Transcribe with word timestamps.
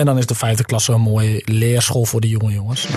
En 0.00 0.06
dan 0.06 0.18
is 0.18 0.26
de 0.26 0.34
vijfde 0.34 0.64
klasse 0.64 0.92
een 0.92 1.00
mooie 1.00 1.42
leerschool 1.44 2.04
voor 2.04 2.20
de 2.20 2.28
jonge 2.28 2.52
jongens. 2.52 2.88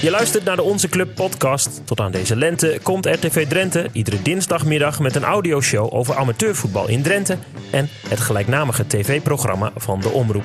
Je 0.00 0.10
luistert 0.10 0.44
naar 0.44 0.56
de 0.56 0.62
Onze 0.62 0.88
Club 0.88 1.14
podcast. 1.14 1.82
Tot 1.84 2.00
aan 2.00 2.12
deze 2.12 2.36
lente 2.36 2.78
komt 2.82 3.06
RTV 3.06 3.46
Drenthe 3.46 3.88
iedere 3.92 4.22
dinsdagmiddag 4.22 5.00
met 5.00 5.16
een 5.16 5.24
audioshow 5.24 5.94
over 5.94 6.16
amateurvoetbal 6.16 6.88
in 6.88 7.02
Drenthe 7.02 7.38
en 7.70 7.88
het 8.08 8.20
gelijknamige 8.20 8.86
tv-programma 8.86 9.72
van 9.76 10.00
de 10.00 10.08
Omroep. 10.08 10.44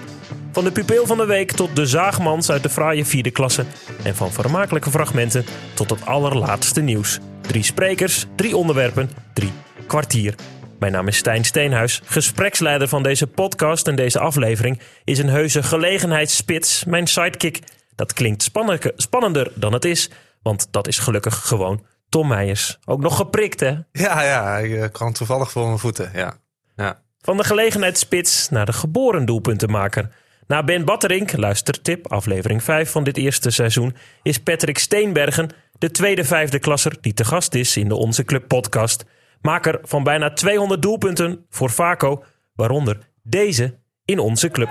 Van 0.52 0.64
de 0.64 0.72
pupil 0.72 1.06
van 1.06 1.18
de 1.18 1.26
week 1.26 1.52
tot 1.52 1.76
de 1.76 1.86
zaagmans 1.86 2.52
uit 2.52 2.64
de 2.64 2.70
fraaie 2.70 3.06
vierde 3.06 3.32
klasse 3.32 3.66
en 4.04 4.16
van 4.16 4.32
vermakelijke 4.32 4.90
fragmenten 4.90 5.46
tot 5.74 5.90
het 5.90 6.06
allerlaatste 6.06 6.82
nieuws. 6.82 7.20
Drie 7.42 7.64
sprekers, 7.64 8.26
drie 8.36 8.58
onderwerpen, 8.58 9.10
drie 9.34 9.52
kwartier. 9.88 10.36
Mijn 10.80 10.91
naam 10.91 11.07
is 11.07 11.18
Stijn 11.18 11.44
Steenhuis, 11.44 12.02
gespreksleider 12.05 12.88
van 12.88 13.04
deze 13.04 13.28
podcast 13.28 13.88
en 13.88 13.96
deze 13.96 14.20
aflevering 14.20 14.79
is 15.04 15.19
een 15.19 15.29
heuse 15.29 15.64
gelegenheidsspits, 15.64 16.86
mijn 16.86 17.07
sidekick 17.07 17.60
dat 17.96 18.14
klinkt 18.14 18.52
spannender 18.96 19.52
dan 19.55 19.74
het 19.74 19.86
is, 19.86 20.10
want 20.42 20.68
dat 20.71 20.88
is 20.88 21.00
gelukkig 21.00 21.47
gewoon 21.47 21.86
Tom 22.10 22.28
Meijers. 22.28 22.78
Ook 22.86 23.00
nog 23.00 23.16
geprikt, 23.16 23.60
hè? 23.60 23.75
Ja, 23.92 24.24
ja, 24.24 24.57
ik 24.57 24.71
eh, 24.71 24.92
kwam 24.92 25.14
toevallig 25.14 25.52
voor 25.52 25.66
mijn 25.66 25.79
voeten, 25.79 26.11
ja. 26.14 26.33
ja. 26.75 27.02
Van 27.21 27.38
de 27.38 27.44
gelegenheidsspits 27.44 28.50
naar 28.50 28.66
de 28.66 28.74
geboren 28.74 29.25
doelpuntenmaker. 29.25 30.10
Na 30.47 30.64
Ben 30.64 30.86
Batterink, 30.86 31.38
luistertip, 31.38 32.11
aflevering 32.11 32.64
5 32.64 32.91
van 32.91 33.03
dit 33.03 33.17
eerste 33.17 33.50
seizoen, 33.50 33.95
is 34.22 34.39
Patrick 34.39 34.78
Steenbergen 34.78 35.50
de 35.78 35.91
tweede 35.91 36.23
vijfde 36.23 36.59
klasser 36.59 36.97
die 37.02 37.14
te 37.14 37.25
gast 37.25 37.53
is 37.53 37.78
in 37.78 37.88
de 37.88 37.95
Onze 37.95 38.23
Club 38.23 38.47
podcast. 38.47 39.05
Maker 39.41 39.80
van 39.81 40.03
bijna 40.03 40.33
200 40.33 40.81
doelpunten 40.81 41.45
voor 41.50 41.69
Vaco, 41.69 42.23
waaronder 42.55 42.97
deze 43.23 43.80
in 44.05 44.19
onze 44.19 44.50
club. 44.50 44.69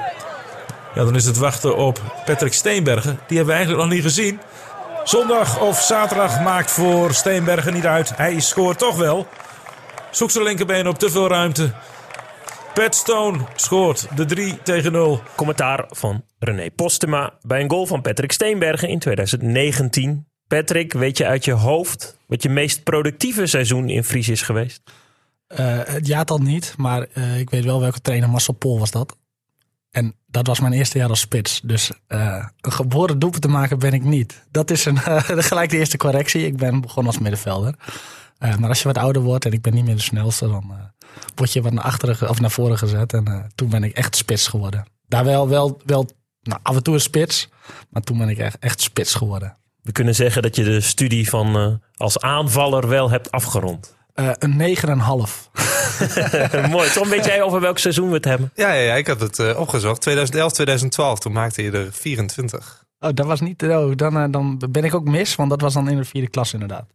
Ja, 0.94 1.04
dan 1.04 1.14
is 1.14 1.24
het 1.24 1.38
wachten 1.38 1.76
op 1.76 2.00
Patrick 2.24 2.52
Steenbergen. 2.52 3.18
Die 3.26 3.36
hebben 3.36 3.46
we 3.46 3.52
eigenlijk 3.52 3.82
nog 3.82 3.92
niet 3.92 4.02
gezien. 4.02 4.40
Zondag 5.04 5.60
of 5.60 5.80
zaterdag 5.80 6.40
maakt 6.40 6.70
voor 6.70 7.14
Steenbergen 7.14 7.74
niet 7.74 7.86
uit. 7.86 8.16
Hij 8.16 8.40
scoort 8.40 8.78
toch 8.78 8.96
wel. 8.96 9.26
Zoekt 10.10 10.32
zijn 10.32 10.44
linkerbeen 10.44 10.88
op 10.88 10.98
te 10.98 11.10
veel 11.10 11.28
ruimte. 11.28 11.72
Pat 12.74 12.94
Stone 12.94 13.38
scoort 13.54 14.16
de 14.16 14.24
3 14.24 14.62
tegen 14.62 14.92
0. 14.92 15.20
Commentaar 15.36 15.84
van 15.88 16.24
René 16.38 16.70
Postema 16.70 17.38
bij 17.40 17.60
een 17.60 17.70
goal 17.70 17.86
van 17.86 18.02
Patrick 18.02 18.32
Steenbergen 18.32 18.88
in 18.88 18.98
2019. 18.98 20.25
Patrick, 20.48 20.92
weet 20.92 21.18
je 21.18 21.26
uit 21.26 21.44
je 21.44 21.52
hoofd 21.52 22.16
wat 22.26 22.42
je 22.42 22.48
meest 22.48 22.82
productieve 22.82 23.46
seizoen 23.46 23.88
in 23.88 24.04
Fries 24.04 24.28
is 24.28 24.42
geweest? 24.42 24.82
Uh, 25.48 25.80
het 25.84 26.06
jaartal 26.06 26.38
niet, 26.38 26.74
maar 26.76 27.06
uh, 27.14 27.38
ik 27.38 27.50
weet 27.50 27.64
wel 27.64 27.80
welke 27.80 28.00
trainer 28.00 28.30
Marcel 28.30 28.54
Pol 28.54 28.78
was 28.78 28.90
dat. 28.90 29.16
En 29.90 30.14
dat 30.26 30.46
was 30.46 30.60
mijn 30.60 30.72
eerste 30.72 30.98
jaar 30.98 31.08
als 31.08 31.20
spits. 31.20 31.60
Dus 31.64 31.90
uh, 32.08 32.46
een 32.60 32.72
geboren 32.72 33.18
doelpunt 33.18 33.42
te 33.42 33.48
maken 33.48 33.78
ben 33.78 33.92
ik 33.92 34.02
niet. 34.02 34.44
Dat 34.50 34.70
is 34.70 34.84
een, 34.84 34.98
gelijk 35.50 35.70
de 35.70 35.76
eerste 35.76 35.96
correctie. 35.96 36.46
Ik 36.46 36.56
ben 36.56 36.80
begonnen 36.80 37.12
als 37.12 37.22
middenvelder. 37.22 37.74
Maar 38.38 38.68
als 38.68 38.82
je 38.82 38.88
wat 38.88 38.98
ouder 38.98 39.22
wordt 39.22 39.44
en 39.44 39.52
ik 39.52 39.62
ben 39.62 39.74
niet 39.74 39.84
meer 39.84 39.94
de 39.94 40.00
snelste, 40.00 40.48
dan 40.48 40.92
word 41.34 41.52
je 41.52 41.62
wat 41.62 41.72
naar 41.72 41.84
achteren 41.84 42.28
of 42.28 42.40
naar 42.40 42.50
voren 42.50 42.78
gezet. 42.78 43.12
En 43.12 43.50
toen 43.54 43.68
ben 43.68 43.84
ik 43.84 43.92
echt 43.92 44.16
spits 44.16 44.48
geworden. 44.48 44.86
Daar 45.08 45.24
wel, 45.24 45.48
wel, 45.48 45.80
wel 45.84 46.10
nou, 46.42 46.60
af 46.62 46.76
en 46.76 46.82
toe 46.82 46.94
een 46.94 47.00
spits, 47.00 47.48
maar 47.90 48.02
toen 48.02 48.18
ben 48.18 48.28
ik 48.28 48.38
echt, 48.38 48.58
echt 48.58 48.80
spits 48.80 49.14
geworden. 49.14 49.56
We 49.86 49.92
kunnen 49.92 50.14
zeggen 50.14 50.42
dat 50.42 50.56
je 50.56 50.64
de 50.64 50.80
studie 50.80 51.28
van 51.28 51.80
als 51.96 52.20
aanvaller 52.20 52.88
wel 52.88 53.10
hebt 53.10 53.30
afgerond. 53.30 53.96
Uh, 54.14 54.30
een 54.38 54.76
9,5. 54.76 54.84
Mooi. 56.70 56.90
Tom, 56.90 57.08
weet 57.08 57.24
jij 57.24 57.42
over 57.42 57.60
welk 57.60 57.78
seizoen 57.78 58.08
we 58.08 58.14
het 58.14 58.24
hebben? 58.24 58.50
Ja, 58.54 58.72
ja, 58.72 58.80
ja 58.80 58.94
ik 58.94 59.06
heb 59.06 59.20
het 59.20 59.38
uh, 59.38 59.58
opgezocht. 59.58 60.00
2011, 60.00 60.52
2012. 60.52 61.18
Toen 61.18 61.32
maakte 61.32 61.62
je 61.62 61.70
er 61.70 61.92
24. 61.92 62.84
Oh, 63.00 63.10
dat 63.14 63.26
was 63.26 63.40
niet. 63.40 63.62
Oh, 63.62 63.96
dan, 63.96 64.16
uh, 64.16 64.24
dan 64.30 64.62
ben 64.70 64.84
ik 64.84 64.94
ook 64.94 65.04
mis, 65.04 65.34
want 65.34 65.50
dat 65.50 65.60
was 65.60 65.74
dan 65.74 65.88
in 65.88 65.96
de 65.96 66.04
vierde 66.04 66.28
klas 66.28 66.52
inderdaad. 66.52 66.86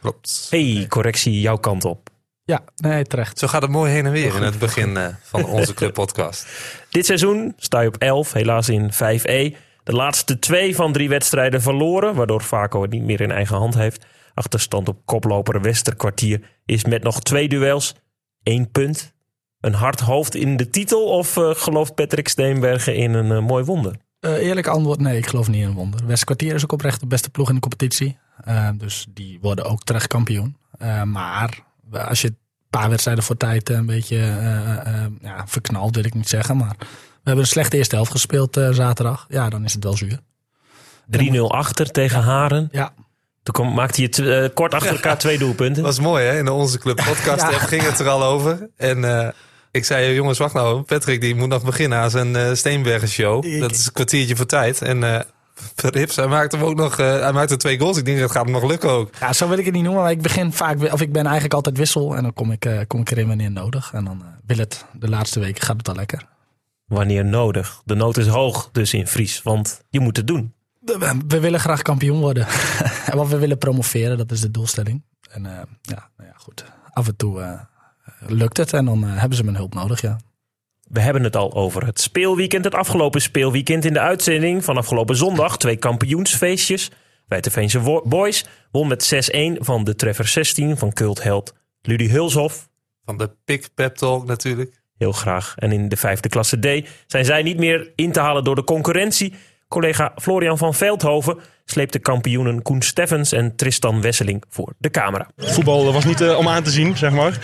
Klopt. 0.00 0.46
Hey, 0.50 0.86
correctie 0.88 1.40
jouw 1.40 1.56
kant 1.56 1.84
op. 1.84 2.10
Ja, 2.44 2.64
nee, 2.76 3.04
terecht. 3.04 3.38
Zo 3.38 3.46
gaat 3.46 3.62
het 3.62 3.70
mooi 3.70 3.92
heen 3.92 4.06
en 4.06 4.12
weer 4.12 4.36
in 4.36 4.42
het 4.42 4.58
begin 4.58 4.98
van 5.22 5.44
onze 5.44 5.74
club 5.74 5.94
podcast. 5.94 6.46
Dit 6.90 7.06
seizoen 7.06 7.54
sta 7.56 7.80
je 7.80 7.88
op 7.88 7.96
11, 7.96 8.32
helaas 8.32 8.68
in 8.68 8.90
5E. 8.92 9.56
De 9.84 9.92
laatste 9.92 10.38
twee 10.38 10.74
van 10.74 10.92
drie 10.92 11.08
wedstrijden 11.08 11.62
verloren, 11.62 12.14
waardoor 12.14 12.42
Vaco 12.42 12.82
het 12.82 12.90
niet 12.90 13.02
meer 13.02 13.20
in 13.20 13.30
eigen 13.30 13.56
hand 13.56 13.74
heeft. 13.74 14.06
Achterstand 14.34 14.88
op 14.88 15.00
koploper 15.04 15.60
Westerkwartier 15.60 16.40
is 16.64 16.84
met 16.84 17.02
nog 17.02 17.20
twee 17.20 17.48
duels 17.48 17.94
één 18.42 18.70
punt. 18.70 19.12
Een 19.60 19.74
hard 19.74 20.00
hoofd 20.00 20.34
in 20.34 20.56
de 20.56 20.70
titel 20.70 21.04
of 21.04 21.36
uh, 21.36 21.50
gelooft 21.54 21.94
Patrick 21.94 22.28
Steenbergen 22.28 22.96
in 22.96 23.14
een 23.14 23.30
uh, 23.30 23.46
mooi 23.46 23.64
wonder? 23.64 23.96
Uh, 24.20 24.32
eerlijk 24.32 24.66
antwoord, 24.66 25.00
nee, 25.00 25.16
ik 25.16 25.26
geloof 25.26 25.48
niet 25.48 25.62
in 25.62 25.68
een 25.68 25.74
wonder. 25.74 26.06
Westerkwartier 26.06 26.54
is 26.54 26.62
ook 26.62 26.72
oprecht 26.72 27.00
de 27.00 27.06
beste 27.06 27.30
ploeg 27.30 27.48
in 27.48 27.54
de 27.54 27.60
competitie. 27.60 28.18
dus 28.74 29.06
die 29.08 29.38
worden 29.40 29.64
ook 29.64 29.82
terecht 29.82 30.06
kampioen. 30.06 30.56
maar 31.04 31.64
als 31.90 32.20
je 32.20 32.28
een 32.28 32.36
paar 32.70 32.88
wedstrijden 32.88 33.24
voor 33.24 33.36
tijd 33.36 33.68
een 33.68 33.86
beetje 33.86 34.16
ja, 35.20 35.44
wil 35.90 36.04
ik 36.04 36.14
niet 36.14 36.28
zeggen. 36.28 36.56
Maar 36.56 36.76
hebben 37.24 37.44
een 37.44 37.50
slechte 37.50 37.76
eerste 37.76 37.94
helft 37.94 38.10
gespeeld 38.10 38.60
zaterdag. 38.70 39.26
Ja, 39.28 39.48
dan 39.48 39.64
is 39.64 39.72
het 39.72 39.84
wel 39.84 39.96
zuur. 39.96 40.18
3-0 41.18 41.40
achter 41.40 41.90
tegen 41.90 42.20
Haren. 42.20 42.68
Ja, 42.72 42.92
toen 43.42 43.74
maakte 43.74 44.02
je 44.02 44.22
uh, 44.22 44.54
kort 44.54 44.74
achter 44.74 44.90
elkaar 44.90 45.18
twee 45.18 45.38
doelpunten. 45.38 45.82
Dat 45.82 45.96
was 45.96 46.04
mooi 46.04 46.24
hè, 46.24 46.38
in 46.38 46.48
onze 46.48 46.78
club 46.78 47.02
podcast 47.04 47.50
ja. 47.50 47.58
ging 47.58 47.82
het 47.82 47.98
er 47.98 48.08
al 48.08 48.22
over. 48.22 48.70
En 48.76 48.98
uh, 48.98 49.28
ik 49.70 49.84
zei, 49.84 50.14
jongens 50.14 50.38
wacht 50.38 50.54
nou, 50.54 50.82
Patrick 50.82 51.20
die 51.20 51.34
moet 51.34 51.48
nog 51.48 51.64
beginnen 51.64 51.98
aan 51.98 52.10
zijn 52.10 52.34
uh, 52.34 52.54
Steenbergen 52.54 53.08
show. 53.08 53.60
Dat 53.60 53.70
is 53.70 53.86
een 53.86 53.92
kwartiertje 53.92 54.36
voor 54.36 54.46
tijd. 54.46 54.82
En 54.82 55.02
uh, 55.02 55.20
Rips, 55.76 56.16
hij 56.16 56.26
maakte 56.26 56.56
hem 56.56 56.66
ook 56.66 56.74
nog, 56.74 56.96
hij 56.96 57.32
maakte 57.32 57.56
twee 57.56 57.78
goals. 57.78 57.96
Ik 57.96 58.04
denk 58.04 58.18
dat 58.18 58.30
gaat 58.30 58.44
hem 58.44 58.52
nog 58.52 58.64
lukken 58.64 58.90
ook. 58.90 59.10
Ja, 59.20 59.32
zo 59.32 59.48
wil 59.48 59.58
ik 59.58 59.64
het 59.64 59.74
niet 59.74 59.82
noemen, 59.82 60.02
maar 60.02 60.10
ik 60.10 60.22
begin 60.22 60.52
vaak, 60.52 60.92
of 60.92 61.00
ik 61.00 61.12
ben 61.12 61.24
eigenlijk 61.24 61.54
altijd 61.54 61.78
wissel. 61.78 62.16
En 62.16 62.22
dan 62.22 62.32
kom 62.32 62.52
ik, 62.52 62.84
kom 62.86 63.00
ik 63.00 63.10
erin 63.10 63.28
wanneer 63.28 63.50
nodig. 63.50 63.90
En 63.92 64.04
dan 64.04 64.22
wil 64.46 64.56
het, 64.56 64.84
de 64.92 65.08
laatste 65.08 65.40
weken 65.40 65.62
gaat 65.62 65.76
het 65.76 65.88
al 65.88 65.94
lekker. 65.94 66.26
Wanneer 66.92 67.24
nodig. 67.24 67.82
De 67.84 67.94
nood 67.94 68.16
is 68.16 68.26
hoog 68.26 68.68
dus 68.72 68.94
in 68.94 69.06
Fries, 69.06 69.42
want 69.42 69.84
je 69.90 70.00
moet 70.00 70.16
het 70.16 70.26
doen. 70.26 70.54
We 71.26 71.40
willen 71.40 71.60
graag 71.60 71.82
kampioen 71.82 72.20
worden. 72.20 72.46
Want 73.16 73.30
we 73.30 73.38
willen 73.38 73.58
promoveren, 73.58 74.18
dat 74.18 74.30
is 74.30 74.40
de 74.40 74.50
doelstelling. 74.50 75.02
En 75.30 75.44
uh, 75.44 75.50
ja, 75.82 76.10
nou 76.16 76.28
ja, 76.28 76.34
goed. 76.36 76.64
Af 76.90 77.06
en 77.06 77.16
toe 77.16 77.40
uh, 77.40 77.60
lukt 78.26 78.56
het 78.56 78.72
en 78.72 78.84
dan 78.84 79.04
uh, 79.04 79.18
hebben 79.18 79.36
ze 79.36 79.44
mijn 79.44 79.56
hulp 79.56 79.74
nodig, 79.74 80.00
ja. 80.00 80.18
We 80.88 81.00
hebben 81.00 81.22
het 81.22 81.36
al 81.36 81.54
over 81.54 81.86
het 81.86 82.00
speelweekend. 82.00 82.64
Het 82.64 82.74
afgelopen 82.74 83.20
speelweekend 83.20 83.84
in 83.84 83.92
de 83.92 84.00
uitzending 84.00 84.64
van 84.64 84.76
afgelopen 84.76 85.16
zondag. 85.16 85.58
Twee 85.58 85.76
kampioensfeestjes. 85.76 86.90
Wijteveense 87.26 88.02
Boys 88.04 88.44
won 88.70 88.88
met 88.88 89.30
6-1 89.34 89.38
van 89.52 89.84
de 89.84 89.94
Treffer 89.94 90.28
16 90.28 90.76
van 90.76 90.92
cultheld 90.92 91.54
Ludy 91.82 92.08
Hulshof. 92.08 92.68
Van 93.04 93.16
de 93.16 93.36
Pick 93.44 93.68
Pep 93.74 93.94
Talk 93.94 94.26
natuurlijk. 94.26 94.81
Heel 95.02 95.12
graag. 95.12 95.54
En 95.56 95.72
in 95.72 95.88
de 95.88 95.96
vijfde 95.96 96.28
klasse 96.28 96.58
D 96.58 96.88
zijn 97.06 97.24
zij 97.24 97.42
niet 97.42 97.58
meer 97.58 97.90
in 97.94 98.12
te 98.12 98.20
halen 98.20 98.44
door 98.44 98.54
de 98.54 98.64
concurrentie. 98.64 99.34
Collega 99.68 100.12
Florian 100.16 100.58
van 100.58 100.74
Veldhoven 100.74 101.38
sleepte 101.64 101.98
kampioenen 101.98 102.62
Koen 102.62 102.82
Steffens 102.82 103.32
en 103.32 103.56
Tristan 103.56 104.00
Wesseling 104.00 104.44
voor 104.48 104.72
de 104.78 104.90
camera. 104.90 105.28
Voetbal 105.36 105.92
was 105.92 106.04
niet 106.04 106.20
uh, 106.20 106.38
om 106.38 106.48
aan 106.48 106.62
te 106.62 106.70
zien, 106.70 106.96
zeg 106.96 107.10
maar. 107.10 107.38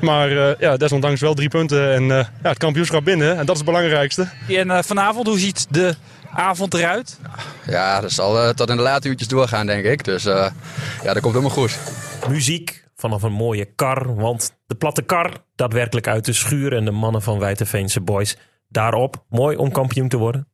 Maar 0.00 0.30
uh, 0.30 0.50
ja, 0.58 0.76
desondanks 0.76 1.20
wel 1.20 1.34
drie 1.34 1.48
punten 1.48 1.94
en 1.94 2.02
uh, 2.02 2.08
ja, 2.08 2.28
het 2.42 2.58
kampioenschap 2.58 3.04
binnen. 3.04 3.30
En 3.30 3.46
dat 3.46 3.56
is 3.56 3.62
het 3.62 3.70
belangrijkste. 3.70 4.28
En 4.48 4.84
vanavond, 4.84 5.26
hoe 5.26 5.38
ziet 5.38 5.66
de 5.70 5.94
avond 6.32 6.74
eruit? 6.74 7.18
Ja, 7.66 8.00
dat 8.00 8.12
zal 8.12 8.54
tot 8.54 8.70
in 8.70 8.76
de 8.76 8.82
late 8.82 9.08
uurtjes 9.08 9.28
doorgaan, 9.28 9.66
denk 9.66 9.84
ik. 9.84 10.04
Dus 10.04 10.22
ja, 10.22 10.52
dat 11.02 11.20
komt 11.20 11.34
helemaal 11.34 11.56
goed. 11.56 11.78
Muziek 12.28 12.83
vanaf 12.96 13.22
een 13.22 13.32
mooie 13.32 13.64
kar, 13.64 14.14
want 14.14 14.56
de 14.66 14.74
platte 14.74 15.02
kar 15.02 15.32
daadwerkelijk 15.54 16.06
uit 16.08 16.24
de 16.24 16.32
schuur 16.32 16.76
en 16.76 16.84
de 16.84 16.90
mannen 16.90 17.22
van 17.22 17.38
Wijteveense 17.38 18.00
Boys 18.00 18.38
daarop. 18.68 19.24
Mooi 19.28 19.56
om 19.56 19.72
kampioen 19.72 20.08
te 20.08 20.16
worden 20.16 20.48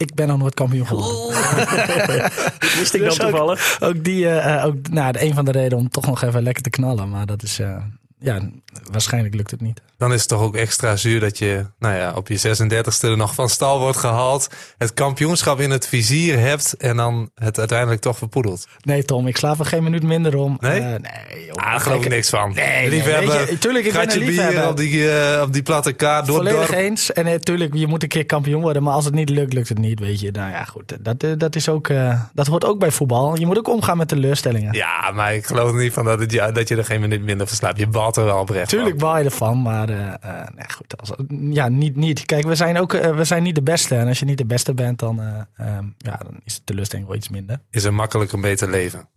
ik 0.00 0.14
ben 0.14 0.28
nog 0.28 0.38
nooit 0.38 0.54
kampioen 0.54 0.86
geworden. 0.86 1.16
Wist 2.78 2.94
ik 2.94 3.00
dan 3.00 3.08
dus 3.08 3.18
toevallig. 3.18 3.78
Ook, 3.80 3.88
ook 3.88 4.04
die, 4.04 4.24
uh, 4.24 4.64
ook, 4.66 4.88
nou, 4.88 5.14
een 5.18 5.34
van 5.34 5.44
de 5.44 5.50
redenen 5.50 5.78
om 5.78 5.88
toch 5.88 6.06
nog 6.06 6.22
even 6.22 6.42
lekker 6.42 6.62
te 6.62 6.70
knallen. 6.70 7.10
Maar 7.10 7.26
dat 7.26 7.42
is, 7.42 7.60
uh, 7.60 7.76
ja, 8.18 8.50
waarschijnlijk 8.90 9.34
lukt 9.34 9.50
het 9.50 9.60
niet. 9.60 9.82
Dan 10.00 10.12
is 10.12 10.20
het 10.20 10.28
toch 10.28 10.40
ook 10.40 10.56
extra 10.56 10.96
zuur 10.96 11.20
dat 11.20 11.38
je 11.38 11.66
nou 11.78 11.94
ja, 11.94 12.12
op 12.14 12.28
je 12.28 12.38
36e 12.38 13.16
nog 13.16 13.34
van 13.34 13.48
stal 13.48 13.78
wordt 13.78 13.96
gehaald. 13.96 14.48
Het 14.78 14.94
kampioenschap 14.94 15.60
in 15.60 15.70
het 15.70 15.86
vizier 15.86 16.38
hebt 16.38 16.74
en 16.76 16.96
dan 16.96 17.30
het 17.34 17.58
uiteindelijk 17.58 18.00
toch 18.00 18.18
verpoedelt. 18.18 18.66
Nee 18.82 19.04
Tom, 19.04 19.26
ik 19.26 19.36
slaap 19.36 19.58
er 19.58 19.66
geen 19.66 19.82
minuut 19.82 20.02
minder 20.02 20.36
om. 20.36 20.56
Nee? 20.60 20.80
Uh, 20.80 20.86
nee 20.86 21.46
joh, 21.46 21.54
ah, 21.54 21.80
geloof 21.80 22.04
ik 22.04 22.10
niks 22.10 22.28
van. 22.28 22.52
Nee, 22.54 22.88
liefhebber. 22.88 23.34
Nee, 23.34 23.58
tuurlijk, 23.58 23.84
ik 23.84 23.92
ben 23.92 24.20
een 24.20 24.26
bier 24.26 24.68
op 24.68 24.76
die, 24.76 24.92
uh, 24.92 25.42
op 25.42 25.52
die 25.52 25.62
platte 25.62 25.92
kaart. 25.92 26.26
Door 26.26 26.36
Volledig 26.36 26.72
eens. 26.72 27.12
En 27.12 27.24
natuurlijk, 27.24 27.74
je 27.74 27.86
moet 27.86 28.02
een 28.02 28.08
keer 28.08 28.26
kampioen 28.26 28.62
worden. 28.62 28.82
Maar 28.82 28.94
als 28.94 29.04
het 29.04 29.14
niet 29.14 29.28
lukt, 29.28 29.52
lukt 29.52 29.68
het 29.68 29.78
niet, 29.78 30.00
weet 30.00 30.20
je. 30.20 30.30
Nou 30.30 30.50
ja, 30.50 30.64
goed. 30.64 30.96
Dat, 31.00 31.40
dat, 31.40 31.56
is 31.56 31.68
ook, 31.68 31.90
dat 32.32 32.46
hoort 32.46 32.64
ook 32.64 32.78
bij 32.78 32.90
voetbal. 32.90 33.38
Je 33.38 33.46
moet 33.46 33.58
ook 33.58 33.68
omgaan 33.68 33.96
met 33.96 34.08
teleurstellingen. 34.08 34.74
Ja, 34.74 35.10
maar 35.14 35.34
ik 35.34 35.46
geloof 35.46 35.72
niet 35.72 35.92
van 35.92 36.04
dat, 36.04 36.20
het, 36.20 36.32
ja, 36.32 36.52
dat 36.52 36.68
je 36.68 36.76
er 36.76 36.84
geen 36.84 37.00
minuut 37.00 37.22
minder 37.22 37.46
van 37.46 37.56
slaapt. 37.56 37.78
Je 37.78 37.86
balt 37.86 38.16
er 38.16 38.24
wel 38.24 38.38
oprecht 38.38 38.68
Tuurlijk 38.68 38.98
baal 38.98 39.18
je 39.18 39.24
ervan, 39.24 39.62
maar 39.62 39.89
eh, 39.90 40.40
eh, 40.40 40.48
nee, 40.54 40.70
goed, 40.70 40.96
als, 41.00 41.12
ja, 41.50 41.68
niet, 41.68 41.96
niet. 41.96 42.26
Kijk, 42.26 42.44
we 42.44 42.54
zijn 42.54 42.78
ook 42.78 42.94
eh, 42.94 43.16
we 43.16 43.24
zijn 43.24 43.42
niet 43.42 43.54
de 43.54 43.62
beste. 43.62 43.96
En 43.96 44.08
als 44.08 44.18
je 44.18 44.24
niet 44.24 44.38
de 44.38 44.46
beste 44.46 44.74
bent, 44.74 44.98
dan, 44.98 45.20
eh, 45.20 45.40
ehm, 45.66 45.84
ja, 45.98 46.16
dan 46.16 46.40
is 46.44 46.54
de 46.54 46.64
teleurstelling 46.64 47.08
wel 47.08 47.16
iets 47.16 47.28
minder. 47.28 47.60
Is 47.70 47.84
er 47.84 47.94
makkelijk 47.94 48.32
een 48.32 48.40
beter 48.40 48.70
leven. 48.70 49.08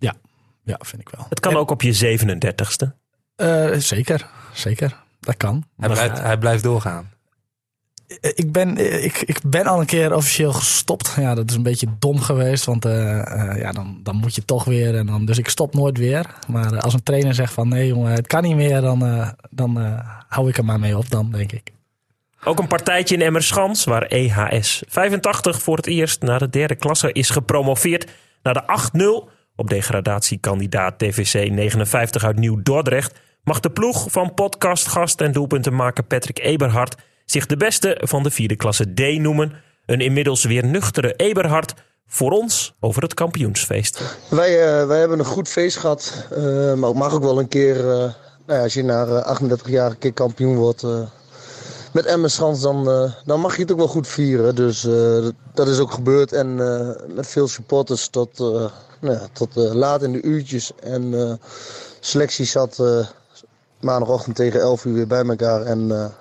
Ja, 0.65 0.79
vind 0.79 1.01
ik 1.01 1.09
wel. 1.09 1.25
Het 1.29 1.39
kan 1.39 1.55
ook 1.55 1.71
op 1.71 1.81
je 1.81 1.93
37ste. 1.93 2.95
Eh, 3.35 3.71
zeker, 3.77 4.29
zeker. 4.53 5.03
Dat 5.19 5.37
kan. 5.37 5.53
Hij 5.53 5.87
Maar, 5.87 5.97
blijft, 5.97 6.21
hij 6.21 6.37
blijft 6.37 6.63
doorgaan. 6.63 7.11
Ik, 8.21 8.51
ben, 8.51 8.77
eh, 8.77 9.03
ik, 9.03 9.21
ik 9.21 9.39
ben 9.45 9.65
al 9.65 9.79
een 9.79 9.85
keer 9.85 10.15
officieel 10.15 10.53
gestopt. 10.53 11.13
Ja, 11.17 11.35
dat 11.35 11.49
is 11.49 11.55
een 11.55 11.63
beetje 11.63 11.87
dom 11.99 12.21
geweest. 12.21 12.65
Want 12.65 12.85
eh, 12.85 13.19
eh, 13.19 13.59
ja, 13.59 13.71
dan, 13.71 13.99
dan 14.03 14.15
moet 14.15 14.35
je 14.35 14.45
toch 14.45 14.63
weer. 14.63 14.95
En 14.95 15.05
dan, 15.05 15.25
dus 15.25 15.37
ik 15.37 15.49
stop 15.49 15.73
nooit 15.73 15.97
weer. 15.97 16.25
Maar 16.47 16.73
eh, 16.73 16.79
als 16.79 16.93
een 16.93 17.03
trainer 17.03 17.33
zegt 17.33 17.53
van 17.53 17.67
nee 17.67 17.87
jongen, 17.87 18.11
het 18.11 18.27
kan 18.27 18.43
niet 18.43 18.55
meer. 18.55 18.81
Dan, 18.81 19.05
eh, 19.05 19.29
dan 19.49 19.79
eh, 19.79 19.99
hou 20.27 20.49
ik 20.49 20.57
er 20.57 20.65
maar 20.65 20.79
mee 20.79 20.97
op 20.97 21.09
dan, 21.09 21.31
denk 21.31 21.51
ik. 21.51 21.71
Ook 22.43 22.59
een 22.59 22.67
partijtje 22.67 23.15
in 23.15 23.21
Emmerschans, 23.21 23.83
waar 23.83 24.03
EHS 24.03 24.83
85 24.87 25.61
voor 25.61 25.75
het 25.77 25.87
eerst 25.87 26.21
naar 26.21 26.39
de 26.39 26.49
derde 26.49 26.75
klasse 26.75 27.11
is 27.11 27.29
gepromoveerd. 27.29 28.11
Naar 28.43 28.53
de 28.53 28.63
8-0 29.27 29.31
op 29.55 29.69
degradatiekandidaat 29.69 30.99
TVC 30.99 31.49
59 31.49 32.23
uit 32.23 32.37
Nieuw-Dordrecht. 32.37 33.19
Mag 33.43 33.59
de 33.59 33.69
ploeg 33.69 34.11
van 34.11 34.33
podcastgast 34.33 35.21
en 35.21 35.31
doelpuntenmaker 35.31 36.03
Patrick 36.03 36.39
Eberhard 36.39 36.95
zich 37.25 37.45
de 37.45 37.57
beste 37.57 38.01
van 38.03 38.23
de 38.23 38.31
vierde 38.31 38.55
klasse 38.55 38.93
D 38.93 39.19
noemen. 39.19 39.53
Een 39.85 40.01
inmiddels 40.01 40.43
weer 40.43 40.65
nuchtere 40.65 41.13
Eberhard 41.15 41.73
voor 42.07 42.31
ons 42.31 42.73
over 42.79 43.01
het 43.01 43.13
kampioensfeest. 43.13 44.01
Wij, 44.29 44.79
eh, 44.79 44.87
wij 44.87 44.99
hebben 44.99 45.19
een 45.19 45.25
goed 45.25 45.47
feest 45.49 45.77
gehad. 45.77 46.27
eh, 46.31 46.73
maar 46.73 46.89
het 46.89 46.97
mag 46.97 47.13
ook 47.13 47.23
wel 47.23 47.39
een 47.39 47.47
keer, 47.47 47.77
eh, 47.77 47.95
nou 48.45 48.59
ja, 48.59 48.61
als 48.61 48.73
je 48.73 48.83
na 48.83 49.05
eh, 49.05 49.21
38 49.23 49.69
jaar 49.69 49.89
een 49.91 49.97
keer 49.97 50.13
kampioen 50.13 50.55
wordt 50.55 50.83
met 51.93 52.05
Emmerschans, 52.05 52.61
dan, 52.61 52.89
eh, 52.89 53.11
dan 53.25 53.39
mag 53.39 53.55
je 53.55 53.61
het 53.61 53.71
ook 53.71 53.77
wel 53.77 53.87
goed 53.87 54.07
vieren. 54.07 54.55
Dus 54.55 54.81
dat, 55.53 55.67
is 55.67 55.79
ook 55.79 55.91
gebeurd. 55.91 56.31
En 56.33 56.55
met 57.15 57.27
veel 57.27 57.47
supporters 57.47 58.07
tot, 58.07 58.39
nou 58.39 58.69
ja, 59.01 59.27
tot 59.33 59.55
laat 59.55 60.03
in 60.03 60.11
de 60.11 60.21
uurtjes. 60.21 60.71
En 60.79 61.39
selectie 61.99 62.45
zat 62.45 62.83
maandagochtend 63.79 64.35
tegen 64.35 64.59
11 64.59 64.85
uur 64.85 64.93
weer 64.93 65.07
bij 65.07 65.23
elkaar. 65.25 65.61
En 65.61 66.11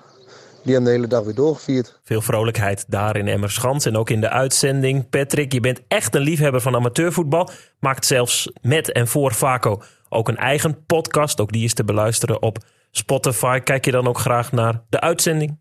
die 0.63 0.73
hebben 0.73 0.91
de 0.91 0.97
hele 0.97 1.07
dag 1.07 1.23
weer 1.23 1.35
doorgevierd. 1.35 1.99
Veel 2.03 2.21
vrolijkheid 2.21 2.85
daar 2.87 3.17
in 3.17 3.27
Emmerschans 3.27 3.85
en 3.85 3.97
ook 3.97 4.09
in 4.09 4.21
de 4.21 4.29
uitzending. 4.29 5.09
Patrick, 5.09 5.53
je 5.53 5.59
bent 5.59 5.81
echt 5.87 6.15
een 6.15 6.21
liefhebber 6.21 6.61
van 6.61 6.75
amateurvoetbal. 6.75 7.49
Maakt 7.79 8.05
zelfs 8.05 8.51
met 8.61 8.91
en 8.91 9.07
voor 9.07 9.33
Vaco 9.33 9.81
ook 10.13 10.27
een 10.27 10.37
eigen 10.37 10.85
podcast. 10.85 11.41
Ook 11.41 11.51
die 11.51 11.63
is 11.63 11.73
te 11.73 11.83
beluisteren 11.83 12.41
op 12.41 12.57
Spotify. 12.91 13.59
Kijk 13.59 13.85
je 13.85 13.91
dan 13.91 14.07
ook 14.07 14.19
graag 14.19 14.51
naar 14.51 14.81
de 14.89 14.99
uitzending? 14.99 15.59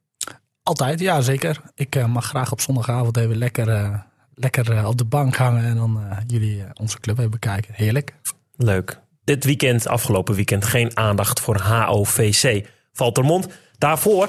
Altijd, 0.62 1.00
ja 1.00 1.20
zeker. 1.20 1.60
Ik 1.75 1.96
eh, 1.96 2.06
mag 2.06 2.25
graag 2.25 2.52
op 2.52 2.60
zondagavond 2.60 3.16
even 3.16 3.37
lekker, 3.37 3.69
eh, 3.69 3.98
lekker 4.34 4.72
eh, 4.72 4.88
op 4.88 4.98
de 4.98 5.05
bank 5.05 5.37
hangen. 5.37 5.64
En 5.64 5.76
dan 5.76 6.00
jullie 6.26 6.64
onze 6.81 7.00
club 7.00 7.19
even 7.19 7.31
bekijken. 7.31 7.75
Heerlijk. 7.75 8.14
Leuk. 8.56 9.00
Dit 9.25 9.44
weekend, 9.44 9.87
afgelopen 9.87 10.34
weekend, 10.34 10.64
geen 10.64 10.96
aandacht 10.96 11.40
voor 11.40 11.60
HOVC 11.60 12.66
Valtermond. 12.93 13.48
Daarvoor 13.78 14.28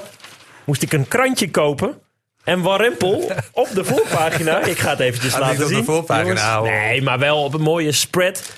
moest 0.64 0.82
ik 0.82 0.92
een 0.92 1.08
krantje 1.08 1.50
kopen. 1.50 1.98
En 2.44 2.60
Warempel 2.62 3.30
op 3.52 3.68
de 3.74 3.84
voorpagina. 3.84 4.64
Ik 4.64 4.78
ga 4.78 4.90
het 4.90 5.00
eventjes 5.00 5.34
Ah, 5.34 5.40
laten 5.40 5.54
niet 5.54 5.62
op 5.64 5.68
de 5.68 5.74
zien. 5.74 5.84
voorpagina 5.84 6.54
jongens. 6.54 6.72
Nee, 6.72 7.02
maar 7.02 7.18
wel 7.18 7.44
op 7.44 7.54
een 7.54 7.60
mooie 7.60 7.92
spread. 7.92 8.52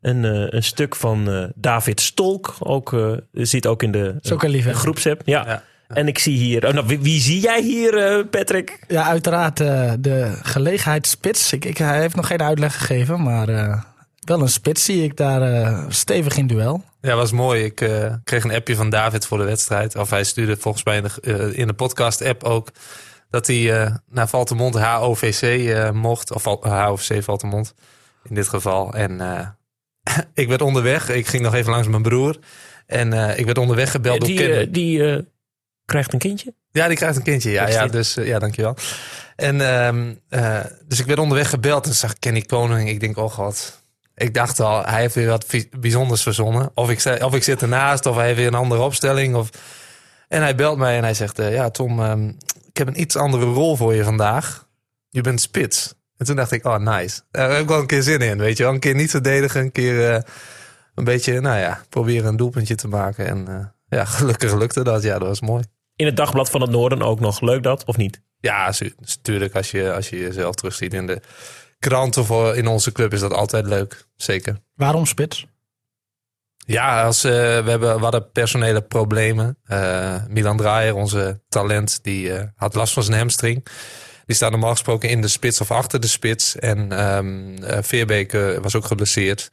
Een, 0.00 0.24
eh, 0.24 0.46
een 0.48 0.62
stuk 0.62 0.96
van 0.96 1.30
eh, 1.30 1.44
David 1.54 2.00
Stolk. 2.00 2.54
Ook, 2.58 2.92
eh 2.92 3.12
zit 3.32 3.66
ook 3.66 3.82
in 3.82 3.92
de 3.92 4.14
ook 4.32 4.42
een 4.42 4.74
groepsapp. 4.74 5.22
Ja. 5.24 5.44
Ja. 5.46 5.62
En 5.88 6.08
ik 6.08 6.18
zie 6.18 6.36
hier... 6.36 6.66
Oh, 6.66 6.72
nou, 6.72 6.86
wie, 6.86 6.98
wie 7.00 7.20
zie 7.20 7.40
jij 7.40 7.60
hier, 7.62 7.96
eh, 7.96 8.24
Patrick? 8.30 8.78
Ja, 8.88 9.04
uiteraard 9.04 9.60
eh, 9.60 9.92
de 9.98 10.38
gelegenheidsspits. 10.42 11.52
Ik, 11.52 11.64
ik, 11.64 11.78
hij 11.78 12.00
heeft 12.00 12.16
nog 12.16 12.26
geen 12.26 12.42
uitleg 12.42 12.78
gegeven, 12.78 13.22
maar 13.22 13.48
eh, 13.48 13.82
wel 14.20 14.40
een 14.40 14.48
spits 14.48 14.84
zie 14.84 15.02
ik 15.02 15.16
daar 15.16 15.42
eh, 15.42 15.84
stevig 15.88 16.36
in 16.36 16.46
duel. 16.46 16.84
Ja, 17.02 17.14
was 17.14 17.32
mooi. 17.32 17.64
Ik 17.64 17.80
eh, 17.80 18.14
kreeg 18.24 18.44
een 18.44 18.52
appje 18.54 18.74
van 18.74 18.90
David 18.90 19.26
voor 19.26 19.38
de 19.38 19.44
wedstrijd. 19.44 19.96
Of 19.96 20.10
hij 20.10 20.24
stuurde 20.24 20.56
volgens 20.56 20.84
mij 20.84 20.96
in 20.96 21.02
de, 21.02 21.20
eh, 21.20 21.58
in 21.58 21.66
de 21.66 21.72
podcast-app 21.72 22.44
ook... 22.44 22.68
dat 23.30 23.46
hij 23.46 23.82
eh, 23.82 23.94
naar 24.08 24.28
Valtemont 24.28 24.74
HOVC 24.74 25.92
mocht. 25.92 26.32
Of 26.32 26.44
HOVC 26.44 27.22
Valtemont 27.22 27.74
in 28.28 28.34
dit 28.34 28.48
geval. 28.48 28.94
En 28.94 29.20
ik 30.34 30.48
werd 30.48 30.62
onderweg. 30.62 31.08
Ik 31.08 31.26
ging 31.26 31.42
nog 31.42 31.54
even 31.54 31.70
langs 31.72 31.88
mijn 31.88 32.02
broer. 32.02 32.38
En 32.86 33.12
ik 33.38 33.44
werd 33.44 33.58
onderweg 33.58 33.90
gebeld 33.90 34.18
door 34.18 34.28
die 34.28 34.36
Kenny. 34.38 34.60
eh, 34.60 34.72
die 34.72 35.26
krijgt 35.84 36.12
een 36.12 36.18
kindje. 36.18 36.54
Ja, 36.70 36.88
die 36.88 36.96
krijgt 36.96 37.16
een 37.16 37.22
kindje. 37.22 37.50
Ja, 37.50 37.68
ja 37.68 37.86
dus 37.86 38.14
ja, 38.14 38.38
dankjewel. 38.38 38.76
En 39.36 39.60
ehm, 39.60 40.14
eh, 40.28 40.60
dus 40.86 41.00
ik 41.00 41.06
werd 41.06 41.18
onderweg 41.18 41.50
gebeld 41.50 41.86
en 41.86 41.94
zag 41.94 42.18
Kenny 42.18 42.42
Koning. 42.42 42.88
Ik 42.88 43.00
denk, 43.00 43.16
oh 43.16 43.30
god. 43.30 43.81
Ik 44.14 44.34
dacht 44.34 44.60
al, 44.60 44.84
hij 44.84 45.00
heeft 45.00 45.14
weer 45.14 45.28
wat 45.28 45.46
bijzonders 45.78 46.22
verzonnen. 46.22 46.70
Of 46.74 46.90
ik, 46.90 47.22
of 47.22 47.34
ik 47.34 47.42
zit 47.42 47.62
ernaast, 47.62 48.06
of 48.06 48.16
hij 48.16 48.24
heeft 48.24 48.38
weer 48.38 48.46
een 48.46 48.54
andere 48.54 48.82
opstelling. 48.82 49.34
Of... 49.34 49.50
En 50.28 50.42
hij 50.42 50.54
belt 50.54 50.78
mij 50.78 50.96
en 50.96 51.02
hij 51.02 51.14
zegt, 51.14 51.38
eh, 51.38 51.54
ja 51.54 51.70
Tom, 51.70 52.00
ehm, 52.00 52.28
ik 52.68 52.76
heb 52.76 52.88
een 52.88 53.00
iets 53.00 53.16
andere 53.16 53.44
rol 53.44 53.76
voor 53.76 53.94
je 53.94 54.04
vandaag. 54.04 54.68
Je 55.08 55.20
bent 55.20 55.40
spits. 55.40 55.94
En 56.16 56.26
toen 56.26 56.36
dacht 56.36 56.52
ik, 56.52 56.66
oh 56.66 56.76
nice. 56.76 57.20
Daar 57.30 57.50
heb 57.50 57.60
ik 57.60 57.68
wel 57.68 57.80
een 57.80 57.86
keer 57.86 58.02
zin 58.02 58.20
in, 58.20 58.38
weet 58.38 58.56
je 58.56 58.62
wel. 58.62 58.72
Een 58.72 58.80
keer 58.80 58.94
niet 58.94 59.10
verdedigen, 59.10 59.60
een 59.60 59.72
keer 59.72 60.10
eh, 60.10 60.20
een 60.94 61.04
beetje, 61.04 61.40
nou 61.40 61.58
ja, 61.58 61.84
proberen 61.88 62.28
een 62.28 62.36
doelpuntje 62.36 62.74
te 62.74 62.88
maken. 62.88 63.26
En 63.26 63.48
eh, 63.48 63.98
ja, 63.98 64.04
gelukkig 64.18 64.54
lukte 64.54 64.84
dat. 64.84 65.02
Ja, 65.02 65.18
dat 65.18 65.28
was 65.28 65.40
mooi. 65.40 65.64
In 65.96 66.06
het 66.06 66.16
Dagblad 66.16 66.50
van 66.50 66.60
het 66.60 66.70
Noorden 66.70 67.02
ook 67.02 67.20
nog. 67.20 67.40
Leuk 67.40 67.62
dat, 67.62 67.84
of 67.84 67.96
niet? 67.96 68.22
Ja, 68.38 68.72
natuurlijk. 68.98 69.54
Als 69.54 69.70
je, 69.70 69.92
als 69.92 70.08
je 70.08 70.18
jezelf 70.18 70.54
terugziet 70.54 70.94
in 70.94 71.06
de 71.06 71.20
krant 71.82 72.16
of 72.16 72.30
eh, 72.30 72.56
in 72.56 72.66
onze 72.66 72.92
club 72.92 73.12
is 73.12 73.20
dat 73.20 73.32
altijd 73.32 73.66
leuk. 73.66 74.06
Zeker. 74.16 74.60
Waarom 74.74 75.06
spits? 75.06 75.46
Ja, 76.66 77.04
als, 77.04 77.24
eh, 77.24 77.32
we, 77.32 77.70
hebben, 77.70 77.96
we 77.96 78.02
hadden 78.02 78.30
personele 78.32 78.80
problemen. 78.80 79.58
Eh, 79.64 80.24
Milan 80.28 80.56
Draaier, 80.56 80.94
onze 80.94 81.40
talent, 81.48 81.98
die 82.04 82.32
eh, 82.34 82.48
had 82.56 82.74
last 82.74 82.92
van 82.92 83.02
zijn 83.02 83.18
hamstring. 83.18 83.66
Die 84.26 84.36
staat 84.36 84.50
normaal 84.50 84.70
gesproken 84.70 85.08
in 85.08 85.20
de 85.20 85.28
spits 85.28 85.60
of 85.60 85.70
achter 85.70 86.00
de 86.00 86.06
spits. 86.06 86.56
En 86.56 86.92
eh, 86.92 87.78
Veerbeek 87.82 88.32
was 88.60 88.76
ook 88.76 88.84
geblesseerd. 88.84 89.50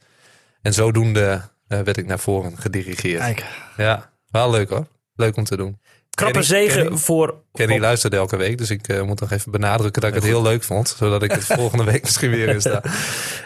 En 0.62 0.72
zodoende 0.72 1.40
werd 1.66 1.96
ik 1.96 2.06
naar 2.06 2.18
voren 2.18 2.58
gedirigeerd. 2.58 3.20
Kijk, 3.20 3.44
Ja, 3.76 4.10
wel 4.30 4.50
leuk 4.50 4.68
hoor. 4.68 4.86
Leuk 5.14 5.36
om 5.36 5.44
te 5.44 5.56
doen. 5.56 5.80
Krappe 6.10 6.42
zegen 6.42 6.82
Kenny- 6.82 6.96
voor... 6.96 7.34
Kenny 7.52 7.78
luisterde 7.78 8.16
elke 8.16 8.36
week, 8.36 8.58
dus 8.58 8.70
ik 8.70 8.88
eh, 8.88 9.02
moet 9.02 9.20
nog 9.20 9.30
even 9.30 9.50
benadrukken 9.52 10.00
dat 10.00 10.10
ik 10.10 10.16
het 10.16 10.26
heel 10.26 10.42
leuk 10.42 10.62
vond. 10.62 10.94
Zodat 10.98 11.22
ik 11.22 11.32
het 11.32 11.44
volgende 11.60 11.84
week 11.84 12.02
misschien 12.02 12.30
weer 12.30 12.48
in 12.48 12.60
sta. 12.60 12.82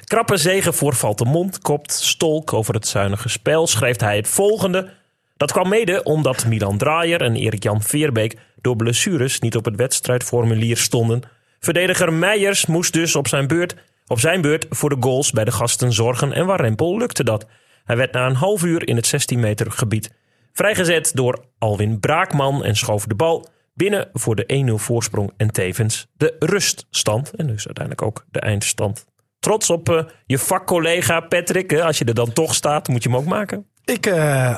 Krappe 0.04 0.37
zegen 0.37 0.75
voor 0.75 0.94
Valtemont 0.94 1.59
kopt 1.59 1.92
Stolk 1.92 2.52
over 2.52 2.75
het 2.75 2.87
zuinige 2.87 3.28
spel. 3.28 3.66
Schreef 3.66 4.00
hij 4.00 4.16
het 4.16 4.28
volgende. 4.28 4.92
Dat 5.37 5.52
kwam 5.52 5.68
mede 5.68 6.02
omdat 6.02 6.47
Milan 6.47 6.78
Draaier 6.78 7.21
en 7.21 7.37
Erik-Jan 7.37 7.83
Veerbeek 7.83 8.37
door 8.61 8.76
blessures 8.76 9.40
niet 9.40 9.56
op 9.56 9.64
het 9.64 9.76
wedstrijdformulier 9.76 10.76
stonden. 10.76 11.23
Verdediger 11.61 12.12
Meijers 12.12 12.66
moest 12.66 12.92
dus 12.92 13.16
op 13.16 13.28
zijn, 13.28 13.47
beurt, 13.47 13.75
op 14.06 14.21
zijn 14.21 14.40
beurt 14.40 14.66
voor 14.71 14.88
de 14.88 14.97
goals 15.00 15.30
bij 15.30 15.44
de 15.44 15.50
gasten 15.52 15.92
zorgen 15.92 16.33
en 16.33 16.47
Warempel 16.47 16.99
lukte 16.99 17.25
dat. 17.25 17.47
Hij 17.85 17.97
werd 17.97 18.12
na 18.12 18.26
een 18.26 18.35
half 18.35 18.64
uur 18.64 18.88
in 18.88 18.97
het 18.97 19.06
16 19.06 19.40
meter 19.40 19.71
gebied 19.71 20.11
vrijgezet 20.54 21.11
door 21.14 21.44
Alwin 21.58 22.00
Braakman 22.00 22.64
en 22.64 22.76
schoof 22.76 23.06
de 23.06 23.14
bal 23.14 23.46
binnen 23.75 24.08
voor 24.12 24.37
de 24.37 24.66
1-0 24.70 24.75
voorsprong 24.75 25.32
en 25.37 25.50
tevens 25.50 26.06
de 26.16 26.37
ruststand. 26.38 27.30
En 27.34 27.46
dus 27.46 27.66
uiteindelijk 27.66 28.06
ook 28.06 28.26
de 28.30 28.40
eindstand. 28.40 29.04
Trots 29.38 29.70
op 29.70 29.88
eh, 29.88 30.04
je 30.26 30.38
vakcollega 30.38 31.20
Patrick. 31.20 31.70
Hè? 31.70 31.84
Als 31.84 31.99
je 31.99 32.04
er 32.04 32.14
dan 32.14 32.32
toch 32.32 32.54
staat, 32.54 32.88
moet 32.88 33.02
je 33.02 33.08
hem 33.08 33.18
ook 33.18 33.25
maken. 33.25 33.66
ik, 33.84 34.06
eh, 34.06 34.56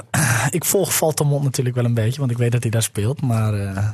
ik 0.50 0.64
volg 0.64 0.94
Valtemont 0.94 1.42
natuurlijk 1.42 1.76
wel 1.76 1.84
een 1.84 1.94
beetje, 1.94 2.18
want 2.18 2.30
ik 2.30 2.38
weet 2.38 2.52
dat 2.52 2.62
hij 2.62 2.70
daar 2.70 2.82
speelt. 2.82 3.22
Maar 3.22 3.54
eh, 3.54 3.88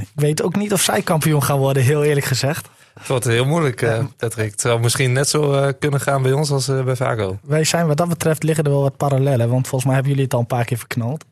ik 0.00 0.08
weet 0.14 0.42
ook 0.42 0.56
niet 0.56 0.72
of 0.72 0.80
zij 0.80 1.02
kampioen 1.02 1.42
gaan 1.42 1.58
worden, 1.58 1.82
heel 1.82 2.04
eerlijk 2.04 2.26
gezegd. 2.26 2.68
Het 2.94 3.08
wordt 3.08 3.24
heel 3.24 3.44
moeilijk, 3.44 3.82
eh, 3.82 4.04
Patrick. 4.16 4.50
Het 4.50 4.60
zou 4.60 4.80
misschien 4.80 5.12
net 5.12 5.28
zo 5.28 5.52
eh, 5.52 5.72
kunnen 5.78 6.00
gaan 6.00 6.22
bij 6.22 6.32
ons 6.32 6.50
als 6.50 6.68
eh, 6.68 6.84
bij 6.84 6.96
Vago. 6.96 7.38
Wij 7.42 7.64
zijn 7.64 7.86
wat 7.86 7.96
dat 7.96 8.08
betreft 8.08 8.42
liggen 8.42 8.64
er 8.64 8.70
wel 8.70 8.80
wat 8.82 8.96
parallellen, 8.96 9.48
want 9.48 9.68
volgens 9.68 9.84
mij 9.84 9.94
hebben 9.94 10.10
jullie 10.10 10.24
het 10.24 10.34
al 10.34 10.40
een 10.40 10.46
paar 10.46 10.64
keer 10.64 10.78
verknald. 10.78 11.24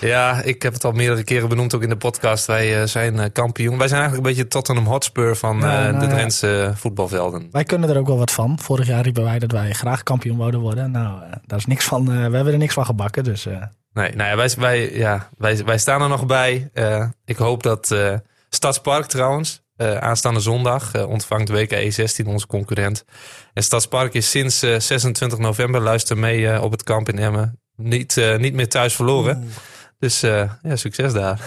Ja, 0.00 0.42
ik 0.42 0.62
heb 0.62 0.72
het 0.72 0.84
al 0.84 0.92
meerdere 0.92 1.24
keren 1.24 1.48
benoemd, 1.48 1.74
ook 1.74 1.82
in 1.82 1.88
de 1.88 1.96
podcast. 1.96 2.46
Wij 2.46 2.86
zijn 2.86 3.32
kampioen. 3.32 3.78
Wij 3.78 3.88
zijn 3.88 4.00
eigenlijk 4.00 4.28
een 4.28 4.34
beetje 4.34 4.50
Tottenham 4.50 4.86
Hotspur 4.86 5.36
van 5.36 5.58
Nou, 5.58 5.98
de 5.98 6.04
ja. 6.04 6.10
Drentse 6.12 6.72
voetbalvelden. 6.74 7.48
Wij 7.50 7.64
kunnen 7.64 7.90
er 7.90 7.98
ook 7.98 8.06
wel 8.06 8.18
wat 8.18 8.30
van. 8.30 8.58
Vorig 8.58 8.86
jaar 8.86 9.02
riepen 9.02 9.24
wij 9.24 9.38
dat 9.38 9.52
wij 9.52 9.72
graag 9.72 10.02
kampioen 10.02 10.36
wouden 10.36 10.60
worden. 10.60 10.90
Nou, 10.90 11.20
daar 11.46 11.58
is 11.58 11.66
niks 11.66 11.84
van. 11.84 12.06
we 12.06 12.36
hebben 12.36 12.52
er 12.52 12.58
niks 12.58 12.74
van 12.74 12.84
gebakken, 12.84 13.24
dus 13.24 13.44
Nee, 13.92 14.14
nou 14.14 14.30
ja, 14.30 14.36
wij, 14.36 14.50
wij, 14.58 14.94
ja, 14.94 15.28
wij, 15.38 15.64
wij 15.64 15.78
staan 15.78 16.02
er 16.02 16.08
nog 16.08 16.26
bij. 16.26 16.70
Ik 17.24 17.36
hoop 17.36 17.62
dat 17.62 17.94
Stadspark 18.48 19.06
trouwens, 19.06 19.63
eh, 19.76 19.96
aanstaande 19.96 20.40
zondag, 20.40 20.92
eh, 20.92 21.08
ontvangt 21.08 21.48
WK 21.48 21.72
E16, 21.72 22.26
onze 22.26 22.46
concurrent. 22.46 23.04
En 23.54 23.62
Stadspark 23.62 24.14
is 24.14 24.30
sinds 24.30 24.62
eh, 24.62 24.78
26 24.78 25.38
november, 25.38 25.80
luister 25.80 26.18
mee 26.18 26.48
eh, 26.48 26.62
op 26.62 26.70
het 26.70 26.82
kamp 26.82 27.08
in 27.08 27.18
Emmen, 27.18 27.60
niet, 27.76 28.16
eh, 28.16 28.36
niet 28.36 28.54
meer 28.54 28.68
thuis 28.68 28.94
verloren. 28.94 29.48
Dus 29.98 30.20
ja, 30.20 30.58
succes 30.76 31.12
daar. 31.12 31.40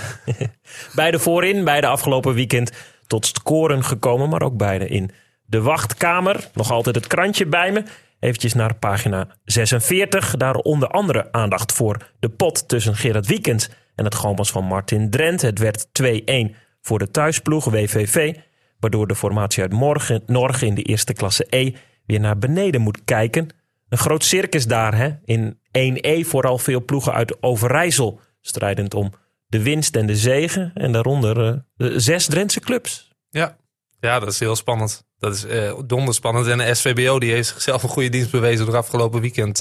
beide 0.96 1.20
voorin, 1.20 1.64
beide 1.64 1.88
afgelopen 1.88 2.34
weekend 2.34 2.72
tot 3.08 3.26
scoren 3.26 3.84
gekomen. 3.84 4.30
Maar 4.30 4.42
ook 4.42 4.58
beide 4.58 4.88
in 4.88 5.12
de 5.46 5.62
wachtkamer. 5.62 6.50
Nog 6.54 6.72
altijd 6.72 6.96
het 6.96 7.08
krantje 7.08 7.46
bij 7.46 7.72
me. 7.72 7.84
Eventjes 8.20 8.54
naar 8.54 8.76
pagina 8.76 9.28
46. 9.44 10.38
Daar 10.38 10.56
onder 10.56 10.88
andere 10.90 11.32
aandacht 11.32 11.72
voor 11.72 12.12
de 12.20 12.30
pot 12.30 12.68
tussen 12.68 12.96
Gerard 12.96 13.28
Wiekens 13.28 13.70
en 13.96 14.06
het 14.06 14.16
Gomas 14.16 14.52
van 14.52 14.64
Martin 14.64 15.10
Drent. 15.10 15.42
Het 15.42 15.60
werd 15.60 15.88
2-1 16.02 16.56
voor 16.88 17.00
de 17.00 17.12
thuisploeg 17.12 17.66
WVV. 17.66 18.36
Waardoor 18.80 19.08
de 19.08 19.16
formatie 19.16 19.62
uit 19.62 19.72
Morgen, 19.72 20.24
Norgen 20.26 20.68
in 20.68 20.76
de 20.76 20.82
eerste 20.82 21.14
klasse 21.14 21.48
E 21.50 21.72
weer 22.06 22.20
naar 22.20 22.38
beneden 22.38 22.82
moet 22.82 23.04
kijken. 23.06 23.48
Een 23.90 23.98
groot 23.98 24.24
circus 24.24 24.68
daar 24.68 24.96
hè? 24.96 25.10
in 25.26 25.60
1E 25.78 26.28
vooral 26.28 26.58
veel 26.58 26.86
ploegen 26.86 27.14
uit 27.14 27.42
Overijssel 27.44 28.20
strijdend 28.42 28.94
om 28.94 29.14
de 29.48 29.64
winst 29.64 29.96
en 29.96 30.08
de 30.08 30.16
zegen. 30.16 30.72
En 30.74 30.92
daaronder 30.92 31.64
uh, 31.78 31.88
zes 31.96 32.26
Drentse 32.26 32.60
clubs. 32.60 33.12
Ja. 33.30 33.58
ja, 34.00 34.20
dat 34.20 34.30
is 34.30 34.40
heel 34.40 34.56
spannend. 34.56 35.06
Dat 35.20 35.34
is 35.34 35.46
uh, 35.46 35.80
donderspannend. 35.86 36.48
En 36.48 36.58
de 36.58 36.74
SVBO 36.74 37.20
die 37.20 37.32
heeft 37.32 37.48
zichzelf 37.48 37.84
een 37.84 37.90
goede 37.90 38.10
dienst 38.10 38.32
bewezen 38.32 38.66
door 38.66 38.76
afgelopen 38.76 39.22
weekend 39.22 39.56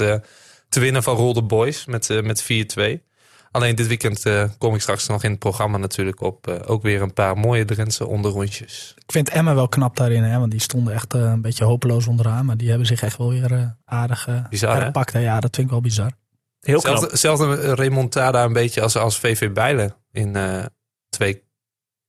te 0.68 0.80
winnen 0.80 1.02
van 1.02 1.16
Rolde 1.16 1.42
Boys 1.42 1.86
met, 1.86 2.22
met 2.22 2.42
4-2. 2.42 2.46
Alleen 3.56 3.74
dit 3.74 3.86
weekend 3.86 4.22
kom 4.58 4.74
ik 4.74 4.80
straks 4.80 5.06
nog 5.06 5.24
in 5.24 5.30
het 5.30 5.38
programma 5.38 5.78
natuurlijk 5.78 6.20
op 6.20 6.48
ook 6.66 6.82
weer 6.82 7.02
een 7.02 7.12
paar 7.12 7.36
mooie 7.36 7.64
Drentse 7.64 8.06
onderrondjes. 8.06 8.94
Ik 8.96 9.12
vind 9.12 9.28
Emma 9.28 9.54
wel 9.54 9.68
knap 9.68 9.96
daarin, 9.96 10.22
hè? 10.22 10.38
want 10.38 10.50
die 10.50 10.60
stonden 10.60 10.94
echt 10.94 11.14
een 11.14 11.40
beetje 11.40 11.64
hopeloos 11.64 12.06
onderaan. 12.06 12.44
Maar 12.44 12.56
die 12.56 12.68
hebben 12.68 12.86
zich 12.86 13.02
echt 13.02 13.16
wel 13.16 13.28
weer 13.28 13.76
aardig 13.84 14.28
gepakt. 14.50 15.12
Ja, 15.12 15.40
dat 15.40 15.54
vind 15.54 15.66
ik 15.66 15.72
wel 15.72 15.80
bizar. 15.80 16.10
Heel 16.60 16.80
knap. 16.80 17.08
Zelfde 17.12 17.74
remontada 17.74 18.44
een 18.44 18.52
beetje 18.52 18.80
als, 18.80 18.96
als 18.96 19.18
VV 19.18 19.52
Bijlen 19.52 19.94
in 20.12 20.36
uh, 20.36 20.64
2 21.08 21.42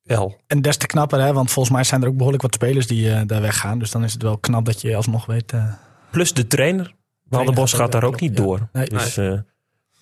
L. 0.03 0.35
En 0.47 0.61
des 0.61 0.77
te 0.77 0.85
knapper, 0.85 1.19
hè? 1.19 1.33
want 1.33 1.51
volgens 1.51 1.75
mij 1.75 1.83
zijn 1.83 2.01
er 2.01 2.07
ook 2.07 2.15
behoorlijk 2.15 2.43
wat 2.43 2.53
spelers 2.53 2.87
die 2.87 3.09
uh, 3.09 3.21
daar 3.25 3.41
weggaan. 3.41 3.79
Dus 3.79 3.91
dan 3.91 4.03
is 4.03 4.13
het 4.13 4.21
wel 4.21 4.37
knap 4.37 4.65
dat 4.65 4.81
je 4.81 4.95
alsnog 4.95 5.25
weet... 5.25 5.53
Uh, 5.53 5.73
Plus 6.11 6.33
de 6.33 6.47
trainer. 6.47 6.95
Bos 7.53 7.73
gaat 7.73 7.91
daar 7.91 8.03
ook 8.03 8.19
niet 8.19 8.37
door. 8.37 8.69
Nee. 8.71 8.85
Dus 8.85 9.15
nee. 9.15 9.41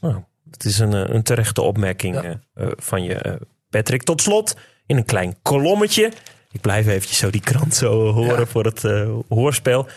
nou, 0.02 0.24
het 0.55 0.65
is 0.65 0.79
een, 0.79 1.15
een 1.15 1.24
terechte 1.24 1.62
opmerking 1.62 2.21
ja. 2.21 2.39
van 2.75 3.03
je, 3.03 3.39
Patrick. 3.69 4.03
Tot 4.03 4.21
slot, 4.21 4.55
in 4.85 4.97
een 4.97 5.05
klein 5.05 5.35
kolommetje... 5.41 6.12
Ik 6.51 6.62
blijf 6.62 6.88
eventjes 6.88 7.17
zo 7.17 7.29
die 7.29 7.41
krant 7.41 7.75
zo 7.75 8.12
horen 8.12 8.39
ja. 8.39 8.45
voor 8.45 8.65
het 8.65 8.81
hoorspel. 9.27 9.88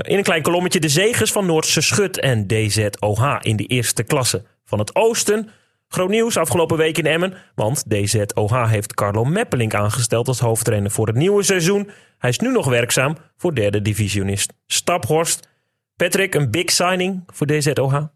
In 0.00 0.16
een 0.16 0.22
klein 0.22 0.42
kolommetje 0.42 0.80
de 0.80 0.88
zegers 0.88 1.32
van 1.32 1.46
Noordse 1.46 1.80
Schut 1.80 2.18
en 2.20 2.46
DZOH 2.46 3.36
in 3.40 3.56
de 3.56 3.66
eerste 3.66 4.02
klasse 4.02 4.44
van 4.64 4.78
het 4.78 4.94
Oosten. 4.94 5.50
Groot 5.88 6.08
nieuws 6.08 6.36
afgelopen 6.36 6.76
week 6.76 6.98
in 6.98 7.06
Emmen, 7.06 7.34
want 7.54 7.84
DZOH 7.90 8.68
heeft 8.68 8.94
Carlo 8.94 9.24
Meppelink 9.24 9.74
aangesteld 9.74 10.28
als 10.28 10.40
hoofdtrainer 10.40 10.90
voor 10.90 11.06
het 11.06 11.16
nieuwe 11.16 11.42
seizoen. 11.42 11.90
Hij 12.18 12.30
is 12.30 12.38
nu 12.38 12.52
nog 12.52 12.66
werkzaam 12.66 13.16
voor 13.36 13.54
derde 13.54 13.82
divisionist 13.82 14.52
Staphorst. 14.66 15.48
Patrick, 15.96 16.34
een 16.34 16.50
big 16.50 16.70
signing 16.70 17.22
voor 17.26 17.46
DZOH? 17.46 18.15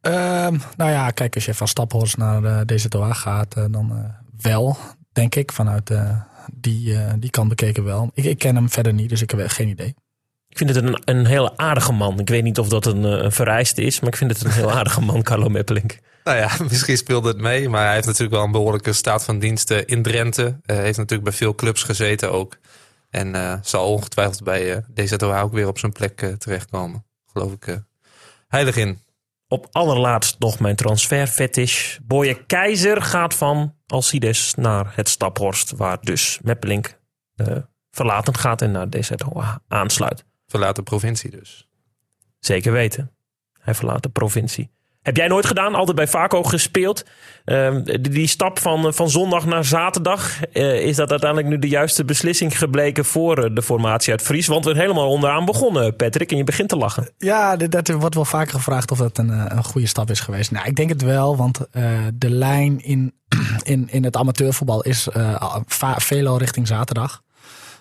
Ehm, 0.00 0.56
nou 0.76 0.90
ja, 0.90 1.10
kijk, 1.10 1.34
als 1.34 1.44
je 1.44 1.54
van 1.54 1.68
Staphorst 1.68 2.16
naar 2.16 2.42
uh, 2.42 2.60
DZOH 2.60 3.14
gaat, 3.14 3.56
uh, 3.56 3.64
dan 3.70 3.92
uh, 3.92 4.04
wel, 4.42 4.76
denk 5.12 5.34
ik, 5.34 5.52
vanuit 5.52 5.90
die, 6.52 6.96
die 7.18 7.30
kant 7.30 7.48
bekeken 7.48 7.84
wel. 7.84 8.10
Ik, 8.14 8.24
ik 8.24 8.38
ken 8.38 8.54
hem 8.54 8.70
verder 8.70 8.92
niet, 8.92 9.08
dus 9.08 9.22
ik 9.22 9.30
heb 9.30 9.48
geen 9.48 9.68
idee. 9.68 9.94
Ik 10.48 10.56
vind 10.56 10.74
het 10.74 10.84
een, 10.84 11.02
een 11.04 11.26
hele 11.26 11.56
aardige 11.56 11.92
man. 11.92 12.18
Ik 12.18 12.28
weet 12.28 12.42
niet 12.42 12.58
of 12.58 12.68
dat 12.68 12.86
een, 12.86 13.02
een 13.02 13.32
vereiste 13.32 13.82
is, 13.82 14.00
maar 14.00 14.08
ik 14.08 14.16
vind 14.16 14.30
het 14.30 14.44
een 14.44 14.50
heel 14.50 14.72
aardige 14.72 15.00
man, 15.00 15.22
Carlo 15.22 15.48
Meppelink. 15.48 15.98
Nou 16.24 16.38
ja, 16.38 16.50
misschien 16.70 16.96
speelde 16.96 17.28
het 17.28 17.40
mee, 17.40 17.68
maar 17.68 17.84
hij 17.84 17.94
heeft 17.94 18.06
natuurlijk 18.06 18.34
wel 18.34 18.44
een 18.44 18.52
behoorlijke 18.52 18.92
staat 18.92 19.24
van 19.24 19.38
diensten 19.38 19.86
in 19.86 20.02
Drenthe. 20.02 20.60
Hij 20.62 20.76
uh, 20.76 20.82
heeft 20.82 20.98
natuurlijk 20.98 21.28
bij 21.28 21.38
veel 21.38 21.54
clubs 21.54 21.82
gezeten 21.82 22.32
ook. 22.32 22.58
En 23.10 23.34
uh, 23.34 23.54
zal 23.62 23.92
ongetwijfeld 23.92 24.42
bij 24.42 24.76
uh, 24.76 25.06
DZOH 25.06 25.42
ook 25.42 25.52
weer 25.52 25.68
op 25.68 25.78
zijn 25.78 25.92
plek 25.92 26.34
terechtkomen. 26.38 27.04
Geloof 27.26 27.52
ik 27.52 27.82
heilig 28.48 28.76
in. 28.76 28.98
Op 29.52 29.66
allerlaatst 29.70 30.38
nog 30.38 30.58
mijn 30.58 30.76
transferfetish. 30.76 31.98
Boye 32.02 32.44
Keizer 32.46 33.02
gaat 33.02 33.34
van 33.34 33.74
Alcides 33.86 34.54
naar 34.54 34.92
het 34.94 35.08
Staphorst, 35.08 35.70
waar 35.70 36.00
dus 36.00 36.38
Meppelink 36.42 36.98
verlaten 37.90 38.36
gaat 38.36 38.62
en 38.62 38.70
naar 38.70 38.88
DZOH 38.90 39.56
aansluit. 39.68 40.24
Verlaat 40.46 40.76
de 40.76 40.82
provincie 40.82 41.30
dus. 41.30 41.68
Zeker 42.38 42.72
weten. 42.72 43.10
Hij 43.60 43.74
verlaat 43.74 44.02
de 44.02 44.08
provincie. 44.08 44.70
Heb 45.02 45.16
jij 45.16 45.28
nooit 45.28 45.46
gedaan? 45.46 45.74
Altijd 45.74 45.96
bij 45.96 46.08
Vaco 46.08 46.42
gespeeld. 46.42 47.04
Uh, 47.44 47.76
die, 48.00 48.26
stap 48.26 48.58
van, 48.58 48.94
van 48.94 49.10
zondag 49.10 49.46
naar 49.46 49.64
zaterdag. 49.64 50.38
Uh, 50.52 50.80
is 50.86 50.96
dat 50.96 51.10
uiteindelijk 51.10 51.50
nu 51.50 51.58
de 51.58 51.68
juiste 51.68 52.04
beslissing 52.04 52.58
gebleken 52.58 53.04
voor 53.04 53.44
uh, 53.44 53.54
de 53.54 53.62
formatie 53.62 54.12
uit 54.12 54.22
Fries? 54.22 54.46
Want 54.46 54.64
we 54.64 54.70
zijn 54.70 54.82
helemaal 54.82 55.10
onderaan 55.10 55.44
begonnen, 55.44 55.96
Patrick. 55.96 56.30
En 56.30 56.36
je 56.36 56.44
begint 56.44 56.68
te 56.68 56.76
lachen. 56.76 57.10
Ja, 57.18 57.56
dat 57.56 57.88
wordt 57.88 58.14
wel 58.14 58.24
vaker 58.24 58.54
gevraagd 58.54 58.90
of 58.90 58.98
dat 58.98 59.18
een, 59.18 59.30
eh, 59.30 59.44
een 59.48 59.64
goede 59.64 59.86
stap 59.86 60.10
is 60.10 60.20
geweest. 60.20 60.50
Nou, 60.50 60.66
ik 60.66 60.76
denk 60.76 60.88
het 60.88 61.02
wel. 61.02 61.36
Want 61.36 61.60
de 62.14 62.30
lijn 62.30 62.80
in, 62.80 63.14
in, 63.62 63.88
in 63.90 64.04
het 64.04 64.16
amateurvoetbal 64.16 64.82
is 64.82 65.08
veelal 65.96 66.38
richting 66.38 66.66
zaterdag. 66.66 67.22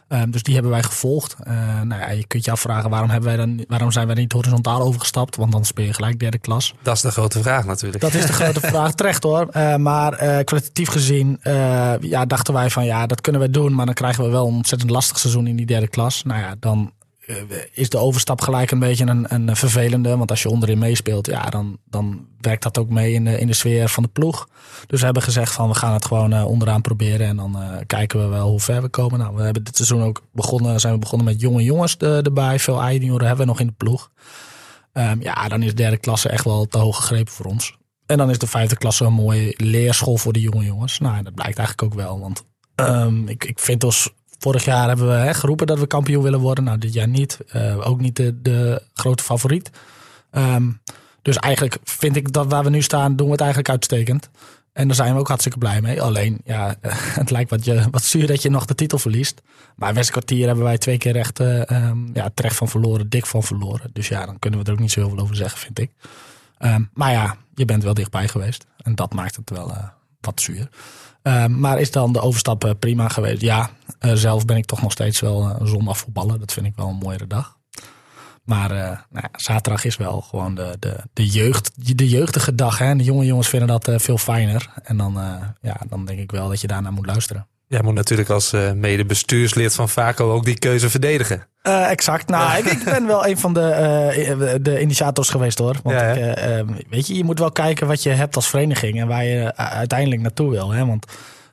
Um, 0.10 0.32
dus 0.32 0.44
die 0.44 0.54
hebben 0.54 0.72
wij 0.72 0.84
gevolgd. 0.84 1.36
Uh, 1.48 1.82
nou 1.82 2.02
ja, 2.02 2.10
je 2.10 2.28
kunt 2.28 2.46
je 2.46 2.52
afvragen 2.52 2.90
waarom, 2.90 3.10
hebben 3.10 3.30
wij 3.30 3.38
dan, 3.38 3.66
waarom 3.68 3.92
zijn 3.92 4.08
wij 4.08 4.16
niet 4.16 4.32
horizontaal 4.32 4.82
overgestapt? 4.82 5.36
Want 5.36 5.52
dan 5.52 5.66
speel 5.66 5.86
je 5.86 5.94
gelijk 5.94 6.20
derde 6.20 6.38
klas. 6.38 6.74
Dat 6.82 6.96
is 6.96 7.02
de 7.02 7.12
grote 7.12 7.42
vraag 7.42 7.66
natuurlijk. 7.66 8.02
Dat 8.02 8.14
is 8.14 8.26
de 8.26 8.34
grote 8.34 8.60
vraag, 8.72 8.94
terecht 8.94 9.24
hoor. 9.24 9.48
Uh, 9.54 9.76
maar 9.76 10.14
uh, 10.14 10.40
kwalitatief 10.44 10.90
gezien 10.90 11.40
ja, 12.02 12.26
dachten 12.26 12.54
wij 12.54 12.70
van 12.70 12.86
ja, 12.86 13.06
dat 13.06 13.22
kunnen 13.22 13.42
we 13.42 13.50
doen. 13.50 13.76
Maar 13.76 13.86
dan 13.86 13.96
krijgen 13.96 14.24
we 14.24 14.30
wel 14.30 14.48
een 14.48 14.54
ontzettend 14.54 14.92
lastig 14.92 15.20
seizoen 15.20 15.48
in 15.48 15.56
die 15.56 15.66
derde 15.66 15.88
klas. 15.88 16.24
Nou 16.24 16.40
ja, 16.40 16.56
dan 16.60 16.92
eh, 16.99 16.99
is 17.74 17.90
de 17.90 17.98
overstap 17.98 18.42
gelijk 18.42 18.72
een 18.72 18.80
beetje 18.80 19.06
een, 19.06 19.34
een 19.34 19.56
vervelende. 19.56 20.18
Want 20.18 20.30
als 20.30 20.42
je 20.42 20.50
onderin 20.50 20.78
meespeelt, 20.78 21.28
ja, 21.28 21.50
dan, 21.50 21.78
dan 21.86 22.28
werkt 22.40 22.64
dat 22.64 22.78
ook 22.78 22.90
mee 22.90 23.14
in 23.14 23.26
de, 23.26 23.40
in 23.40 23.48
de 23.48 23.54
sfeer 23.54 23.90
van 23.90 24.04
de 24.04 24.10
ploeg. 24.10 24.48
Dus 24.88 25.00
we 25.00 25.06
hebben 25.06 25.24
gezegd 25.24 25.54
van 25.54 25.68
we 25.68 25.76
gaan 25.76 25.94
het 25.94 26.06
gewoon 26.06 26.34
uh, 26.34 26.46
onderaan 26.46 26.82
proberen. 26.82 27.28
En 27.28 27.36
dan 27.36 27.56
uh, 27.62 27.78
kijken 27.86 28.20
we 28.20 28.26
wel 28.26 28.50
hoe 28.50 28.60
ver 28.60 28.82
we 28.82 28.90
komen. 28.90 29.20
Nou, 29.20 29.36
we 29.36 29.42
hebben 29.42 29.64
dit 29.64 29.76
seizoen 29.76 30.04
ook 30.04 30.22
begonnen, 30.34 30.80
zijn 30.80 30.94
we 30.94 31.00
begonnen 31.00 31.28
met 31.28 31.42
jonge 31.42 31.64
jongens 31.64 31.98
erbij. 31.98 32.60
Veel 32.60 32.82
A-junioren 32.82 33.28
hebben 33.28 33.46
we 33.46 33.52
nog 33.52 33.60
in 33.60 33.68
de 33.68 33.74
ploeg. 33.78 34.12
Um, 34.94 35.22
ja, 35.22 35.48
dan 35.48 35.64
is 35.64 35.76
derde 35.76 35.98
klasse 35.98 36.30
echt 36.30 36.44
wel 36.44 36.66
te 36.66 36.78
hoog 36.78 36.96
gegrepen 36.96 37.34
voor 37.34 37.46
ons. 37.46 37.78
En 38.06 38.18
dan 38.18 38.30
is 38.30 38.38
de 38.38 38.48
vijfde 38.48 38.78
klasse 38.78 39.06
een 39.06 39.14
mooie 39.14 39.54
leerschool 39.58 40.18
voor 40.18 40.34
de 40.34 40.42
jonge 40.42 40.64
jongens. 40.64 41.00
Nou, 41.00 41.24
dat 41.24 41.36
blijkt 41.36 41.58
eigenlijk 41.58 41.94
ook 41.94 42.00
wel. 42.00 42.20
Want 42.20 42.46
um, 42.76 43.28
ik, 43.28 43.46
ik 43.46 43.60
vind 43.60 43.84
ons 43.84 44.14
Vorig 44.40 44.66
jaar 44.66 44.88
hebben 44.88 45.08
we 45.08 45.14
hè, 45.14 45.34
geroepen 45.34 45.68
dat 45.68 45.80
we 45.80 45.88
kampioen 45.88 46.24
willen 46.24 46.40
worden. 46.40 46.64
Nou, 46.64 46.78
dit 46.78 46.94
jaar 46.94 47.08
niet. 47.08 47.40
Uh, 47.56 47.88
ook 47.88 48.02
niet 48.02 48.16
de, 48.16 48.42
de 48.42 48.84
grote 48.94 49.24
favoriet. 49.24 49.70
Um, 50.32 50.82
dus 51.22 51.38
eigenlijk 51.38 51.78
vind 51.84 52.16
ik 52.16 52.34
dat 52.34 52.52
waar 52.52 52.64
we 52.64 52.70
nu 52.70 52.82
staan, 52.82 53.16
doen 53.16 53.26
we 53.26 53.32
het 53.32 53.42
eigenlijk 53.42 53.70
uitstekend. 53.70 54.30
En 54.74 54.88
daar 54.88 54.96
zijn 54.96 55.14
we 55.14 55.20
ook 55.20 55.28
hartstikke 55.28 55.58
blij 55.58 55.82
mee. 55.82 56.02
Alleen, 56.02 56.42
ja, 56.44 56.76
het 57.22 57.32
lijkt 57.32 57.50
wat, 57.50 57.66
je, 57.66 57.88
wat 57.92 58.04
zuur 58.04 58.28
dat 58.28 58.42
je 58.42 58.50
nog 58.50 58.66
de 58.66 58.76
titel 58.76 58.98
verliest. 58.98 59.42
Maar 59.76 59.94
Westkwartier 59.94 60.46
hebben 60.46 60.64
wij 60.64 60.78
twee 60.78 60.98
keer 60.98 61.16
echt 61.16 61.40
uh, 61.40 61.62
um, 61.62 62.10
ja, 62.14 62.30
terecht 62.34 62.56
van 62.56 62.68
verloren, 62.68 63.10
dik 63.10 63.26
van 63.26 63.44
verloren. 63.44 63.90
Dus 63.94 64.08
ja, 64.08 64.26
dan 64.26 64.40
kunnen 64.40 64.60
we 64.60 64.66
er 64.66 64.72
ook 64.72 64.80
niet 64.80 64.92
zo 64.92 65.00
heel 65.00 65.10
veel 65.10 65.20
over 65.20 65.36
zeggen, 65.36 65.60
vind 65.60 65.80
ik. 65.80 65.92
Um, 66.60 66.90
maar 66.94 67.12
ja, 67.12 67.36
je 67.56 67.66
bent 67.66 67.84
wel 67.84 67.94
dichtbij 67.94 68.28
geweest. 68.28 68.66
En 68.78 68.96
dat 68.96 69.14
maakt 69.14 69.36
het 69.36 69.50
wel 69.50 69.70
uh, 69.70 69.88
wat 70.22 70.42
zuur. 70.42 70.70
Uh, 71.30 71.46
maar 71.46 71.80
is 71.80 71.92
dan 71.92 72.14
de 72.14 72.22
overstap 72.22 72.66
uh, 72.66 72.72
prima 72.80 73.08
geweest? 73.08 73.42
Ja, 73.42 73.70
uh, 74.02 74.14
zelf 74.14 74.46
ben 74.46 74.58
ik 74.58 74.66
toch 74.66 74.82
nog 74.82 74.92
steeds 74.92 75.20
wel 75.20 75.56
een 75.60 75.68
zondag 75.68 75.98
voetballen. 75.98 76.40
Dat 76.40 76.54
vind 76.54 76.66
ik 76.66 76.76
wel 76.76 76.88
een 76.88 76.96
mooiere 76.96 77.28
dag. 77.28 77.58
Maar 78.44 78.70
nou 78.70 79.00
ja, 79.12 79.30
zaterdag 79.32 79.84
is 79.84 79.98
wel 79.98 80.22
gewoon 80.22 80.56
de, 80.56 80.76
de, 80.80 81.04
de, 81.14 81.28
jeugd, 81.28 81.98
de 81.98 82.10
jeugdige 82.10 82.56
dag. 82.56 82.78
Hè? 82.78 82.96
De 82.96 83.04
jonge 83.04 83.26
jongens 83.26 83.48
vinden 83.48 83.68
dat 83.68 84.02
veel 84.02 84.18
fijner. 84.18 84.70
En 84.84 84.98
dan, 84.98 85.14
ja, 85.62 85.78
dan 85.90 86.06
denk 86.06 86.20
ik 86.20 86.32
wel 86.32 86.48
dat 86.48 86.62
je 86.62 86.68
daarnaar 86.68 86.94
moet 86.94 87.06
luisteren. 87.06 87.48
Jij 87.70 87.82
moet 87.82 87.94
natuurlijk 87.94 88.30
als 88.30 88.54
uh, 88.54 88.72
mede 88.72 89.06
bestuurslid 89.06 89.76
van 89.76 89.90
Vaco 89.90 90.32
ook 90.32 90.46
die 90.46 90.60
keuze 90.60 90.90
verdedigen. 90.90 91.48
Uh, 91.64 91.92
exact. 91.92 92.28
Nou, 92.28 92.58
ik, 92.58 92.66
ik, 92.66 92.84
ben 92.84 93.08
wel 93.08 93.28
een 93.28 93.38
van 93.38 93.54
de, 93.54 93.60
uh, 94.40 94.56
de 94.62 94.82
initiators 94.82 95.30
geweest 95.30 95.58
hoor. 95.58 95.76
Want 95.84 96.00
ja, 96.00 96.12
ik, 96.12 96.36
ehm, 96.36 96.68
weet 96.90 97.08
je, 97.08 97.14
je 97.14 97.24
moet 97.24 97.40
wel 97.40 97.52
kijken 97.52 97.88
wat 97.88 98.04
je 98.04 98.10
hebt 98.10 98.36
als 98.36 98.50
vereniging 98.50 99.00
en 99.00 99.08
waar 99.08 99.26
je 99.26 99.56
uiteindelijk 99.56 100.22
naartoe 100.22 100.50
wil. 100.50 100.72
Hè? 100.72 100.86
Want 100.86 101.06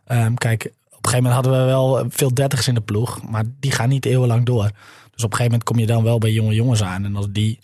um, 0.07 0.35
kijk, 0.35 0.65
op 0.65 1.05
een 1.05 1.11
gegeven 1.11 1.23
moment 1.23 1.35
hadden 1.35 1.53
we 1.53 1.67
wel 1.67 2.07
veel 2.09 2.35
dertigers 2.35 2.69
in 2.69 2.75
de 2.75 2.81
ploeg, 2.81 3.23
maar 3.31 3.45
die 3.61 3.73
gaan 3.73 3.89
niet 3.89 4.07
eeuwenlang 4.07 4.45
door. 4.45 4.71
Dus 5.11 5.25
op 5.25 5.31
een 5.31 5.37
gegeven 5.37 5.45
moment 5.45 5.65
kom 5.65 5.79
je 5.79 5.87
dan 5.87 6.03
wel 6.03 6.19
bij 6.19 6.31
jonge 6.31 6.55
jongens 6.55 6.83
aan. 6.83 7.05
En 7.05 7.17
als 7.17 7.27
die 7.31 7.59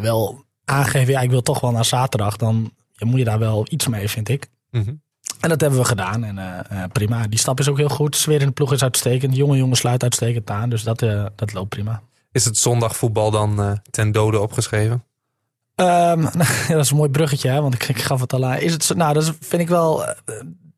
wel 0.00 0.44
aangeven, 0.64 1.12
ja, 1.12 1.20
ik 1.20 1.30
wil 1.30 1.42
toch 1.42 1.60
wel 1.60 1.70
naar 1.70 1.84
zaterdag, 1.84 2.36
dan 2.36 2.72
moet 2.98 3.18
je 3.18 3.24
daar 3.24 3.38
wel 3.38 3.66
iets 3.70 3.86
mee, 3.86 4.08
vind 4.08 4.28
ik. 4.28 4.48
Mm 4.70 4.82
-hmm. 4.82 5.02
En 5.40 5.48
dat 5.48 5.60
hebben 5.60 5.78
we 5.78 5.84
gedaan. 5.84 6.24
En 6.24 6.36
uh, 6.72 6.84
prima. 6.92 7.26
Die 7.26 7.38
stap 7.38 7.58
is 7.58 7.68
ook 7.68 7.76
heel 7.76 7.88
goed. 7.88 8.16
Sfeer 8.16 8.40
in 8.40 8.46
de 8.46 8.52
ploeg 8.52 8.72
is 8.72 8.82
uitstekend. 8.82 9.32
De 9.32 9.38
jonge 9.38 9.56
jongen 9.56 9.76
sluit 9.76 10.02
uitstekend 10.02 10.50
aan. 10.50 10.68
Dus 10.70 10.82
dat, 10.82 11.02
uh, 11.02 11.26
dat 11.34 11.52
loopt 11.52 11.68
prima. 11.68 12.02
Is 12.32 12.44
het 12.44 12.56
zondagvoetbal 12.56 13.30
dan 13.30 13.80
ten 13.90 14.12
dode 14.12 14.40
opgeschreven? 14.40 15.02
Ehm, 15.74 16.22
ja, 16.22 16.30
dat 16.74 16.84
is 16.84 16.90
een 16.90 16.96
mooi 16.96 17.10
bruggetje, 17.10 17.48
hè, 17.48 17.60
want 17.60 17.74
ik, 17.74 17.88
ik 17.88 18.02
gaf 18.02 18.20
het 18.20 18.32
al 18.32 18.44
aan. 18.46 18.58
Is 18.58 18.72
het 18.72 18.94
nou, 18.96 19.14
dat 19.14 19.34
vind 19.40 19.62
ik 19.62 19.68
wel. 19.68 20.04
eh, 20.06 20.14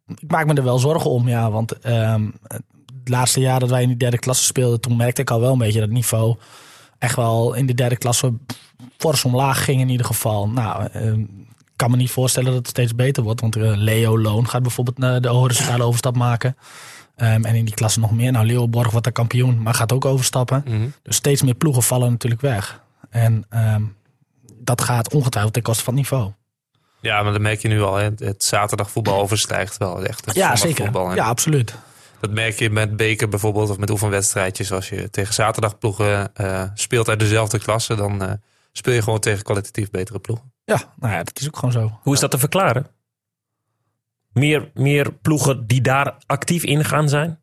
ik 0.07 0.31
maak 0.31 0.47
me 0.47 0.55
er 0.55 0.64
wel 0.64 0.79
zorgen 0.79 1.11
om, 1.11 1.29
ja. 1.29 1.50
Want 1.50 1.79
ehm, 1.79 2.29
het 2.43 3.09
laatste 3.09 3.40
jaar 3.40 3.61
dat 3.61 3.69
wij 3.71 3.83
in 3.83 3.88
die 3.88 3.97
derde 3.97 4.19
klasse 4.19 4.45
speelden, 4.45 4.81
toen 4.81 4.97
merkte 4.97 5.21
ik 5.21 5.31
al 5.31 5.40
wel 5.40 5.52
een 5.52 5.59
beetje 5.59 5.79
dat 5.79 5.88
het 5.88 5.97
niveau 5.97 6.37
echt 6.99 7.17
wel 7.17 7.55
in 7.55 7.67
de 7.67 7.75
derde 7.75 7.97
klasse 7.97 8.33
fors 8.97 9.25
omlaag 9.25 9.64
ging 9.64 9.81
in 9.81 9.88
ieder 9.88 10.07
geval. 10.07 10.49
Nou, 10.49 10.88
ehm, 10.93 11.25
kan 11.80 11.90
me 11.90 11.96
niet 11.96 12.10
voorstellen 12.10 12.49
dat 12.49 12.58
het 12.58 12.68
steeds 12.68 12.94
beter 12.94 13.22
wordt. 13.22 13.40
Want 13.40 13.56
eh, 13.56 13.72
Leo 13.75 14.18
Loon 14.18 14.49
gaat 14.49 14.62
bijvoorbeeld 14.62 14.99
naar 14.99 15.20
de 15.20 15.28
horizontale 15.28 15.84
overstap 15.84 16.16
maken. 16.16 16.56
Ehm, 17.16 17.44
en 17.44 17.54
in 17.54 17.64
die 17.64 17.75
klasse 17.75 18.00
nog 18.00 18.10
meer. 18.10 18.32
Nou, 18.32 18.46
Leeuwenborg 18.46 18.90
wordt 18.90 19.06
de 19.06 19.12
kampioen, 19.12 19.62
maar 19.62 19.75
gaat 19.75 19.92
ook 19.92 20.04
overstappen. 20.04 20.64
Mhm. 20.66 20.88
Dus 21.02 21.16
steeds 21.16 21.42
meer 21.42 21.54
ploegen 21.54 21.82
vallen 21.82 22.10
natuurlijk 22.10 22.40
weg. 22.40 22.82
En 23.10 23.44
ehm, 23.49 23.82
dat 24.54 24.80
gaat 24.80 25.12
ongetwijfeld 25.12 25.54
ten 25.54 25.62
koste 25.62 25.84
van 25.84 25.94
het 25.94 26.02
niveau. 26.02 26.32
Ja, 27.00 27.22
maar 27.22 27.32
dat 27.32 27.40
merk 27.40 27.62
je 27.62 27.68
nu 27.68 27.82
al. 27.82 27.96
Hè. 27.96 28.10
Het 28.16 28.44
zaterdagvoetbal 28.44 29.20
overstijgt 29.20 29.76
wel 29.76 30.04
echt 30.04 30.25
het 30.25 30.34
Ja, 30.34 30.56
zeker. 30.56 30.94
En 30.94 31.14
Ja, 31.14 31.26
absoluut. 31.26 31.75
Dat 32.20 32.30
merk 32.30 32.58
je 32.58 32.70
met 32.70 32.96
beker 32.96 33.28
bijvoorbeeld 33.28 33.70
of 33.70 33.78
met 33.78 33.90
oefenwedstrijdjes. 33.90 34.72
Als 34.72 34.88
je 34.88 35.10
tegen 35.10 35.34
zaterdagploegen 35.34 36.34
eh, 36.34 36.62
speelt 36.75 37.08
uit 37.08 37.18
dezelfde 37.18 37.58
klasse, 37.58 37.94
dan 37.94 38.22
eh, 38.22 38.32
speel 38.80 38.94
je 38.94 39.02
gewoon 39.02 39.20
tegen 39.20 39.42
kwalitatief 39.44 39.90
betere 39.90 40.18
ploegen. 40.18 40.52
Ja, 40.64 40.92
nou 40.96 41.12
ja, 41.12 41.22
dat 41.22 41.40
is 41.40 41.46
ook 41.46 41.56
gewoon 41.56 41.72
zo. 41.72 41.99
Hoe 42.02 42.14
is 42.14 42.20
dat 42.20 42.30
te 42.30 42.38
verklaren? 42.38 42.87
Meer, 44.32 44.70
meer 44.75 45.12
ploegen 45.12 45.66
die 45.66 45.80
daar 45.80 46.16
actief 46.26 46.62
in 46.62 46.84
gaan 46.84 47.08
zijn? 47.08 47.38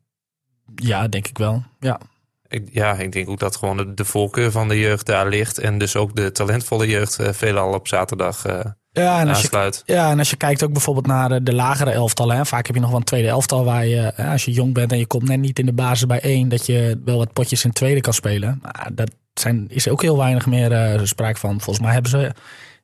Ja, 0.74 1.08
denk 1.08 1.28
ik 1.28 1.38
wel. 1.38 1.62
Ja, 1.80 2.00
Ik, 2.48 2.68
ja, 2.72 2.94
ik 2.94 3.12
denk 3.12 3.28
ook 3.28 3.38
dat 3.38 3.56
gewoon 3.56 3.76
de, 3.76 3.94
de 3.94 4.04
voorkeur 4.04 4.50
van 4.50 4.68
de 4.68 4.78
jeugd 4.78 5.06
daar 5.06 5.28
ligt. 5.28 5.58
En 5.58 5.78
dus 5.78 5.96
ook 5.96 6.16
de 6.16 6.32
talentvolle 6.32 6.86
jeugd 6.86 7.18
eh, 7.18 7.32
veelal 7.32 7.72
op 7.72 7.88
zaterdag 7.88 8.44
eh, 8.46 8.60
ja, 8.90 9.20
en 9.20 9.28
als 9.28 9.36
je, 9.38 9.42
aansluit. 9.42 9.82
ja, 9.86 10.10
en 10.10 10.18
als 10.18 10.30
je 10.30 10.36
kijkt 10.36 10.62
ook 10.62 10.72
bijvoorbeeld 10.72 11.06
naar 11.06 11.28
de, 11.28 11.42
de 11.42 11.54
lagere 11.54 11.90
elftallen. 11.90 12.36
Hè, 12.36 12.46
vaak 12.46 12.66
heb 12.66 12.74
je 12.74 12.80
nog 12.80 12.90
wel 12.90 12.98
een 12.98 13.04
tweede 13.04 13.28
elftal 13.28 13.64
waar 13.64 13.86
je, 13.86 14.12
hè, 14.14 14.30
als 14.30 14.44
je 14.44 14.52
jong 14.52 14.74
bent 14.74 14.92
en 14.92 14.98
je 14.98 15.06
komt 15.06 15.28
net 15.28 15.38
niet 15.40 15.58
in 15.58 15.66
de 15.66 15.72
basis 15.72 16.06
bij 16.06 16.20
één, 16.20 16.48
dat 16.48 16.66
je 16.66 17.00
wel 17.04 17.16
wat 17.18 17.32
potjes 17.32 17.64
in 17.64 17.72
tweede 17.72 18.00
kan 18.00 18.12
spelen. 18.12 18.60
Nou, 18.62 18.94
dat 18.94 19.10
zijn, 19.40 19.66
is 19.68 19.88
ook 19.88 20.02
heel 20.02 20.16
weinig 20.16 20.46
meer 20.46 20.72
eh, 20.72 21.04
sprake 21.04 21.38
van. 21.38 21.60
Volgens 21.60 21.84
mij 21.84 21.92
hebben 21.92 22.10
ze 22.10 22.32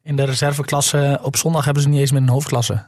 in 0.03 0.17
de 0.17 0.25
reserveklasse 0.25 1.19
op 1.23 1.37
zondag 1.37 1.65
hebben 1.65 1.83
ze 1.83 1.89
niet 1.89 2.01
eens 2.01 2.13
meer 2.13 2.21
een 2.23 2.29
hoofdklasse. 2.29 2.85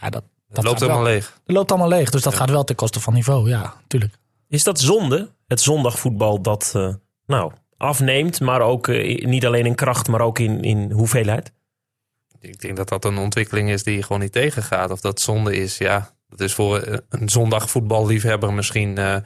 Ja, 0.00 0.10
dat, 0.10 0.24
dat 0.48 0.64
loopt 0.64 0.80
wel, 0.80 1.02
leeg. 1.02 1.40
dat 1.44 1.56
loopt 1.56 1.70
allemaal 1.70 1.88
leeg. 1.88 2.10
Dus 2.10 2.22
dat 2.22 2.32
Ja. 2.32 2.38
gaat 2.38 2.50
wel 2.50 2.64
ten 2.64 2.76
koste 2.76 3.00
van 3.00 3.12
niveau. 3.14 3.48
Ja, 3.48 3.74
tuurlijk. 3.86 4.14
Is 4.48 4.64
dat 4.64 4.80
zonde? 4.80 5.30
Het 5.46 5.60
zondagvoetbal 5.60 6.40
dat 6.40 6.72
eh, 6.76 6.94
nou, 7.26 7.52
afneemt, 7.76 8.40
maar 8.40 8.60
ook 8.60 8.88
eh, 8.88 9.26
niet 9.26 9.46
alleen 9.46 9.66
in 9.66 9.74
kracht, 9.74 10.08
maar 10.08 10.20
ook 10.20 10.38
in, 10.38 10.62
in 10.62 10.90
hoeveelheid? 10.90 11.52
Ik 12.40 12.60
denk 12.60 12.76
dat 12.76 12.88
dat 12.88 13.04
een 13.04 13.18
ontwikkeling 13.18 13.70
is 13.70 13.82
die 13.82 13.96
je 13.96 14.02
gewoon 14.02 14.20
niet 14.20 14.32
tegengaat. 14.32 14.90
Of 14.90 15.00
dat 15.00 15.20
zonde 15.20 15.56
is, 15.56 15.78
ja. 15.78 16.12
Dat 16.28 16.40
is 16.40 16.54
voor 16.54 17.02
een 17.08 17.28
zondagvoetballiefhebber 17.28 18.52
misschien 18.52 18.98
eh, 18.98 19.16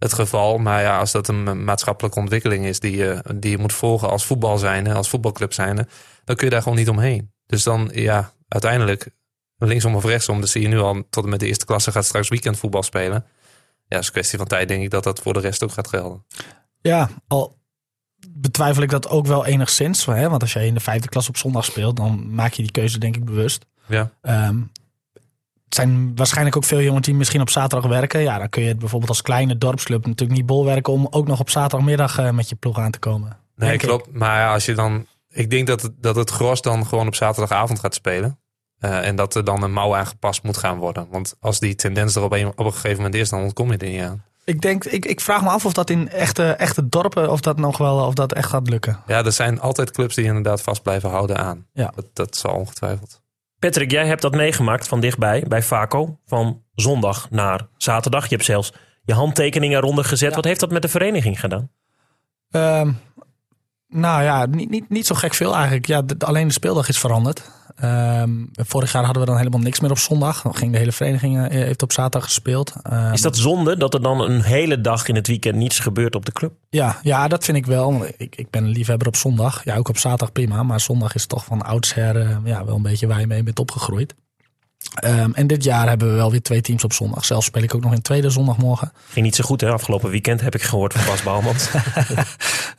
het 0.00 0.12
geval. 0.12 0.58
Maar 0.58 0.82
ja, 0.82 0.98
als 0.98 1.12
dat 1.12 1.28
een 1.28 1.64
maatschappelijke 1.64 2.18
ontwikkeling 2.18 2.66
is 2.66 2.80
die 2.80 2.96
je, 2.96 3.24
die 3.34 3.50
je 3.50 3.58
moet 3.58 3.72
volgen 3.72 4.10
als 4.10 4.26
voetbal 4.26 4.58
zijnde, 4.58 4.92
als 4.92 5.08
voetbalclub 5.08 5.52
zijnde, 5.52 5.86
dan 6.24 6.36
kun 6.36 6.44
je 6.44 6.52
daar 6.52 6.62
gewoon 6.62 6.78
niet 6.78 6.88
omheen. 6.88 7.32
Dus 7.46 7.62
dan, 7.62 7.90
ja, 7.92 8.32
uiteindelijk, 8.48 9.10
linksom 9.56 9.94
of 9.94 10.04
rechtsom, 10.04 10.40
dat 10.40 10.48
zie 10.48 10.62
je 10.62 10.68
nu 10.68 10.78
al, 10.78 11.02
tot 11.10 11.24
en 11.24 11.30
met 11.30 11.40
de 11.40 11.46
eerste 11.46 11.64
klasse 11.64 11.92
gaat 11.92 12.04
straks 12.04 12.28
weekendvoetbal 12.28 12.82
spelen. 12.82 13.24
Ja, 13.86 13.98
is 13.98 14.06
een 14.06 14.12
kwestie 14.12 14.38
van 14.38 14.46
tijd, 14.46 14.68
denk 14.68 14.82
ik, 14.82 14.90
dat 14.90 15.04
dat 15.04 15.20
voor 15.20 15.32
de 15.32 15.40
rest 15.40 15.62
ook 15.62 15.72
gaat 15.72 15.88
gelden. 15.88 16.24
Ja, 16.80 17.10
al 17.26 17.58
betwijfel 18.28 18.82
ik 18.82 18.90
dat 18.90 19.08
ook 19.08 19.26
wel 19.26 19.46
enigszins. 19.46 20.06
Hè? 20.06 20.28
Want 20.28 20.42
als 20.42 20.52
jij 20.52 20.66
in 20.66 20.74
de 20.74 20.80
vijfde 20.80 21.08
klas 21.08 21.28
op 21.28 21.36
zondag 21.36 21.64
speelt, 21.64 21.96
dan 21.96 22.34
maak 22.34 22.52
je 22.52 22.62
die 22.62 22.70
keuze 22.70 22.98
denk 22.98 23.16
ik 23.16 23.24
bewust. 23.24 23.66
Ja. 23.86 24.10
Ehm, 24.20 24.60
het 25.70 25.78
zijn 25.78 26.16
waarschijnlijk 26.16 26.56
ook 26.56 26.64
veel 26.64 26.80
jongens 26.80 27.06
die 27.06 27.14
misschien 27.14 27.40
op 27.40 27.50
zaterdag 27.50 27.90
werken. 27.90 28.20
Ja, 28.20 28.38
dan 28.38 28.48
kun 28.48 28.62
je 28.62 28.68
het 28.68 28.78
bijvoorbeeld 28.78 29.10
als 29.10 29.22
kleine 29.22 29.58
dorpsclub 29.58 30.06
natuurlijk 30.06 30.38
niet 30.38 30.46
bolwerken 30.46 30.92
om 30.92 31.06
ook 31.10 31.26
nog 31.26 31.40
op 31.40 31.50
zaterdagmiddag 31.50 32.18
eh, 32.18 32.30
met 32.30 32.48
je 32.48 32.54
ploeg 32.54 32.78
aan 32.78 32.90
te 32.90 32.98
komen. 32.98 33.36
Nee, 33.56 33.72
ik. 33.72 33.78
klopt. 33.78 34.12
Maar 34.12 34.48
als 34.52 34.64
je 34.64 34.74
dan. 34.74 35.06
Ik 35.28 35.50
denk 35.50 35.66
dat 35.66 35.82
het, 35.82 35.92
dat 36.00 36.16
het 36.16 36.30
gros 36.30 36.62
dan 36.62 36.86
gewoon 36.86 37.06
op 37.06 37.14
zaterdagavond 37.14 37.78
gaat 37.78 37.94
spelen. 37.94 38.38
Eh, 38.78 39.06
en 39.06 39.16
dat 39.16 39.34
er 39.34 39.44
dan 39.44 39.62
een 39.62 39.72
mouw 39.72 39.96
aangepast 39.96 40.42
moet 40.42 40.56
gaan 40.56 40.78
worden. 40.78 41.06
Want 41.10 41.34
als 41.40 41.58
die 41.58 41.74
tendens 41.74 42.14
er 42.14 42.22
op 42.22 42.32
een, 42.32 42.46
op 42.46 42.58
een 42.58 42.72
gegeven 42.72 42.96
moment 42.96 43.14
is, 43.14 43.28
dan 43.28 43.42
ontkom 43.42 43.72
je 43.72 43.78
er 43.78 43.88
niet 43.88 44.02
aan. 44.02 44.24
Ik, 44.44 44.60
denk, 44.60 44.84
ik, 44.84 45.04
ik 45.04 45.20
vraag 45.20 45.42
me 45.42 45.48
af 45.48 45.64
of 45.64 45.72
dat 45.72 45.90
in 45.90 46.08
echte, 46.08 46.44
echte 46.44 46.88
dorpen, 46.88 47.30
of 47.30 47.40
dat 47.40 47.58
nog 47.58 47.78
wel, 47.78 48.06
of 48.06 48.14
dat 48.14 48.32
echt 48.32 48.48
gaat 48.48 48.68
lukken. 48.68 49.02
Ja, 49.06 49.24
er 49.24 49.32
zijn 49.32 49.60
altijd 49.60 49.90
clubs 49.90 50.14
die 50.14 50.24
inderdaad 50.24 50.62
vast 50.62 50.82
blijven 50.82 51.10
houden 51.10 51.38
aan. 51.38 51.66
Ja. 51.72 51.92
Dat, 51.94 52.06
dat 52.12 52.36
zal 52.36 52.54
ongetwijfeld. 52.54 53.20
Patrick, 53.60 53.90
jij 53.90 54.06
hebt 54.06 54.22
dat 54.22 54.34
meegemaakt 54.34 54.88
van 54.88 55.00
dichtbij 55.00 55.44
bij 55.48 55.62
Vaco. 55.62 56.18
Van 56.26 56.62
zondag 56.74 57.30
naar 57.30 57.68
zaterdag. 57.76 58.28
Je 58.28 58.34
hebt 58.34 58.44
zelfs 58.46 58.72
je 59.04 59.12
handtekeningen 59.12 59.78
eronder 59.78 60.04
gezet. 60.04 60.34
Wat 60.34 60.44
heeft 60.44 60.60
dat 60.60 60.70
met 60.70 60.82
de 60.82 60.88
vereniging 60.88 61.40
gedaan? 61.40 61.70
Ehm, 62.50 62.92
nou 63.90 64.22
ja, 64.22 64.46
niet, 64.46 64.70
niet, 64.70 64.88
niet 64.88 65.06
zo 65.06 65.14
gek 65.14 65.34
veel 65.34 65.54
eigenlijk. 65.54 65.86
Ja, 65.86 66.02
de- 66.02 66.14
alleen 66.18 66.46
de 66.46 66.52
speeldag 66.52 66.88
is 66.88 66.98
veranderd. 66.98 67.50
Ehm, 67.76 68.30
vorig 68.52 68.92
jaar 68.92 69.04
hadden 69.04 69.22
we 69.22 69.28
dan 69.28 69.38
helemaal 69.38 69.60
niks 69.60 69.80
meer 69.80 69.90
op 69.90 69.98
zondag. 69.98 70.42
Dan 70.42 70.54
ging 70.56 70.72
de 70.72 70.78
hele 70.78 70.92
vereniging 70.92 71.38
eh, 71.46 71.50
heeft 71.64 71.82
op 71.82 71.92
zaterdag 71.92 72.24
gespeeld. 72.24 72.72
Ehm, 72.82 73.12
Is 73.12 73.20
dat 73.22 73.36
zonde 73.36 73.76
dat 73.76 73.94
er 73.94 74.02
dan 74.02 74.20
een 74.20 74.42
hele 74.42 74.80
dag 74.80 75.08
in 75.08 75.14
het 75.14 75.26
weekend 75.26 75.56
niets 75.56 75.78
gebeurt 75.78 76.14
op 76.14 76.24
de 76.26 76.32
club? 76.32 76.52
ja, 76.70 76.98
ja, 77.02 77.28
dat 77.28 77.44
vind 77.44 77.56
ik 77.56 77.66
wel. 77.66 78.04
Ik, 78.16 78.36
ik 78.36 78.50
ben 78.50 78.64
een 78.64 78.70
liefhebber 78.70 79.06
op 79.08 79.16
zondag. 79.16 79.64
Ja, 79.64 79.76
ook 79.76 79.88
op 79.88 79.98
zaterdag 79.98 80.32
prima. 80.32 80.62
Maar 80.62 80.80
zondag 80.80 81.14
is 81.14 81.26
toch 81.26 81.44
van 81.44 81.62
oudsher 81.62 82.16
eh, 82.20 82.36
ja, 82.44 82.64
wel 82.64 82.76
een 82.76 82.82
beetje 82.82 83.06
waar 83.06 83.20
je 83.20 83.26
mee 83.26 83.42
bent 83.42 83.58
opgegroeid. 83.58 84.14
Ehm, 84.94 85.30
en 85.32 85.46
dit 85.46 85.64
jaar 85.64 85.88
hebben 85.88 86.08
we 86.08 86.14
wel 86.14 86.30
weer 86.30 86.42
twee 86.42 86.60
teams 86.60 86.84
op 86.84 86.92
zondag. 86.92 87.24
Zelf 87.24 87.44
speel 87.44 87.62
ik 87.62 87.74
ook 87.74 87.82
nog 87.82 87.92
in 87.92 88.02
tweede 88.02 88.30
zondagmorgen. 88.30 88.92
Ging 89.08 89.24
niet 89.24 89.34
zo 89.34 89.44
goed, 89.44 89.60
hè? 89.60 89.70
Afgelopen 89.70 90.10
weekend 90.10 90.40
heb 90.40 90.54
ik 90.54 90.62
gehoord 90.62 90.92
van 90.92 91.04
Bas 91.06 91.22
Bouwmans. 91.22 91.68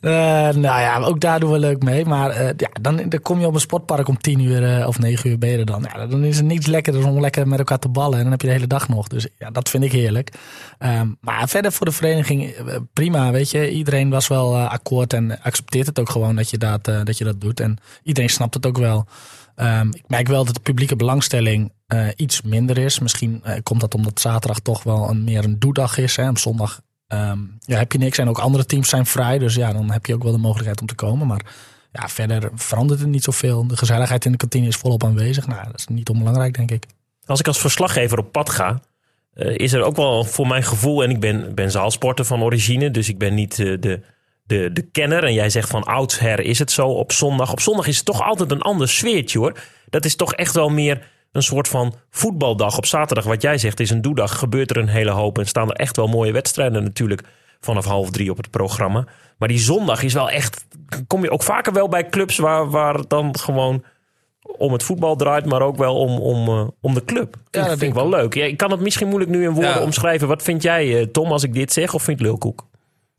Eh, 0.01 0.11
nou 0.49 0.61
ja, 0.61 0.99
ook 0.99 1.19
daar 1.19 1.39
doen 1.39 1.51
we 1.51 1.59
leuk 1.59 1.83
mee. 1.83 2.05
Maar 2.05 2.29
eh, 2.29 2.47
ja, 2.57 2.69
dan, 2.81 3.09
dan 3.09 3.21
kom 3.21 3.39
je 3.39 3.47
op 3.47 3.53
een 3.53 3.59
sportpark 3.59 4.07
om 4.07 4.17
tien 4.17 4.39
uur 4.39 4.79
eh, 4.79 4.87
of 4.87 4.99
negen 4.99 5.29
uur 5.29 5.37
ben 5.37 5.49
je 5.49 5.57
er 5.57 5.65
dan. 5.65 5.87
Ja, 5.93 6.07
dan 6.07 6.23
is 6.23 6.37
er 6.37 6.43
niets 6.43 6.65
lekkerder 6.65 7.07
om 7.07 7.19
lekker 7.19 7.47
met 7.47 7.59
elkaar 7.59 7.79
te 7.79 7.89
ballen. 7.89 8.17
En 8.17 8.21
dan 8.21 8.31
heb 8.31 8.41
je 8.41 8.47
de 8.47 8.53
hele 8.53 8.67
dag 8.67 8.87
nog. 8.87 9.07
Dus 9.07 9.27
ja, 9.37 9.51
dat 9.51 9.69
vind 9.69 9.83
ik 9.83 9.91
heerlijk. 9.91 10.31
Ehm, 10.77 11.07
maar 11.19 11.49
verder 11.49 11.71
voor 11.71 11.85
de 11.85 11.91
vereniging 11.91 12.55
prima, 12.93 13.31
weet 13.31 13.51
je. 13.51 13.71
Iedereen 13.71 14.09
was 14.09 14.27
wel 14.27 14.59
akkoord 14.59 15.13
en 15.13 15.41
accepteert 15.41 15.87
het 15.87 15.99
ook 15.99 16.09
gewoon 16.09 16.35
dat 16.35 16.49
je 16.49 16.57
dat, 16.57 16.83
dat 16.83 17.17
je 17.17 17.23
dat 17.23 17.41
doet. 17.41 17.59
En 17.59 17.77
iedereen 18.03 18.29
snapt 18.29 18.53
het 18.53 18.65
ook 18.65 18.77
wel. 18.77 19.07
Ehm, 19.55 19.87
ik 19.87 20.03
merk 20.07 20.27
wel 20.27 20.45
dat 20.45 20.53
de 20.53 20.61
publieke 20.61 20.95
belangstelling 20.95 21.71
eh, 21.87 22.07
iets 22.15 22.41
minder 22.41 22.77
is. 22.77 22.99
Misschien 22.99 23.39
eh, 23.43 23.55
komt 23.63 23.81
dat 23.81 23.95
omdat 23.95 24.19
zaterdag 24.19 24.59
toch 24.59 24.83
wel 24.83 25.09
een, 25.09 25.23
meer 25.23 25.43
een 25.43 25.59
doedag 25.59 25.97
is. 25.97 26.15
Hè. 26.15 26.29
Op 26.29 26.37
zondag 26.37 26.81
Ehm, 27.11 27.39
ja, 27.59 27.77
heb 27.77 27.91
je 27.91 27.97
niks. 27.97 28.17
En 28.17 28.29
ook 28.29 28.39
andere 28.39 28.65
teams 28.65 28.89
zijn 28.89 29.05
vrij. 29.05 29.39
Dus 29.39 29.55
ja, 29.55 29.73
dan 29.73 29.91
heb 29.91 30.05
je 30.05 30.13
ook 30.13 30.23
wel 30.23 30.31
de 30.31 30.37
mogelijkheid 30.37 30.81
om 30.81 30.87
te 30.87 30.95
komen. 30.95 31.27
Maar 31.27 31.41
ja, 31.91 32.07
verder 32.07 32.49
verandert 32.55 32.99
het 32.99 33.09
niet 33.09 33.23
zoveel. 33.23 33.67
De 33.67 33.77
gezelligheid 33.77 34.25
in 34.25 34.31
de 34.31 34.37
kantine 34.37 34.67
is 34.67 34.75
volop 34.75 35.03
aanwezig. 35.03 35.47
Nou, 35.47 35.65
dat 35.65 35.79
is 35.79 35.87
niet 35.87 36.09
onbelangrijk, 36.09 36.55
denk 36.55 36.71
ik. 36.71 36.85
Als 37.25 37.39
ik 37.39 37.47
als 37.47 37.59
verslaggever 37.59 38.17
op 38.17 38.31
pad 38.31 38.49
ga, 38.49 38.81
eh, 39.33 39.57
is 39.57 39.73
er 39.73 39.81
ook 39.81 39.95
wel 39.95 40.23
voor 40.23 40.47
mijn 40.47 40.63
gevoel... 40.63 41.03
en 41.03 41.09
ik 41.09 41.19
ben, 41.19 41.55
ben 41.55 41.71
zaalsporter 41.71 42.25
van 42.25 42.43
origine, 42.43 42.91
dus 42.91 43.09
ik 43.09 43.17
ben 43.17 43.33
niet 43.33 43.55
de, 43.55 44.01
de, 44.51 44.69
de 44.73 44.81
kenner. 44.81 45.23
En 45.23 45.33
jij 45.33 45.49
zegt 45.49 45.69
van 45.69 45.83
oudsher 45.83 46.39
is 46.39 46.59
het 46.59 46.71
zo 46.71 46.87
op 46.87 47.11
zondag. 47.11 47.51
Op 47.51 47.59
zondag 47.59 47.87
is 47.87 47.95
het 47.95 48.05
toch 48.05 48.21
altijd 48.21 48.51
een 48.51 48.61
ander 48.61 48.89
sfeertje, 48.89 49.39
hoor. 49.39 49.53
Dat 49.89 50.05
is 50.05 50.15
toch 50.15 50.33
echt 50.33 50.53
wel 50.55 50.69
meer 50.69 51.07
een 51.31 51.43
soort 51.43 51.67
van 51.67 51.93
voetbaldag. 52.09 52.77
Op 52.77 52.85
zaterdag, 52.85 53.25
wat 53.25 53.41
jij 53.41 53.57
zegt, 53.57 53.79
is 53.79 53.89
een 53.89 54.01
doedag. 54.01 54.37
Gebeurt 54.37 54.69
er 54.69 54.77
een 54.77 54.87
hele 54.87 55.11
hoop 55.11 55.37
en 55.37 55.47
staan 55.47 55.69
er 55.69 55.75
echt 55.75 55.95
wel 55.95 56.07
mooie 56.07 56.31
wedstrijden 56.31 56.83
natuurlijk... 56.83 57.21
vanaf 57.59 57.85
half 57.85 58.09
drie 58.09 58.31
op 58.31 58.37
het 58.37 58.49
programma. 58.49 59.05
Maar 59.37 59.47
die 59.47 59.59
zondag 59.59 60.03
is 60.03 60.13
wel 60.13 60.29
echt... 60.29 60.65
kom 61.07 61.23
je 61.23 61.31
ook 61.31 61.43
vaker 61.43 61.73
wel 61.73 61.87
bij 61.89 62.09
clubs 62.09 62.37
waar, 62.37 62.69
waar 62.69 62.93
het 62.93 63.09
dan 63.09 63.39
gewoon 63.39 63.83
om 64.57 64.73
het 64.73 64.83
voetbal 64.83 65.15
draait, 65.15 65.45
maar 65.45 65.61
ook 65.61 65.77
wel 65.77 65.95
om, 65.95 66.19
om, 66.19 66.47
eh, 66.47 66.67
om 66.81 66.93
de 66.93 67.05
club. 67.05 67.35
dat 67.49 67.65
dat 67.65 67.77
vind 67.77 67.81
ik 67.81 67.93
wel 67.93 68.09
leuk. 68.09 68.33
Ja, 68.33 68.45
ik 68.45 68.57
kan 68.57 68.71
het 68.71 68.79
misschien 68.79 69.07
moeilijk 69.07 69.31
nu 69.31 69.43
in 69.43 69.53
woorden 69.53 69.73
Ja. 69.73 69.81
omschrijven. 69.81 70.27
Wat 70.27 70.43
vind 70.43 70.63
jij, 70.63 70.99
eh, 70.99 71.05
Tom, 71.05 71.31
als 71.31 71.43
ik 71.43 71.53
dit 71.53 71.73
zeg? 71.73 71.93
Of 71.93 72.03
vind 72.03 72.19
je 72.19 72.25
het 72.25 72.31
lulkoek? 72.33 72.65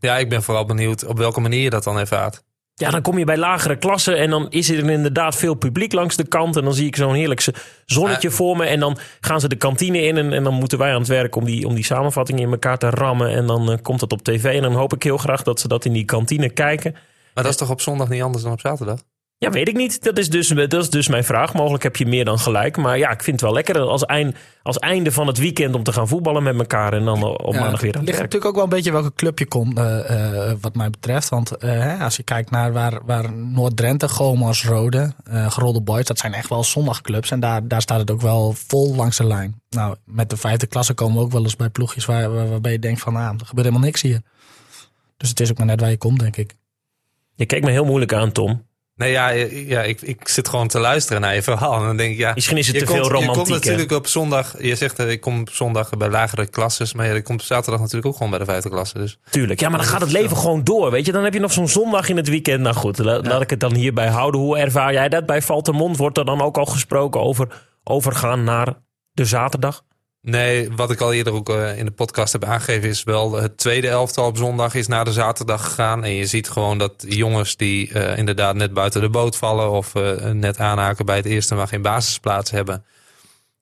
Ja, 0.03 0.19
ik 0.19 0.29
ben 0.29 0.43
vooral 0.43 0.65
benieuwd 0.65 1.05
op 1.05 1.19
welke 1.19 1.41
manier 1.41 1.63
je 1.63 1.71
dat 1.71 1.85
dan 1.85 1.99
ervaart. 1.99 2.43
Ja, 2.75 2.91
dan 2.91 3.03
kom 3.03 3.19
je 3.19 3.25
bij 3.25 3.37
lagere 3.37 3.77
klassen 3.77 4.19
en 4.19 4.31
dan 4.31 4.51
is 4.51 4.71
er 4.71 4.91
inderdaad 4.91 5.37
veel 5.37 5.55
publiek 5.55 5.93
langs 5.93 6.17
de 6.17 6.29
kant. 6.29 6.57
En 6.57 6.65
dan 6.65 6.75
zie 6.75 6.87
ik 6.87 6.97
zo'n 6.97 7.15
heerlijk 7.15 7.45
zonnetje 7.87 8.31
voor 8.31 8.57
me. 8.57 8.65
En 8.65 8.81
dan 8.81 8.99
gaan 9.21 9.41
ze 9.41 9.49
de 9.49 9.57
kantine 9.57 10.03
in 10.03 10.17
en, 10.17 10.33
en 10.33 10.45
dan 10.45 10.55
moeten 10.55 10.79
wij 10.79 10.93
aan 10.93 10.99
het 10.99 11.09
werk 11.09 11.37
om 11.37 11.45
die, 11.45 11.67
om 11.67 11.75
die 11.75 11.85
samenvattingen 11.85 12.43
in 12.43 12.51
elkaar 12.51 12.79
te 12.79 12.91
rammen. 12.91 13.31
En 13.31 13.47
dan 13.47 13.71
eh, 13.71 13.79
komt 13.83 14.01
dat 14.01 14.13
op 14.13 14.23
tv. 14.23 14.45
En 14.45 14.63
dan 14.63 14.75
hoop 14.75 14.95
ik 14.95 15.03
heel 15.03 15.19
graag 15.19 15.43
dat 15.43 15.61
ze 15.61 15.69
dat 15.69 15.85
in 15.85 15.93
die 15.93 16.05
kantine 16.05 16.51
kijken. 16.51 16.93
Maar 17.35 17.45
dat 17.45 17.53
is 17.53 17.59
toch 17.59 17.71
op 17.71 17.81
zondag 17.81 18.09
niet 18.09 18.23
anders 18.23 18.43
dan 18.43 18.53
op 18.53 18.61
zaterdag? 18.61 19.01
Ja, 19.43 19.51
weet 19.51 19.69
ik 19.69 19.77
niet. 19.77 20.03
Dat 20.03 20.19
is, 20.19 20.31
dus, 20.31 20.49
dat 20.49 20.73
is 20.75 20.91
dus 20.91 21.09
mijn 21.09 21.25
vraag. 21.25 21.55
Mogelijk 21.55 21.83
heb 21.83 21.97
je 21.97 22.07
meer 22.07 22.25
dan 22.25 22.39
gelijk. 22.39 22.77
Maar 22.77 22.99
ja, 22.99 23.11
ik 23.11 23.23
vind 23.23 23.37
het 23.37 23.45
wel 23.45 23.53
lekker 23.53 23.81
als, 23.81 24.05
eind, 24.05 24.37
als 24.63 24.79
einde 24.79 25.13
van 25.13 25.27
het 25.27 25.39
weekend 25.39 25.75
om 25.75 25.83
te 25.83 25.93
gaan 25.93 26.09
voetballen 26.09 26.43
met 26.43 26.59
elkaar. 26.59 26.93
En 26.93 27.05
dan 27.05 27.23
op 27.25 27.55
Ja, 27.55 27.61
maandag 27.61 27.81
weer 27.81 27.93
aan 27.93 27.99
Het 28.01 28.09
ligt 28.09 28.21
natuurlijk 28.21 28.45
ook 28.51 28.55
wel 28.55 28.65
een 28.65 28.71
beetje 28.71 28.93
welke 28.93 29.13
club 29.15 29.39
je 29.39 29.47
komt, 29.47 29.79
eh, 29.79 30.51
eh, 30.51 30.57
wat 30.61 30.75
mij 30.75 30.91
betreft. 30.91 31.29
Want 31.29 31.57
eh, 31.57 31.71
hè, 31.71 31.97
als 32.05 32.17
je 32.17 32.23
kijkt 32.23 32.51
naar 32.51 32.73
waar, 32.73 33.01
waar 33.05 33.33
Noord-Drenthe, 33.33 34.09
Gomas, 34.09 34.65
Rode, 34.65 35.13
Gerolde 35.25 35.81
Boys, 35.83 36.07
dat 36.07 36.19
zijn 36.19 36.35
echt 36.35 36.49
wel 36.49 36.65
zondagclubs. 36.65 37.31
En 37.31 37.41
daar, 37.41 37.69
daar 37.69 37.83
staat 37.83 37.99
het 37.99 38.11
ook 38.11 38.21
wel 38.21 38.53
vol 38.53 38.95
langs 38.95 39.17
de 39.17 39.27
lijn. 39.27 39.61
Nou, 39.71 39.97
met 40.05 40.31
de 40.31 40.37
vijfde 40.37 40.67
klasse 40.67 40.95
komen 40.95 41.17
we 41.17 41.23
ook 41.23 41.33
wel 41.33 41.43
eens 41.43 41.57
bij 41.57 41.69
ploegjes 41.71 42.05
waar, 42.05 42.35
waar- 42.35 42.49
waarbij 42.51 42.73
je 42.73 42.79
denkt 42.79 43.01
van, 43.01 43.17
ah, 43.17 43.23
er 43.23 43.47
gebeurt 43.47 43.67
helemaal 43.67 43.87
niks 43.87 44.03
hier. 44.03 44.21
Dus 45.17 45.29
het 45.29 45.41
is 45.41 45.51
ook 45.51 45.59
maar 45.59 45.67
net 45.67 45.81
waar 45.81 45.91
je 45.91 45.97
komt, 45.97 46.19
denk 46.21 46.37
ik. 46.37 46.55
Je 47.35 47.47
kijkt 47.47 47.65
me 47.65 47.71
heel 47.71 47.85
moeilijk 47.85 48.13
aan, 48.13 48.33
Tom. 48.33 48.71
Nee, 49.03 49.13
ja, 49.13 49.29
ja 49.67 49.83
ik, 49.83 50.01
ik 50.01 50.29
zit 50.29 50.49
gewoon 50.49 50.69
te 50.69 50.79
luisteren 50.79 51.21
naar 51.21 51.35
je 51.35 51.43
verhaal. 51.43 51.81
En 51.81 51.87
dan 51.87 51.97
denk 51.97 52.13
ik, 52.13 52.19
ja, 52.19 52.33
Misschien 52.35 52.57
is 52.57 52.67
het 52.67 52.79
te 52.79 52.85
komt, 52.85 52.97
veel 52.99 53.07
Je 53.09 53.13
komt 53.15 53.27
romantiek. 53.29 53.55
hè? 53.55 53.59
natuurlijk 53.71 53.93
op 53.93 54.07
zondag, 54.07 54.55
je 54.59 54.75
zegt 54.75 54.99
eh, 54.99 55.11
ik 55.11 55.21
kom 55.21 55.41
op 55.41 55.51
zondag 55.51 55.91
bij 55.91 56.09
lagere 56.09 56.47
klasses. 56.47 56.93
Maar 56.93 57.07
ja, 57.07 57.15
je 57.15 57.23
komt 57.23 57.41
op 57.41 57.47
zaterdag 57.47 57.81
natuurlijk 57.81 58.07
ook 58.07 58.15
gewoon 58.17 58.31
bij 58.31 58.39
de 58.39 58.45
vijfde 58.45 58.69
klasse. 58.71 58.99
Dus 58.99 59.19
Tuurlijk. 59.31 59.61
Ja, 59.61 59.69
maar 59.69 59.79
dan 59.79 59.89
gaat 59.89 60.01
het 60.01 60.11
leven 60.13 60.37
gewoon 60.37 60.65
door. 60.65 60.91
Weet 60.91 61.07
je, 61.07 61.13
dan 61.13 61.25
heb 61.25 61.33
je 61.33 61.41
nog 61.41 61.53
zo'n 61.53 61.69
zondag 61.69 62.09
in 62.09 62.17
het 62.17 62.29
weekend. 62.29 62.61
Nou 62.61 62.75
goed, 62.75 62.99
la- 62.99 63.21
laat 63.21 63.43
ik 63.43 63.51
het 63.51 63.61
dan 63.61 63.75
hierbij 63.75 64.09
houden. 64.09 64.41
Hoe 64.41 64.59
ervaar 64.59 64.93
jij 64.93 65.09
dat? 65.09 65.27
Bij 65.27 65.43
Valtermond 65.43 65.97
wordt 65.97 66.19
er 66.19 66.25
dan 66.25 66.41
ook 66.41 66.59
al 66.59 66.67
gesproken 66.67 67.21
over 67.21 67.49
overgaan 67.85 68.45
naar 68.45 68.75
de 69.13 69.25
zaterdag. 69.25 69.83
Nee, 70.23 70.71
wat 70.73 70.91
ik 70.91 71.01
al 71.01 71.13
eerder 71.13 71.33
ook 71.33 71.49
eh, 71.49 71.79
in 71.79 71.85
de 71.85 71.91
podcast 71.91 72.33
heb 72.33 72.45
aangegeven, 72.45 72.89
is 72.89 73.03
wel 73.03 73.33
het 73.33 73.57
tweede 73.57 73.89
elftal 73.89 74.27
op 74.27 74.37
zondag 74.37 74.75
is 74.75 74.87
naar 74.87 75.05
de 75.05 75.13
zaterdag 75.13 75.65
gegaan. 75.65 76.05
En 76.05 76.11
je 76.11 76.27
ziet 76.27 76.49
gewoon 76.49 76.79
dat 76.79 77.05
jongens 77.09 77.57
die 77.57 77.93
eh, 77.93 78.19
inderdaad 78.19 78.55
net 78.55 78.75
buiten 78.75 79.01
de 79.01 79.09
boot 79.09 79.37
vallen 79.37 79.71
of 79.71 79.95
eh, 79.95 80.31
net 80.31 80.59
aanhaken 80.59 81.07
bij 81.07 81.17
het 81.17 81.25
eerste, 81.25 81.55
maar 81.55 81.69
geen 81.69 81.83
basisplaats 81.83 82.51
hebben. 82.51 82.85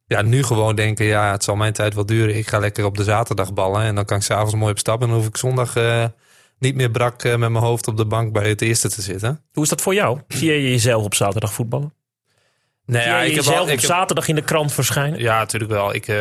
Ja, 0.06 0.22
nu 0.22 0.42
gewoon 0.42 0.74
denken, 0.74 1.04
ja, 1.04 1.30
het 1.30 1.44
zal 1.44 1.56
mijn 1.56 1.72
tijd 1.72 1.94
wel 1.94 2.06
duren. 2.06 2.36
Ik 2.36 2.48
ga 2.48 2.58
lekker 2.58 2.84
op 2.84 2.96
de 2.96 3.04
zaterdag 3.04 3.52
ballen 3.52 3.82
en 3.82 3.94
dan 3.94 4.04
kan 4.04 4.16
ik 4.16 4.22
s'avonds 4.22 4.54
mooi 4.54 4.72
op 4.72 4.78
stap. 4.78 5.02
En 5.02 5.08
dan 5.08 5.16
hoef 5.16 5.26
ik 5.26 5.36
zondag 5.36 5.74
niet 6.58 6.74
meer 6.74 6.90
brak 6.90 7.22
met 7.22 7.38
mijn 7.38 7.54
hoofd 7.54 7.88
op 7.88 7.96
de 7.96 8.06
bank 8.06 8.32
bij 8.32 8.48
het 8.48 8.62
eerste 8.62 8.88
te 8.88 9.02
zitten. 9.02 9.44
Hoe 9.52 9.62
is 9.62 9.68
dat 9.68 9.80
voor 9.80 9.94
jou? 9.94 10.20
Zie 10.28 10.52
je 10.52 10.70
jezelf 10.70 11.04
op 11.04 11.14
zaterdag 11.14 11.52
voetballen? 11.52 11.99
Nee, 12.90 13.02
Zie 13.02 13.12
je 13.12 13.34
jezelf 13.34 13.60
op 13.60 13.68
ik 13.68 13.80
heb- 13.80 13.90
zaterdag 13.90 14.28
in 14.28 14.34
de 14.34 14.42
krant 14.42 14.72
verschijnen? 14.72 15.18
Ja, 15.20 15.38
natuurlijk 15.38 15.70
wel. 15.72 15.94
Ik, 15.94 16.08
eh, 16.08 16.14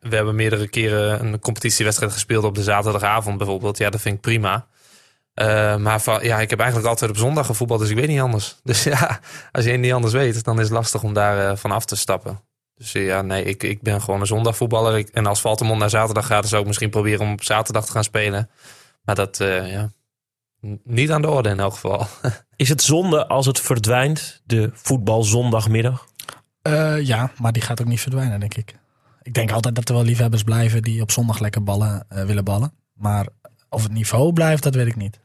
we 0.00 0.16
hebben 0.16 0.34
meerdere 0.34 0.68
keren 0.68 1.24
een 1.26 1.38
competitiewedstrijd 1.40 2.12
gespeeld 2.12 2.44
op 2.44 2.54
de 2.54 2.62
zaterdagavond 2.62 3.38
bijvoorbeeld. 3.38 3.78
Ja, 3.78 3.90
dat 3.90 4.00
vind 4.00 4.14
ik 4.14 4.20
prima. 4.20 4.66
Eh, 5.34 5.76
maar 5.76 6.00
van, 6.00 6.24
ja, 6.24 6.40
ik 6.40 6.50
heb 6.50 6.58
eigenlijk 6.58 6.88
altijd 6.88 7.10
op 7.10 7.16
zondag 7.16 7.46
gevoetbald, 7.46 7.80
dus 7.80 7.90
ik 7.90 7.96
weet 7.96 8.08
niet 8.08 8.20
anders. 8.20 8.56
Dus 8.62 8.82
ja, 8.84 9.20
als 9.52 9.64
je 9.64 9.72
niet 9.72 9.92
anders 9.92 10.12
weet, 10.12 10.44
dan 10.44 10.56
is 10.60 10.64
het 10.64 10.72
lastig 10.72 11.02
om 11.02 11.12
daar 11.14 11.50
eh, 11.50 11.56
van 11.56 11.70
af 11.70 11.84
te 11.84 11.96
stappen. 11.96 12.40
Dus 12.76 12.92
ja, 12.92 13.22
nee, 13.22 13.44
ik, 13.44 13.62
ik 13.62 13.82
ben 13.82 14.00
gewoon 14.02 14.20
een 14.20 14.26
zondagvoetballer. 14.26 14.98
Ik, 14.98 15.08
en 15.08 15.26
als 15.26 15.40
Valtemont 15.40 15.78
naar 15.78 15.90
zaterdag 15.90 16.26
gaat, 16.26 16.40
dan 16.40 16.48
zou 16.48 16.60
ik 16.60 16.66
misschien 16.66 16.90
proberen 16.90 17.20
om 17.20 17.32
op 17.32 17.42
zaterdag 17.44 17.84
te 17.86 17.92
gaan 17.92 18.04
spelen. 18.04 18.50
Maar 19.04 19.14
dat, 19.14 19.36
ja, 19.38 19.90
niet 20.84 21.10
aan 21.10 21.22
de 21.22 21.30
orde 21.30 21.48
in 21.48 21.60
elk 21.60 21.72
geval. 21.72 22.06
Is 22.56 22.68
het 22.68 22.82
zonde 22.82 23.26
als 23.26 23.46
het 23.46 23.60
verdwijnt, 23.60 24.40
de 24.44 24.70
voetbalzondagmiddag? 24.72 26.06
Eh, 26.64 27.00
ja, 27.00 27.30
maar 27.40 27.52
die 27.52 27.62
gaat 27.62 27.80
ook 27.80 27.86
niet 27.86 28.00
verdwijnen, 28.00 28.40
denk 28.40 28.54
ik. 28.54 28.74
Ik 29.22 29.34
denk 29.34 29.52
altijd 29.52 29.74
dat 29.74 29.88
er 29.88 29.94
wel 29.94 30.04
liefhebbers 30.04 30.42
blijven 30.42 30.82
die 30.82 31.02
op 31.02 31.10
zondag 31.10 31.38
lekker 31.38 31.62
ballen 31.62 32.06
eh, 32.08 32.24
willen 32.24 32.44
ballen. 32.44 32.72
Maar 32.94 33.26
of 33.68 33.82
het 33.82 33.92
niveau 33.92 34.32
blijft, 34.32 34.62
dat 34.62 34.74
weet 34.74 34.86
ik 34.86 34.96
niet. 34.96 35.20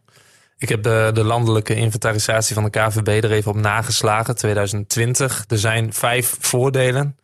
Ik 0.58 0.70
heb 0.70 0.84
de, 0.84 1.12
de 1.14 1.24
landelijke 1.24 1.76
inventarisatie 1.76 2.56
van 2.56 2.64
de 2.64 2.70
KVB 2.70 3.24
er 3.24 3.32
even 3.32 3.52
op 3.52 3.58
nageslagen, 3.58 4.36
2020. 4.36 5.44
Er 5.48 5.60
zijn 5.60 5.94
vijf 5.94 6.38
voordelen 6.40 7.18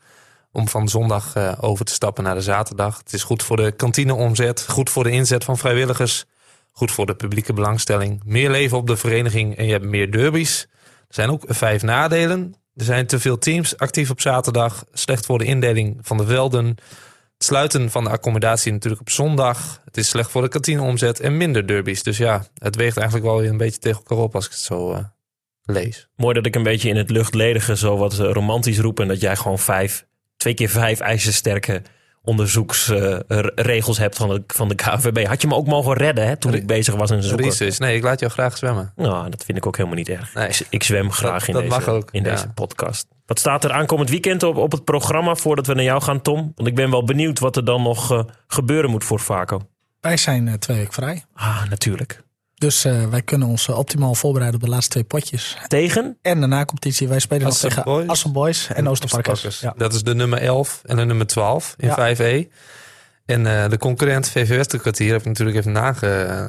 om 0.52 0.68
van 0.68 0.90
zondag 0.90 1.36
eh, 1.36 1.54
over 1.60 1.86
te 1.86 1.94
stappen 1.94 2.24
naar 2.24 2.36
de 2.36 2.42
zaterdag. 2.42 2.98
Het 2.98 3.14
is 3.14 3.24
goed 3.24 3.44
voor 3.44 3.58
de 3.58 3.72
kantineomzet, 3.72 4.66
goed 4.70 4.90
voor 4.90 5.04
de 5.04 5.12
inzet 5.12 5.44
van 5.44 5.58
vrijwilligers, 5.58 6.26
goed 6.72 6.92
voor 6.92 7.06
de 7.06 7.16
publieke 7.16 7.54
belangstelling, 7.54 8.22
meer 8.26 8.50
leven 8.50 8.78
op 8.78 8.88
de 8.88 8.98
vereniging 8.98 9.56
en 9.56 9.66
je 9.66 9.72
hebt 9.72 9.86
meer 9.86 10.12
derbies. 10.12 10.68
Er 11.08 11.16
zijn 11.16 11.30
ook 11.30 11.44
vijf 11.48 11.82
nadelen. 11.82 12.56
Er 12.76 12.86
zijn 12.86 13.08
te 13.08 13.20
veel 13.20 13.38
teams 13.38 13.78
actief 13.78 14.10
op 14.10 14.22
zaterdag, 14.22 14.86
slecht 14.94 15.26
voor 15.26 15.38
de 15.38 15.46
indeling 15.46 15.98
van 16.02 16.18
de 16.18 16.26
velden. 16.26 16.66
Het 16.66 17.44
sluiten 17.44 17.92
van 17.92 18.04
de 18.04 18.10
accommodatie 18.10 18.72
natuurlijk 18.72 19.02
op 19.02 19.10
zondag. 19.10 19.82
Het 19.86 19.98
is 19.98 20.10
slecht 20.10 20.32
voor 20.32 20.42
de 20.42 20.48
kantineomzet 20.48 21.20
en 21.20 21.38
minder 21.38 21.68
derbies. 21.68 22.04
Dus 22.04 22.18
ja, 22.18 22.46
het 22.58 22.76
weegt 22.76 22.98
eigenlijk 22.98 23.28
wel 23.28 23.40
weer 23.40 23.50
een 23.50 23.58
beetje 23.58 23.80
tegen 23.80 23.98
elkaar 23.98 24.18
op 24.18 24.36
als 24.36 24.46
ik 24.46 24.52
het 24.52 24.60
zo 24.60 24.94
eh, 24.94 25.04
lees. 25.64 26.08
Mooi 26.16 26.34
dat 26.34 26.46
ik 26.46 26.56
een 26.56 26.64
beetje 26.64 26.90
in 26.90 26.96
het 26.96 27.10
luchtledige 27.10 27.78
zo 27.78 27.98
wat 27.98 28.20
eh, 28.20 28.32
romantisch 28.32 28.80
roep. 28.80 29.00
En 29.00 29.08
dat 29.08 29.22
jij 29.22 29.36
gewoon 29.36 29.60
vijf, 29.60 30.06
twee 30.38 30.54
keer 30.54 30.70
vijf 30.70 31.00
ijzersterke 31.00 31.82
onderzoeksregels 32.26 33.98
hebt 33.98 34.18
van 34.18 34.30
de, 34.30 34.44
van 34.48 34.68
de 34.68 34.76
KVB. 34.76 35.26
Had 35.28 35.42
je 35.42 35.48
me 35.48 35.56
ook 35.56 35.68
mogen 35.68 35.94
redden 35.94 36.28
hè, 36.28 36.38
toen 36.38 36.54
ik 36.54 36.68
bezig 36.68 36.96
was 36.96 37.12
in 37.12 37.24
zoeken? 37.24 37.46
Research. 37.46 37.80
Nee, 37.80 37.96
ik 37.96 38.04
laat 38.04 38.20
jou 38.20 38.32
graag 38.32 38.58
zwemmen. 38.58 38.92
Nou, 38.96 39.30
dat 39.30 39.44
vind 39.46 39.58
ik 39.58 39.66
ook 39.66 39.76
helemaal 39.78 39.98
niet 39.98 40.10
erg. 40.10 40.34
Nee. 40.34 40.48
Ik, 40.48 40.62
ik 40.70 40.84
zwem 40.84 41.12
graag 41.12 41.40
Dat- 41.40 41.48
in, 41.48 41.54
dat 41.54 41.64
deze, 41.64 41.76
mag 41.76 41.88
ook, 41.88 42.10
in 42.12 42.24
ja. 42.24 42.30
deze 42.30 42.48
podcast. 42.50 43.08
Wat 43.26 43.40
staat 43.40 43.64
er 43.64 43.72
aankomend 43.72 44.10
weekend 44.10 44.44
op, 44.44 44.56
op 44.56 44.72
het 44.72 44.84
programma 44.84 45.36
voordat 45.36 45.68
we 45.68 45.74
naar 45.74 45.84
jou 45.84 46.02
gaan, 46.02 46.22
Tom? 46.22 46.52
Want 46.56 46.68
ik 46.68 46.76
ben 46.76 46.90
wel 46.92 47.04
benieuwd 47.04 47.40
wat 47.40 47.56
er 47.56 47.66
dan 47.66 47.82
nog 47.82 48.12
eh, 48.12 48.20
gebeuren 48.48 48.90
moet 48.90 49.04
voor 49.04 49.20
Vaco. 49.20 49.62
Wij 50.02 50.18
zijn 50.18 50.48
eh, 50.48 50.54
twee 50.54 50.78
weken 50.78 50.94
vrij. 50.94 51.24
Ah, 51.34 51.64
natuurlijk. 51.70 52.24
Dus 52.56 52.86
eh, 52.86 53.06
wij 53.06 53.22
kunnen 53.22 53.48
ons 53.48 53.68
eh, 53.68 53.78
optimaal 53.78 54.16
voorbereiden 54.16 54.60
op 54.60 54.66
de 54.66 54.72
laatste 54.72 54.92
twee 54.92 55.04
potjes. 55.04 55.58
Tegen? 55.68 56.18
En 56.22 56.42
de 56.42 56.48
na-competitie, 56.48 57.08
wij 57.08 57.20
spelen 57.20 57.44
nog 57.44 57.52
Assen 57.52 57.70
tegen 57.70 57.84
Boys. 57.84 58.08
Assen 58.08 58.32
Boys 58.32 58.68
en 58.68 58.88
Oosterparkers. 58.88 59.46
Oosterparkers. 59.46 59.60
Ja. 59.60 59.74
Dat 59.86 59.94
is 59.94 60.04
de 60.04 60.16
nummer 60.16 60.40
11 60.40 60.82
en 60.86 60.96
de 60.96 61.06
nummer 61.06 61.28
12 61.28 61.76
in 61.78 61.88
Ja. 61.88 62.16
5e. 62.16 62.48
En 63.26 63.46
eh, 63.46 63.70
de 63.70 63.78
concurrent 63.78 64.30
VV 64.30 64.50
Westerkwartier 64.50 65.12
heb 65.12 65.20
ik 65.20 65.26
natuurlijk 65.26 65.58
even 65.58 65.72
nage, 65.72 66.08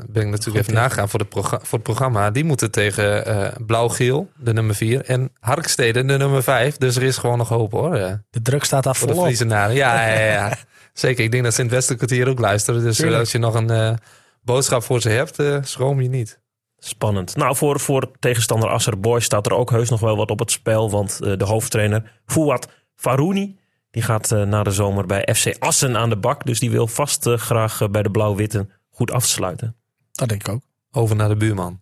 ben 0.08 0.22
ik 0.22 0.28
natuurlijk 0.28 0.58
even 0.58 0.74
nagegaan 0.74 1.08
voor, 1.08 1.18
de 1.18 1.26
voor 1.30 1.58
het 1.70 1.82
programma. 1.82 2.30
Die 2.30 2.44
moeten 2.44 2.70
tegen 2.70 3.26
eh, 3.26 3.48
Blauw-Geel, 3.66 4.30
de 4.36 4.52
nummer 4.52 4.74
4, 4.74 5.04
en 5.04 5.32
Harkstede, 5.40 6.04
de 6.04 6.16
nummer 6.16 6.42
5. 6.42 6.76
Dus 6.76 6.96
er 6.96 7.02
is 7.02 7.16
gewoon 7.16 7.38
nog 7.38 7.48
hoop 7.48 7.72
hoor. 7.72 8.20
De 8.30 8.42
druk 8.42 8.64
staat 8.64 8.84
daar 8.84 8.96
voor 8.96 9.08
de. 9.08 9.14
Friesenaren. 9.14 9.74
Ja, 9.74 10.08
ja, 10.08 10.18
ja, 10.18 10.32
ja. 10.32 10.56
Zeker. 10.92 11.24
Ik 11.24 11.30
denk 11.30 11.44
dat 11.44 11.54
ze 11.54 11.58
in 11.60 11.66
het 11.66 11.74
Westerkwartier 11.74 12.28
ook 12.28 12.38
luisteren. 12.38 12.82
Dus 12.82 12.96
Tuurlijk. 12.96 13.18
als 13.18 13.32
je 13.32 13.38
nog 13.38 13.54
een 13.54 13.70
eh, 13.70 13.92
boodschap 14.46 14.82
voor 14.82 15.00
ze 15.00 15.08
hebt, 15.08 15.38
eh, 15.38 15.62
schroom 15.62 16.00
je 16.00 16.08
niet. 16.08 16.40
Spannend. 16.78 17.36
Nou, 17.36 17.56
voor, 17.56 17.80
voor 17.80 18.10
tegenstander 18.18 18.68
Asser 18.68 19.00
Boys 19.00 19.24
staat 19.24 19.46
er 19.46 19.52
ook 19.52 19.70
heus 19.70 19.90
nog 19.90 20.00
wel 20.00 20.16
wat 20.16 20.30
op 20.30 20.38
het 20.38 20.50
spel. 20.50 20.90
Want 20.90 21.20
eh, 21.20 21.36
de 21.36 21.44
hoofdtrainer 21.44 22.20
Fouad 22.26 22.68
Farouni... 22.94 23.58
die 23.90 24.02
gaat 24.02 24.32
eh, 24.32 24.42
na 24.42 24.62
de 24.62 24.70
zomer 24.70 25.06
bij 25.06 25.34
FC 25.34 25.56
Assen 25.58 25.96
aan 25.96 26.08
de 26.08 26.16
bak. 26.16 26.46
Dus 26.46 26.60
die 26.60 26.70
wil 26.70 26.86
vast 26.86 27.28
graag 27.28 27.90
bij 27.90 28.02
de 28.02 28.10
Blauw-Witten 28.10 28.70
goed 28.90 29.10
afsluiten. 29.10 29.76
Dat 30.12 30.28
denk 30.28 30.48
ik 30.48 30.54
ook. 30.54 30.62
Over 30.90 31.16
naar 31.16 31.28
de 31.28 31.36
buurman. 31.36 31.80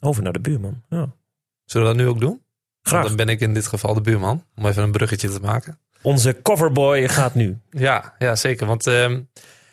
Over 0.00 0.22
naar 0.22 0.32
de 0.32 0.40
buurman. 0.40 0.82
Ja. 0.88 1.12
Zullen 1.64 1.86
we 1.86 1.94
dat 1.94 2.02
nu 2.02 2.08
ook 2.10 2.20
doen? 2.20 2.42
Graag. 2.82 3.06
Dan 3.06 3.16
ben 3.16 3.28
ik 3.28 3.40
in 3.40 3.54
dit 3.54 3.66
geval 3.66 3.94
de 3.94 4.00
buurman. 4.00 4.44
Om 4.56 4.66
even 4.66 4.82
een 4.82 4.92
bruggetje 4.92 5.28
te 5.28 5.40
maken. 5.40 5.78
Onze 6.02 6.42
coverboy 6.42 7.08
gaat 7.08 7.34
nu. 7.34 7.60
Ja, 7.70 8.14
ja 8.18 8.36
zeker. 8.36 8.66
Want 8.66 8.86
ehm, 8.86 9.20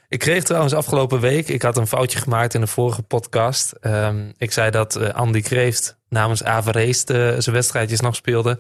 ik 0.07 0.19
kreeg 0.19 0.43
trouwens 0.43 0.73
afgelopen 0.73 1.19
week... 1.19 1.47
Ik 1.47 1.61
had 1.61 1.77
een 1.77 1.87
foutje 1.87 2.19
gemaakt 2.19 2.53
in 2.53 2.61
de 2.61 2.67
vorige 2.67 3.01
podcast. 3.01 3.71
Ehm, 3.71 4.31
ik 4.37 4.51
zei 4.51 4.71
dat 4.71 4.95
eh, 4.95 5.09
Andy 5.09 5.41
Kreeft 5.41 5.97
namens 6.09 6.43
Avereest 6.43 7.09
eh, 7.09 7.17
zijn 7.17 7.55
wedstrijdjes 7.55 7.99
nog 7.99 8.15
speelde. 8.15 8.59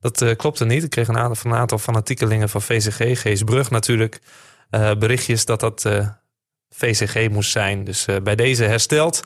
Dat 0.00 0.22
eh, 0.22 0.36
klopte 0.36 0.64
niet. 0.64 0.84
Ik 0.84 0.90
kreeg 0.90 1.08
een 1.08 1.18
aantal, 1.18 1.34
van 1.34 1.50
een 1.50 1.58
aantal 1.58 1.78
fanatiekelingen 1.78 2.48
van 2.48 2.62
VCG. 2.62 3.20
Geesbrug 3.20 3.70
natuurlijk. 3.70 4.20
berichtjes 4.98 5.44
dat 5.44 5.60
dat 5.60 5.88
VCG 6.68 7.28
moest 7.30 7.50
zijn. 7.50 7.84
Dus 7.84 8.06
bij 8.22 8.36
deze 8.36 8.64
hersteld. 8.64 9.22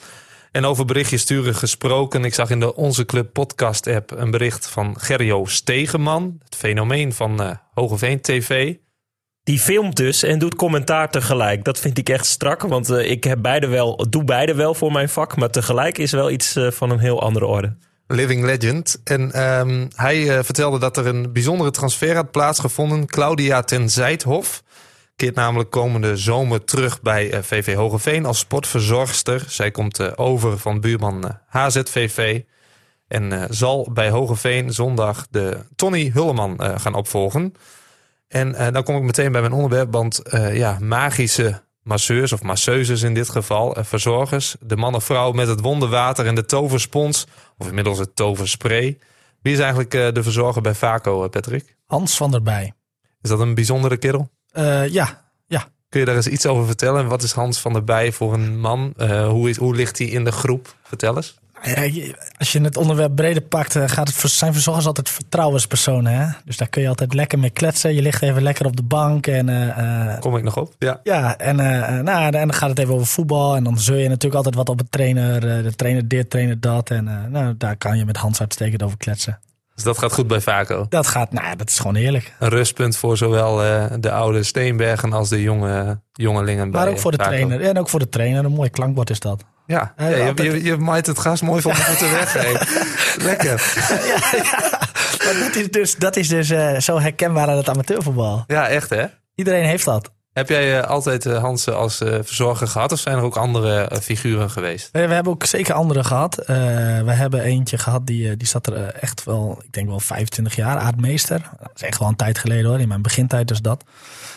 En 0.53 0.65
over 0.65 0.85
berichtjes 0.85 1.21
sturen 1.21 1.55
gesproken. 1.55 2.25
Ik 2.25 2.35
zag 2.35 2.51
in 2.51 2.61
de 2.61 2.75
Onze 2.75 3.05
Club 3.05 3.33
podcast 3.33 3.87
app 3.87 4.11
een 4.11 4.31
bericht 4.31 4.67
van 4.67 5.01
Gerjo 5.01 5.45
Stegeman. 5.45 6.41
Het 6.45 6.57
fenomeen 6.57 7.13
van 7.13 7.59
Hogeveen 7.75 8.21
TV. 8.21 8.75
Die 9.51 9.59
filmt 9.59 9.97
dus 9.97 10.23
en 10.23 10.39
doet 10.39 10.55
commentaar 10.55 11.11
tegelijk. 11.11 11.65
Dat 11.65 11.79
vind 11.79 11.99
ik 11.99 12.09
echt 12.09 12.27
strak. 12.27 12.63
Want 12.63 12.91
eh, 12.91 13.11
ik 13.11 13.25
heb 13.25 13.43
beide 13.43 13.67
wel, 13.67 14.07
doe 14.11 14.25
beide 14.25 14.55
wel 14.55 14.75
voor 14.75 14.93
mijn 14.93 15.09
vak. 15.09 15.37
Maar 15.37 15.51
tegelijk 15.51 15.99
is 15.99 16.13
wel 16.13 16.31
iets 16.31 16.57
eh, 16.57 16.71
van 16.71 16.91
een 16.91 16.99
heel 16.99 17.23
andere 17.23 17.47
orde. 17.47 17.77
Living 18.07 18.45
Legend. 18.45 19.01
En 19.05 19.33
ehm, 19.33 19.87
hij 19.95 20.37
eh, 20.37 20.45
vertelde 20.45 20.79
dat 20.79 20.97
er 20.97 21.07
een 21.07 21.33
bijzondere 21.33 21.71
transfer 21.71 22.15
had 22.15 22.31
plaatsgevonden. 22.31 23.07
Claudia 23.07 23.63
ten 23.63 23.89
Zijthof 23.89 24.63
keert 25.17 25.35
namelijk 25.35 25.71
komende 25.71 26.17
zomer 26.17 26.65
terug 26.65 27.03
bij 27.03 27.43
VV 27.43 27.75
Hogeveen 27.75 28.27
als 28.27 28.39
sportverzorgster. 28.39 29.45
Zij 29.49 29.71
komt 29.71 30.19
over 30.19 30.59
van 30.59 30.81
buurman 30.81 31.39
HZVV. 31.47 32.41
En 33.09 33.47
zal 33.51 33.89
bij 33.93 34.11
Hogeveen 34.11 34.73
zondag 34.73 35.27
de 35.31 35.59
Tony 35.77 36.11
Hulleman 36.15 36.61
gaan 36.81 36.95
opvolgen. 36.95 37.55
En 38.31 38.55
eh, 38.55 38.73
dan 38.73 38.83
kom 38.83 38.97
ik 38.97 39.03
meteen 39.03 39.33
bij 39.33 39.41
mijn 39.41 39.53
onderwerp. 39.53 39.93
Want 39.93 40.19
eh, 40.19 40.57
ja, 40.57 40.77
magische 40.81 41.63
masseurs 41.83 42.33
of 42.33 42.43
masseuses 42.43 43.03
in 43.03 43.15
dit 43.15 43.29
geval, 43.29 43.77
eh, 43.77 43.85
verzorgers. 43.85 44.57
De 44.61 44.77
man 44.77 44.95
of 44.95 45.05
vrouw 45.05 45.33
met 45.33 45.49
het 45.49 45.61
wonderwater 45.61 46.27
en 46.27 46.35
de 46.35 46.45
toverspons. 46.45 47.27
Of 47.59 47.69
inmiddels 47.69 47.99
het 47.99 48.17
toverspray. 48.17 48.99
Wie 49.43 49.53
is 49.53 49.59
eigenlijk 49.59 49.91
de 49.91 50.23
verzorger 50.23 50.63
bij 50.63 50.75
Vaco, 50.75 51.29
Patrick? 51.29 51.77
Hans 51.87 52.17
van 52.17 52.31
der 52.31 52.43
Bij. 52.43 52.73
Is 53.21 53.31
dat 53.31 53.41
een 53.41 53.55
bijzondere 53.55 53.97
kerel? 53.97 54.31
Eh, 54.51 54.89
ja, 54.89 55.23
Kun 55.89 56.01
je 56.01 56.07
daar 56.07 56.17
eens 56.17 56.27
iets 56.27 56.47
over 56.47 56.67
vertellen? 56.67 57.09
Wat 57.09 57.23
is 57.23 57.33
Hans 57.33 57.61
van 57.61 57.73
der 57.73 57.85
Bij 57.85 58.13
voor 58.13 58.33
een 58.33 58.61
man? 58.61 58.95
Hoe, 59.29 59.49
is, 59.49 59.57
hoe 59.57 59.75
ligt 59.75 59.99
hij 59.99 60.07
in 60.07 60.25
de 60.25 60.33
groep? 60.33 60.75
Vertel 60.83 61.17
eens. 61.17 61.39
Als 62.39 62.53
je 62.53 62.61
het 62.61 62.77
onderwerp 62.77 63.17
breder 63.17 63.43
pakt, 63.43 63.77
eh, 63.77 63.89
gaat 63.89 64.09
het 64.09 64.31
zijn 64.31 64.53
verzorgers 64.53 64.87
altijd 64.87 65.09
vertrouwenspersonen. 65.09 66.13
Hè? 66.13 66.27
Dus 66.45 66.57
daar 66.57 66.69
kun 66.69 66.83
je 66.83 66.89
altijd 66.89 67.15
lekker 67.15 67.39
mee 67.39 67.51
kletsen. 67.51 67.95
Je 67.95 68.03
ligt 68.03 68.23
even 68.23 68.43
lekker 68.43 68.67
op 68.67 68.77
de 68.77 68.83
bank. 68.83 69.27
En, 69.27 69.49
eh, 69.49 70.13
eh, 70.13 70.21
Kom 70.21 70.37
ik 70.37 70.43
nog 70.43 70.57
op? 70.57 70.75
Ja. 70.79 71.01
ja, 71.03 71.39
en, 71.39 71.57
nou, 72.05 72.25
en 72.25 72.33
dan 72.33 72.53
gaat 72.53 72.69
het 72.69 72.79
even 72.79 72.95
over 72.95 73.07
voetbal. 73.07 73.57
En 73.57 73.65
dan 73.65 73.79
zul 73.79 73.97
je 73.97 74.09
natuurlijk 74.09 74.35
altijd 74.35 74.55
wat 74.55 74.69
op 74.69 74.79
de 74.79 74.87
trainer. 74.91 75.41
de 75.41 75.75
trainer 75.77 76.09
dit, 76.09 76.31
trainer 76.31 76.61
dat. 76.61 76.91
En 76.91 77.29
nou, 77.31 77.55
daar 77.59 77.77
kan 77.77 77.99
je 77.99 78.05
met 78.05 78.17
Hans 78.17 78.41
uitstekend 78.41 78.83
over 78.83 78.99
kletsen. 78.99 79.39
Dus 79.85 79.93
dat 79.93 79.99
gaat 79.99 80.13
goed 80.13 80.27
bij 80.27 80.41
Vaco. 80.41 80.87
Dat 80.89 81.07
gaat, 81.07 81.33
nou 81.33 81.47
ja, 81.47 81.55
dat 81.55 81.69
is 81.69 81.79
gewoon 81.79 81.95
heerlijk. 81.95 82.33
Een 82.39 82.49
rustpunt 82.49 82.97
voor 82.97 83.17
zowel 83.17 83.63
eh, 83.65 83.85
de 84.01 84.11
oude 84.13 84.43
Steenbergen 84.43 85.13
als 85.13 85.29
de 85.29 85.43
jonge 85.43 86.01
jongelingen. 86.13 86.71
Maar 86.71 86.83
bij 86.85 86.93
ook 86.93 86.99
voor 86.99 87.11
de 87.11 87.17
Vaco. 87.17 87.31
trainer. 87.31 87.61
En 87.61 87.79
ook 87.79 87.89
voor 87.89 87.99
de 87.99 88.09
trainer. 88.09 88.45
Een 88.45 88.53
mooi 88.53 88.71
klankbord 88.71 89.11
is 89.11 89.21
dat. 89.21 89.45
Ja, 89.67 89.95
Ja, 89.97 90.09
ja, 90.09 90.17
je, 90.17 90.29
altijd- 90.29 90.53
je, 90.53 90.63
je 90.65 90.77
maait 90.77 91.07
het 91.07 91.19
gras 91.19 91.41
mooi 91.43 91.63
van 91.63 91.73
de 91.73 91.77
voeten 91.81 92.11
weg. 92.11 92.35
Lekker. 93.29 93.75
Maar 95.25 95.37
dat 95.47 95.57
is 95.57 95.71
dus, 95.71 95.97
dat 95.97 96.17
is 96.17 96.29
dus 96.29 96.51
eh, 96.51 96.79
zo 96.79 96.99
herkenbaar 97.01 97.49
aan 97.49 97.57
het 97.57 97.69
amateurvoetbal. 97.69 98.45
Ja, 98.47 98.69
echt 98.69 98.91
hè? 98.91 99.05
Iedereen 99.35 99.65
heeft 99.65 99.85
dat. 99.85 100.11
Heb 100.33 100.49
jij 100.49 100.81
eh, 100.81 100.89
altijd 100.89 101.27
eh, 101.27 101.39
Hans 101.39 101.69
als 101.69 102.01
eh, 102.01 102.19
verzorger 102.23 102.69
gehad? 102.69 102.93
Of 102.93 102.99
zijn 102.99 103.17
er 103.17 103.23
ook 103.23 103.37
andere 103.37 104.01
figuren 104.03 104.51
geweest? 104.51 104.89
We, 104.93 105.07
we 105.07 105.15
hebben 105.15 105.33
ook 105.33 105.45
zeker 105.45 105.75
andere 105.75 106.05
gehad. 106.05 106.39
Eh, 106.39 106.47
we 107.03 107.13
hebben 107.13 107.43
eentje 107.43 107.79
gehad 107.79 108.07
die, 108.07 108.37
die 108.37 108.49
zat 108.49 108.67
er 108.67 108.87
echt 108.87 109.25
wel, 109.25 109.63
ik 109.65 109.73
denk 109.73 109.89
wel 109.89 110.01
25 110.01 110.57
jaar, 110.57 110.79
aardmeester. 110.79 111.51
Dat 111.59 111.71
is 111.75 111.83
echt 111.83 111.99
wel 111.99 112.09
een 112.09 112.17
tijd 112.17 112.39
geleden 112.39 112.71
hoor, 112.71 112.81
in 112.81 112.89
mijn 112.89 113.03
begintijd 113.03 113.49
dus 113.49 113.61
dat. 113.61 113.85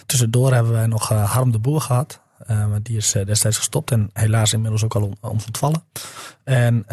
Tussendoor 0.06 0.54
hebben 0.54 0.82
we 0.82 0.88
nog 0.88 1.10
Harm 1.10 1.52
de 1.52 1.60
Boer 1.60 1.82
gehad. 1.82 2.22
Eh, 2.38 2.68
maar 2.68 2.82
die 2.82 2.98
is 2.98 3.12
destijds 3.12 3.58
gestopt 3.58 3.92
en 3.92 4.10
helaas 4.14 4.54
inmiddels 4.54 4.84
ook 4.84 4.96
al 4.96 5.04
om, 5.04 5.16
ons 5.22 5.46
ontvallen. 5.46 5.84
En 6.44 6.86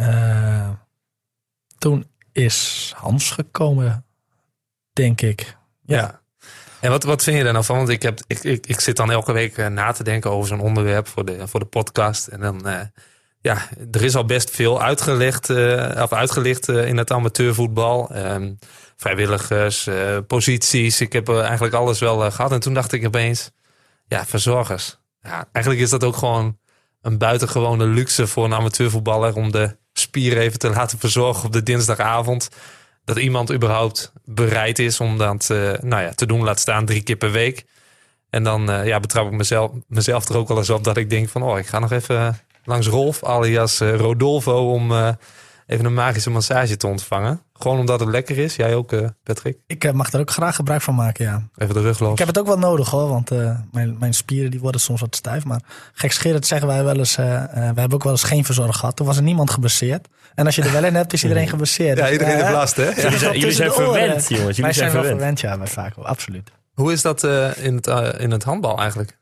toen 1.79 2.07
is 2.33 2.93
Hans 2.97 3.31
gekomen, 3.31 4.05
denk 4.93 5.21
ik. 5.21 5.57
Ja. 5.85 6.20
En 6.81 6.91
wat, 6.91 7.03
wat 7.03 7.23
vind 7.23 7.37
je 7.37 7.43
daar 7.45 7.53
nou 7.53 7.65
van? 7.65 7.77
Want 7.77 7.89
ik, 7.89 8.03
heb, 8.03 8.21
ik, 8.27 8.45
ik, 8.45 8.67
ik 8.67 8.81
zit 8.81 8.97
dan 8.97 9.11
elke 9.11 9.33
week 9.33 9.57
eh, 9.57 9.67
na 9.67 9.93
te 9.93 10.05
denken 10.05 10.31
over 10.31 10.49
zo'n 10.49 10.61
onderwerp 10.61 11.09
voor 11.09 11.25
de, 11.25 11.49
voor 11.49 11.61
de 11.61 11.67
podcast. 11.67 12.27
En 12.27 12.41
dan, 12.41 12.69
eh, 12.69 12.81
ja, 13.41 13.69
er 13.91 14.03
is 14.03 14.15
al 14.15 14.25
best 14.25 14.51
veel 14.51 14.83
uitgelegd, 14.83 15.51
eh, 15.51 16.03
of 16.03 16.13
uitgelicht 16.13 16.69
in 16.69 16.97
het 16.97 17.11
amateurvoetbal. 17.13 18.11
Ehm, 18.11 18.53
vrijwilligers, 19.01 19.89
posities. 20.27 21.01
Ik 21.01 21.13
heb 21.13 21.29
eigenlijk 21.29 21.75
alles 21.75 21.99
wel 21.99 22.25
eh, 22.25 22.33
gehad. 22.33 22.53
En 22.53 22.61
toen 22.61 22.75
dacht 22.75 22.93
ik 22.93 23.07
opeens, 23.07 23.51
ja, 24.07 24.27
verzorgers. 24.27 24.99
Ja, 25.23 25.49
eigenlijk 25.53 25.85
is 25.85 25.91
dat 25.91 26.05
ook 26.05 26.17
gewoon 26.17 26.59
een 27.03 27.19
buitengewone 27.19 27.87
luxe 27.87 28.27
voor 28.27 28.45
een 28.45 28.55
amateurvoetballer 28.55 29.35
om 29.35 29.53
de 29.53 29.77
spier 29.93 30.39
even 30.39 30.59
te 30.59 30.71
laten 30.71 30.99
verzorgen 30.99 31.45
op 31.45 31.53
de 31.53 31.63
dinsdagavond 31.63 32.49
dat 33.15 33.19
iemand 33.19 33.53
überhaupt 33.53 34.13
bereid 34.25 34.79
is 34.79 35.01
om 35.01 35.19
dat 35.19 35.51
eh, 35.51 35.73
nou 35.81 36.03
ja, 36.03 36.13
te 36.13 36.27
doen, 36.27 36.43
laat 36.43 36.61
staan 36.61 36.87
drie 36.87 37.03
keer 37.03 37.17
per 37.17 37.31
week. 37.31 37.65
En 38.31 38.45
dan 38.45 38.71
eh, 38.71 38.87
ja, 38.87 39.01
betrap 39.01 39.27
ik 39.27 39.33
mezelf, 39.33 39.71
mezelf 39.87 40.29
er 40.29 40.37
ook 40.37 40.49
wel 40.49 40.57
eens 40.57 40.71
op 40.71 40.85
dat 40.85 40.97
ik 40.97 41.11
denk 41.11 41.29
van, 41.29 41.43
oh, 41.43 41.59
ik 41.59 41.67
ga 41.67 41.79
nog 41.79 41.93
even 41.93 42.39
langs 42.65 42.87
Rolf, 42.87 43.25
alias 43.25 43.81
eh, 43.81 43.95
Rodolfo, 43.97 44.73
om 44.73 45.17
even 45.71 45.85
een 45.85 45.95
magische 45.95 46.31
massage 46.31 46.77
te 46.77 46.87
ontvangen. 46.87 47.43
Gewoon 47.53 47.79
omdat 47.79 48.01
het 48.01 48.09
lekker 48.09 48.39
is. 48.39 48.57
Jij 48.57 48.75
ook, 48.75 48.93
eh, 48.93 49.09
Patrick? 49.23 49.59
Ik 49.67 49.85
eh, 49.85 49.93
mag 49.93 50.13
er 50.13 50.21
ook 50.21 50.31
graag 50.31 50.55
gebruik 50.55 50.83
van 50.83 50.95
maken, 50.95 51.25
ja. 51.25 51.49
Even 51.57 51.75
de 51.75 51.81
rug 51.81 51.99
los. 51.99 52.13
Ik 52.13 52.19
heb 52.19 52.27
het 52.27 52.39
ook 52.39 52.47
wel 52.47 52.59
nodig 52.59 52.91
hoor, 52.91 53.09
want 53.09 53.31
eh, 53.31 53.59
mijn, 53.73 53.97
mijn 53.99 54.15
spieren 54.15 54.51
die 54.51 54.61
worden 54.61 54.81
soms 54.81 55.01
wat 55.01 55.17
stijf. 55.17 55.45
Maar 55.45 55.61
gekscherend 55.93 56.47
zeggen 56.47 56.67
wij 56.69 56.85
wel 56.85 56.97
eens, 56.97 57.17
eh, 57.17 57.43
eh, 57.43 57.51
we 57.51 57.59
hebben 57.81 57.93
ook 57.93 58.03
wel 58.03 58.13
eens 58.13 58.23
geen 58.23 58.45
verzorger 58.45 58.75
gehad. 58.75 58.97
Toen 58.97 59.07
was 59.07 59.17
er 59.17 59.23
niemand 59.23 59.51
geblesseerd. 59.51 60.09
En 60.35 60.47
als 60.47 60.55
je 60.55 60.63
er 60.63 60.73
wel 60.73 60.85
in 60.85 60.95
hebt, 60.95 61.13
is 61.13 61.23
iedereen 61.23 61.49
geblesseerd. 61.55 61.99
Ja, 61.99 62.05
Dus, 62.05 62.13
iedereen 62.13 62.37
heeft 62.37 62.51
last, 62.53 62.77
hè? 62.77 62.89
Jullie 63.03 63.19
zijn, 63.19 63.39
jullie 63.39 63.55
zijn 63.55 63.73
verwend, 63.73 64.29
jongens. 64.29 64.57
Jullie 64.57 64.63
Wij 64.63 64.73
zijn 64.73 64.91
zijn 64.91 64.93
wel 64.93 65.11
verwend. 65.11 65.41
ja, 65.41 65.59
bij 65.59 65.67
Vaco, 65.67 66.03
absoluut. 66.03 66.51
Hoe 66.75 66.93
is 66.93 67.03
dat 67.03 67.25
eh, 67.25 67.65
in, 67.65 67.75
het, 67.75 67.87
in 68.19 68.31
het 68.31 68.43
handbal 68.43 68.79
eigenlijk? 68.79 69.19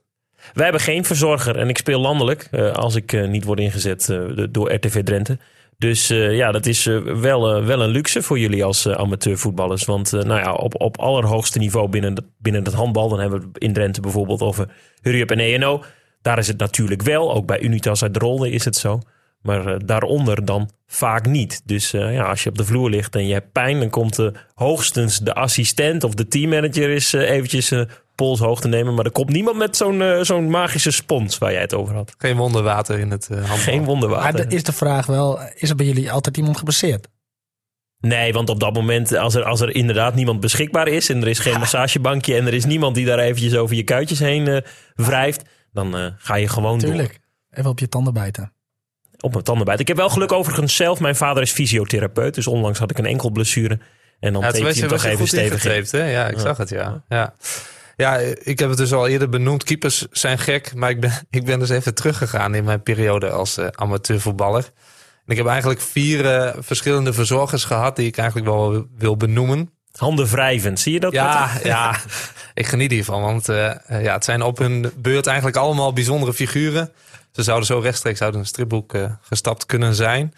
Wij 0.53 0.65
hebben 0.65 0.83
geen 0.83 1.05
verzorger 1.05 1.57
en 1.57 1.69
ik 1.69 1.79
speel 1.79 2.01
landelijk 2.01 2.49
eh, 2.51 2.73
als 2.73 2.95
ik 2.95 3.13
eh, 3.13 3.29
niet 3.29 3.45
word 3.45 3.59
ingezet 3.59 4.09
eh, 4.09 4.19
door 4.51 4.73
RTV 4.73 5.05
Drenthe. 5.05 5.39
Dus 5.79 6.11
eh, 6.11 6.37
ja, 6.37 6.53
dat 6.53 6.67
is 6.67 6.87
eh, 6.87 6.99
wel, 7.01 7.57
eh, 7.57 7.65
wel 7.65 7.83
een 7.83 7.91
luxe 7.91 8.23
voor 8.23 8.39
jullie 8.39 8.65
als 8.65 8.89
amateurvoetballers. 8.89 9.85
Want 9.85 10.13
nou 10.13 10.41
ja, 10.41 10.53
op, 10.53 10.81
op 10.81 10.99
allerhoogste 10.99 11.59
niveau 11.59 11.89
binnen, 11.89 12.33
binnen 12.39 12.65
het 12.65 12.73
handbal, 12.73 13.09
dan 13.09 13.21
hebben 13.21 13.41
we 13.41 13.59
in 13.59 13.73
Drenthe 13.73 14.01
bijvoorbeeld 14.01 14.41
over 14.41 14.69
Hurry 15.01 15.21
Up 15.21 15.31
en 15.31 15.39
ENO. 15.39 15.83
Daar 16.23 16.39
is 16.39 16.49
het 16.49 16.59
natuurlijk 16.59 17.03
wel, 17.03 17.35
ook 17.35 17.47
bij 17.47 17.61
Unitas 17.61 18.03
uit 18.03 18.17
Rolde 18.17 18.51
is 18.51 18.65
het 18.65 18.77
zo. 18.77 19.01
Maar 19.43 19.87
daaronder 19.87 20.45
dan 20.45 20.71
vaak 20.87 21.27
niet. 21.27 21.63
Dus 21.65 21.91
ja, 21.91 22.23
als 22.23 22.43
je 22.43 22.49
op 22.49 22.59
de 22.59 22.65
vloer 22.65 22.91
ligt 22.91 23.15
en 23.15 23.27
je 23.27 23.33
hebt 23.33 23.53
pijn, 23.53 23.79
dan 23.79 23.91
komt 23.91 24.31
hoogstens 24.55 25.19
de 25.19 25.35
assistent 25.35 26.05
of 26.05 26.15
de 26.15 26.29
teammanager 26.29 26.91
is 26.91 27.13
eventjes 27.13 27.73
eh 28.21 28.27
polshoog 28.27 28.61
te 28.61 28.69
nemen. 28.69 28.95
Maar 28.95 29.05
er 29.05 29.11
komt 29.11 29.31
niemand 29.31 29.57
met 29.57 29.77
zo'n 29.77 30.03
eh, 30.03 30.21
zo'n 30.23 30.51
magische 30.51 30.91
spons 30.91 31.39
waar 31.39 31.53
jij 31.53 31.61
het 31.61 31.75
over 31.75 31.95
had. 31.95 32.15
Geen 32.19 32.37
wonderwater 32.37 32.99
in 32.99 33.11
het 33.11 33.29
eh, 33.31 33.37
handbal. 33.37 33.57
Geen 33.57 33.77
Maar 33.77 33.87
wonderwater. 33.87 34.49
de- 34.49 34.55
is 34.57 34.63
de 34.63 34.73
vraag 34.73 35.07
wel, 35.07 35.41
is 35.55 35.71
er 35.71 35.77
bij 35.77 35.87
jullie 35.87 36.13
altijd 36.13 36.37
iemand 36.37 36.57
geblesseerd? 36.59 37.09
Nee, 38.01 38.33
want 38.33 38.49
op 38.49 38.61
dat 38.61 38.75
moment, 38.75 39.17
als 39.17 39.35
er, 39.35 39.45
als 39.45 39.61
er 39.61 39.75
inderdaad 39.75 40.15
niemand 40.15 40.41
beschikbaar 40.41 40.89
is... 40.89 41.09
en 41.11 41.21
er 41.23 41.29
is 41.29 41.39
geen 41.39 41.59
massagebankje 41.59 42.35
en 42.37 42.47
er 42.47 42.55
is 42.55 42.65
niemand 42.65 42.95
die 42.95 43.07
daar 43.07 43.19
eventjes 43.19 43.55
over 43.57 43.77
je 43.77 43.83
kuitjes 43.83 44.19
heen 44.19 44.49
eh, 44.49 44.63
wrijft... 44.95 45.43
dan 45.73 45.97
eh, 45.97 46.07
ga 46.19 46.35
je 46.35 46.49
gewoon 46.49 46.79
door. 46.79 46.89
Tuurlijk. 46.89 47.21
Even 47.51 47.71
op 47.71 47.79
je 47.79 47.89
tanden 47.89 48.13
bijten. 48.13 48.53
op 49.21 49.33
mijn 49.33 49.45
tanden 49.45 49.65
bijten. 49.65 49.83
Ik 49.83 49.89
heb 49.89 49.97
wel 49.97 50.09
geluk 50.11 50.33
overigens 50.33 50.77
zelf. 50.77 51.01
Mijn 51.01 51.17
vader 51.17 51.43
is 51.43 51.51
fysiotherapeut. 51.53 52.35
Dus 52.35 52.47
onlangs 52.47 52.79
had 52.79 52.91
ik 52.91 52.99
een 52.99 53.07
enkel 53.07 53.31
blessure. 53.31 53.79
En 54.21 54.33
dan 54.33 54.43
Ja, 54.43 54.49
je 54.57 54.63
was 54.65 54.79
hem 54.81 54.89
toch 54.89 55.03
je 55.03 55.07
even 55.07 55.19
goed 55.19 55.29
stevig 55.29 55.91
hè? 55.91 56.11
Ja, 56.11 56.27
ik 56.29 56.35
Ja. 56.35 56.41
zag 56.41 56.57
het, 56.57 56.69
ja. 56.69 57.05
ja. 57.09 57.35
Ja, 57.99 58.17
ik 58.43 58.59
heb 58.59 58.69
het 58.69 58.79
dus 58.79 58.93
al 58.93 59.09
eerder 59.09 59.29
benoemd. 59.29 59.65
Keepers 59.65 60.07
zijn 60.11 60.39
gek, 60.39 60.75
maar 60.75 60.91
ik 60.91 61.01
ben, 61.01 61.13
ik 61.31 61.45
ben 61.45 61.59
dus 61.59 61.69
even 61.69 61.95
teruggegaan 61.95 62.55
in 62.55 62.65
mijn 62.65 62.83
periode 62.83 63.31
als 63.31 63.57
eh, 63.57 63.67
amateurvoetballer. 63.75 64.65
En 65.25 65.33
ik 65.33 65.37
heb 65.37 65.47
eigenlijk 65.47 65.81
vier 65.81 66.35
eh, 66.35 66.55
verschillende 66.59 67.13
verzorgers 67.13 67.65
gehad 67.65 67.97
die 67.97 68.07
ik 68.07 68.17
eigenlijk 68.17 68.49
wel 68.49 68.87
wil 68.99 69.17
benoemen. 69.17 69.71
Handen 69.93 70.27
wrijvend. 70.27 70.81
Zie 70.81 70.93
je 70.93 71.01
dat? 71.01 71.13
Ja, 71.13 71.51
ja, 71.63 71.97
ik 72.55 72.67
geniet 72.67 72.91
hiervan, 72.91 73.23
want 73.23 73.49
eh, 73.49 73.75
ja, 73.89 74.13
het 74.13 74.25
zijn 74.25 74.43
op 74.43 74.59
hun 74.59 74.93
beurt 74.97 75.27
eigenlijk 75.27 75.57
allemaal 75.57 75.93
bijzondere 75.93 76.35
figuren. 76.35 76.93
Ze 77.33 77.43
zouden 77.43 77.67
zo 77.67 77.79
rechtstreeks 77.79 78.23
uit 78.23 78.35
een 78.35 78.47
stripboek 78.47 78.95
gestapt 79.21 79.67
kunnen 79.67 79.95
zijn. 79.95 80.35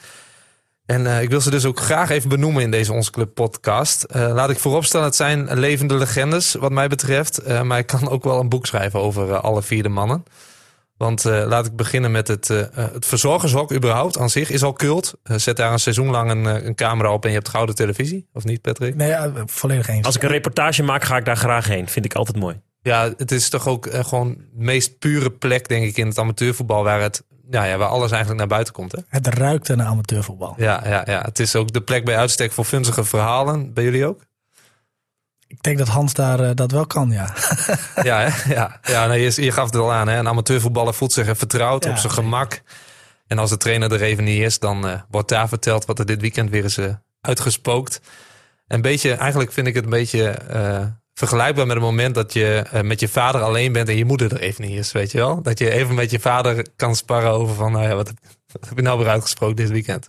En 0.91 1.07
eh, 1.07 1.23
ik 1.23 1.31
wil 1.31 1.41
ze 1.41 1.51
dus 1.51 1.65
ook 1.65 1.81
graag 1.81 2.11
even 2.11 2.29
benoemen 2.29 2.63
in 2.63 2.71
deze 2.71 2.93
Onze 2.93 3.11
Club 3.11 3.35
podcast. 3.35 4.03
Eh, 4.03 4.33
laat 4.33 4.51
ik 4.51 4.59
vooropstellen, 4.59 5.07
het 5.07 5.17
zijn 5.17 5.59
levende 5.59 5.95
legendes 5.95 6.55
wat 6.55 6.73
mij 6.73 6.89
betreft. 6.89 7.39
Eh, 7.39 7.63
maar 7.63 7.79
ik 7.79 7.87
kan 7.87 8.09
ook 8.09 8.25
wel 8.25 8.41
een 8.41 8.49
boek 8.49 8.67
schrijven 8.67 9.01
over 9.01 9.37
alle 9.37 9.63
vier 9.63 9.83
de 9.83 9.89
mannen. 9.89 10.25
Want 10.97 11.25
eh, 11.25 11.45
laat 11.47 11.67
ik 11.67 11.77
beginnen 11.77 12.11
met 12.11 12.29
het, 12.29 12.49
het 12.75 13.07
verzorgershok 13.07 13.73
überhaupt 13.73 14.19
aan 14.19 14.31
zich 14.31 14.51
is 14.51 14.63
al 14.63 14.73
cult. 14.73 15.15
Eh, 15.23 15.37
zet 15.37 15.57
daar 15.57 15.73
een 15.73 15.79
seizoen 15.79 16.11
lang 16.11 16.31
een, 16.31 16.45
een 16.67 16.75
camera 16.75 17.13
op 17.13 17.23
en 17.23 17.31
je 17.31 17.37
hebt 17.37 17.49
gouden 17.49 17.75
televisie. 17.75 18.29
Of 18.33 18.45
niet, 18.45 18.61
Patrick? 18.61 18.95
Nee, 18.95 19.09
ja, 19.09 19.33
volledig 19.47 19.89
eens. 19.89 20.07
Als 20.07 20.17
ik 20.17 20.23
een 20.23 20.29
reportage 20.29 20.83
maak, 20.83 21.05
ga 21.05 21.17
ik 21.17 21.25
daar 21.25 21.37
graag 21.37 21.67
heen. 21.67 21.89
Vind 21.89 22.05
ik 22.05 22.15
altijd 22.15 22.37
mooi. 22.37 22.61
Ja, 22.83 23.13
het 23.17 23.33
is 23.33 23.49
toch 23.49 23.69
ook 23.69 23.89
gewoon 23.91 24.35
de 24.35 24.65
meest 24.65 24.99
pure 24.99 25.31
plek, 25.31 25.69
denk 25.69 25.85
ik, 25.85 25.97
in 25.97 26.07
het 26.07 26.19
amateurvoetbal. 26.19 26.85
Waar, 26.85 27.01
het, 27.01 27.23
ja, 27.51 27.65
ja, 27.65 27.77
waar 27.77 27.89
alles 27.89 28.11
eigenlijk 28.11 28.39
naar 28.39 28.49
buiten 28.49 28.75
komt. 28.75 28.93
Hè? 28.93 28.99
Het 29.09 29.27
ruikt 29.27 29.69
naar 29.69 29.87
amateurvoetbal. 29.87 30.55
Ja, 30.57 30.81
ja, 30.85 31.03
ja, 31.05 31.21
het 31.21 31.39
is 31.39 31.57
ook 31.57 31.73
de 31.73 31.83
plek 31.83 32.05
bij 32.05 32.17
uitstek 32.17 32.53
voor 32.53 32.65
funzige 32.65 33.05
verhalen. 33.05 33.73
Bij 33.73 33.85
jullie 33.85 34.07
ook? 34.07 34.21
Ik 35.47 35.63
denk 35.63 35.79
dat 35.79 35.89
Hans 35.89 36.13
daar 36.13 36.41
eh, 36.41 36.51
dat 36.55 36.71
wel 36.71 36.87
kan, 36.87 37.11
ja. 37.11 37.35
ja, 38.03 38.21
hè? 38.21 38.55
ja. 38.55 38.81
ja 38.83 39.07
nee, 39.07 39.23
je, 39.23 39.43
je 39.43 39.53
gaf 39.53 39.65
het 39.65 39.77
al 39.77 39.93
aan. 39.93 40.09
Hè? 40.09 40.19
Een 40.19 40.29
amateurvoetballer 40.29 40.95
voelt 40.95 41.13
zich 41.13 41.39
vertrouwd 41.39 41.85
Ja, 41.85 41.91
op 41.91 41.97
zijn 41.97 42.13
gemak. 42.13 42.63
En 43.27 43.39
als 43.39 43.51
de 43.51 43.57
trainer 43.57 43.93
er 43.93 44.03
even 44.03 44.25
niet 44.25 44.43
is, 44.43 44.59
dan 44.59 44.89
eh, 44.89 45.01
wordt 45.11 45.29
daar 45.29 45.49
verteld 45.49 45.85
wat 45.85 45.99
er 45.99 46.07
dit 46.07 46.21
weekend 46.21 46.51
weer 46.51 46.65
is 46.65 46.79
eh, 46.79 46.95
uitgespookt. 47.21 48.01
Een 48.67 48.83
beetje, 48.83 49.13
eigenlijk 49.13 49.53
vind 49.53 49.67
ik 49.67 49.75
het 49.75 49.85
een 49.85 49.91
beetje 49.91 50.39
vergelijkbaar 51.21 51.67
met 51.67 51.77
het 51.77 51.85
moment 51.85 52.15
dat 52.15 52.33
je 52.33 52.65
eh, 52.73 52.81
met 52.83 53.01
je 53.01 53.09
vader 53.09 53.41
alleen 53.41 53.73
bent 53.73 53.89
en 53.89 53.97
je 53.97 54.05
moeder 54.05 54.33
er 54.33 54.41
even 54.41 54.65
niet 54.65 54.79
is, 54.79 54.93
weet 54.93 55.13
je 55.13 55.19
wel? 55.19 55.43
Dat 55.43 55.59
je 55.59 55.71
even 55.71 55.95
met 55.95 56.11
je 56.11 56.21
vader 56.21 56.67
kan 56.77 56.97
sparren 56.97 57.31
over 57.31 57.55
van, 57.55 57.73
nou 57.73 57.89
ja, 57.89 57.95
wat, 57.95 58.07
heb- 58.07 58.17
wat 58.53 58.69
heb 58.69 58.77
je 58.77 58.83
nou 58.83 58.99
weer 58.99 59.09
uitgesproken 59.09 59.57
dit 59.57 59.71
weekend? 59.71 60.09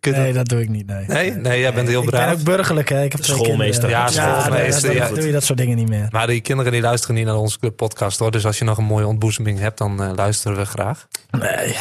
Nee, 0.00 0.32
dat 0.32 0.48
doe 0.48 0.60
ik 0.60 0.68
niet. 0.68 0.86
Nee, 0.86 1.06
nee, 1.06 1.30
nee 1.30 1.60
jij 1.60 1.74
bent 1.74 1.88
heel 1.88 2.04
braaf. 2.04 2.22
Ik 2.22 2.28
ben 2.28 2.38
ook 2.38 2.56
burgerlijk. 2.56 2.88
Hè. 2.88 3.02
Ik 3.02 3.12
heb 3.12 3.24
schoolmeester. 3.24 3.88
Ja, 3.88 4.08
schoolmeester. 4.08 4.94
Ja, 4.94 5.08
doe 5.08 5.26
je 5.26 5.32
dat 5.32 5.44
soort 5.44 5.58
dingen 5.58 5.76
niet 5.76 5.88
meer. 5.88 6.06
Maar 6.10 6.26
die 6.26 6.40
kinderen 6.40 6.72
die 6.72 6.80
luisteren 6.80 7.14
niet 7.14 7.26
naar 7.26 7.36
onze 7.36 7.58
podcast 7.58 8.18
hoor. 8.18 8.30
Dus 8.30 8.46
als 8.46 8.58
je 8.58 8.64
nog 8.64 8.78
een 8.78 8.84
mooie 8.84 9.06
ontboezeming 9.06 9.58
hebt, 9.58 9.78
dan 9.78 10.02
uh, 10.02 10.10
luisteren 10.14 10.56
we 10.56 10.64
graag. 10.64 11.06
Nee, 11.30 11.76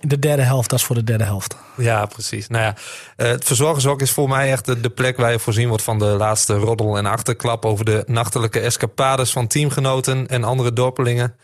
de 0.00 0.18
derde 0.18 0.42
helft, 0.42 0.70
dat 0.70 0.78
is 0.78 0.84
voor 0.84 0.94
de 0.94 1.04
derde 1.04 1.24
helft. 1.24 1.56
Ja, 1.76 2.06
precies. 2.06 2.48
Nou 2.48 2.64
ja, 2.64 2.74
uh, 3.16 3.30
het 3.30 3.44
verzorgershok 3.44 4.00
is 4.00 4.10
voor 4.10 4.28
mij 4.28 4.50
echt 4.50 4.64
de, 4.64 4.80
de, 4.80 4.90
plek 4.90 5.16
waar 5.16 5.30
je 5.30 5.38
voorzien 5.38 5.68
wordt 5.68 5.82
van 5.82 5.98
de 5.98 6.04
laatste 6.04 6.54
roddel 6.54 6.96
en 6.96 7.06
achterklap 7.06 7.64
over 7.64 7.84
de 7.84 8.04
nachtelijke 8.06 8.60
escapades 8.60 9.32
van 9.32 9.46
teamgenoten 9.46 10.26
en 10.26 10.44
andere 10.44 10.72
dorpelingen. 10.72 11.34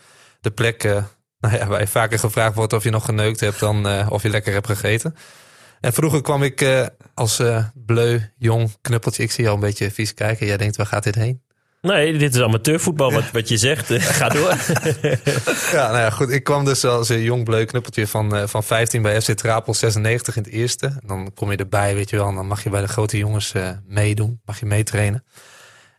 De 0.41 0.51
plek 0.51 0.83
uh, 0.83 0.91
nou 1.41 1.55
ja, 1.55 1.67
waar 1.67 1.79
je 1.79 1.87
vaker 1.87 2.19
gevraagd 2.19 2.55
wordt 2.55 2.73
of 2.73 2.83
je 2.83 2.89
nog 2.89 3.05
geneukt 3.05 3.39
hebt 3.39 3.59
dan 3.59 3.87
uh, 3.87 4.07
of 4.09 4.23
je 4.23 4.29
lekker 4.29 4.53
hebt 4.53 4.67
gegeten. 4.67 5.15
En 5.81 5.93
vroeger 5.93 6.21
kwam 6.21 6.43
ik 6.43 6.61
uh, 6.61 6.85
als 7.13 7.39
uh, 7.39 7.65
bleu, 7.73 8.19
jong 8.37 8.75
knuppeltje. 8.81 9.23
Ik 9.23 9.31
zie 9.31 9.43
jou 9.43 9.55
een 9.55 9.61
beetje 9.61 9.91
vies 9.91 10.13
kijken. 10.13 10.45
Jij 10.45 10.57
denkt, 10.57 10.75
waar 10.75 10.85
gaat 10.85 11.03
dit 11.03 11.15
heen? 11.15 11.41
Nee, 11.81 12.17
dit 12.17 12.35
is 12.35 12.41
amateurvoetbal, 12.41 13.11
wat, 13.11 13.31
wat 13.31 13.49
je 13.49 13.57
zegt. 13.57 13.93
Ga 14.17 14.29
door. 14.29 14.49
ja, 15.77 15.87
nou 15.87 15.97
ja, 15.97 16.09
goed. 16.09 16.29
Ik 16.29 16.43
kwam 16.43 16.65
dus 16.65 16.85
als 16.85 17.09
een 17.09 17.21
jong 17.21 17.43
bleu 17.43 17.65
knuppeltje 17.65 18.07
van, 18.07 18.49
van 18.49 18.63
15 18.63 19.01
bij 19.01 19.21
FC 19.21 19.31
Trapel, 19.31 19.73
96 19.73 20.35
in 20.35 20.43
het 20.43 20.51
eerste. 20.51 20.85
En 20.85 21.07
dan 21.07 21.31
kom 21.33 21.51
je 21.51 21.57
erbij, 21.57 21.95
weet 21.95 22.09
je 22.09 22.15
wel. 22.15 22.27
En 22.27 22.35
dan 22.35 22.47
mag 22.47 22.63
je 22.63 22.69
bij 22.69 22.81
de 22.81 22.87
grote 22.87 23.17
jongens 23.17 23.53
meedoen. 23.87 24.41
Mag 24.45 24.59
je 24.59 24.65
meetrainen. 24.65 25.23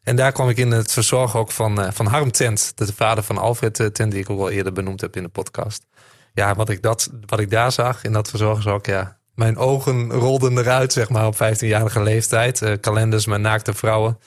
En 0.03 0.17
daar 0.17 0.33
kwam 0.33 0.49
ik 0.49 0.57
in 0.57 0.71
het 0.71 0.93
verzorghok 0.93 1.51
van, 1.51 1.93
van 1.93 2.07
Harm 2.07 2.31
Tent. 2.31 2.73
De 2.75 2.93
vader 2.93 3.25
van 3.25 3.39
Alfred 3.39 3.75
Tent, 3.75 4.11
die 4.11 4.21
ik 4.21 4.31
ook 4.31 4.41
al 4.41 4.51
eerder 4.51 4.73
benoemd 4.73 5.01
heb 5.01 5.17
in 5.17 5.23
de 5.23 5.29
podcast. 5.29 5.87
Ja, 6.35 6.55
wat 6.55 6.69
ik, 6.69 6.83
dat, 6.83 7.11
wat 7.27 7.41
ik 7.41 7.51
daar 7.51 7.73
zag 7.73 8.05
in 8.05 8.13
dat 8.13 8.29
verzorgershok, 8.29 8.87
ja, 8.87 9.21
mijn 9.35 9.57
ogen 9.57 10.11
rolden 10.11 10.59
eruit, 10.59 10.93
zeg 10.93 11.09
maar, 11.09 11.27
op 11.27 11.35
15-jarige 11.35 12.03
leeftijd. 12.03 12.63
Uh, 12.63 12.73
kalenders 12.81 13.27
met 13.27 13.41
naakte 13.41 13.75
vrouwen. 13.75 14.19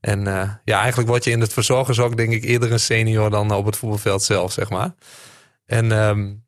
En 0.00 0.20
uh, 0.26 0.50
ja, 0.64 0.78
eigenlijk 0.78 1.08
word 1.08 1.24
je 1.24 1.30
in 1.30 1.40
het 1.40 1.52
verzorgershok, 1.52 2.16
denk 2.16 2.32
ik, 2.32 2.44
eerder 2.44 2.72
een 2.72 2.80
senior 2.80 3.30
dan 3.30 3.50
op 3.50 3.66
het 3.66 3.76
voetbalveld 3.76 4.22
zelf, 4.22 4.52
zeg 4.52 4.70
maar. 4.70 4.94
En 5.66 5.90
um, 5.90 6.44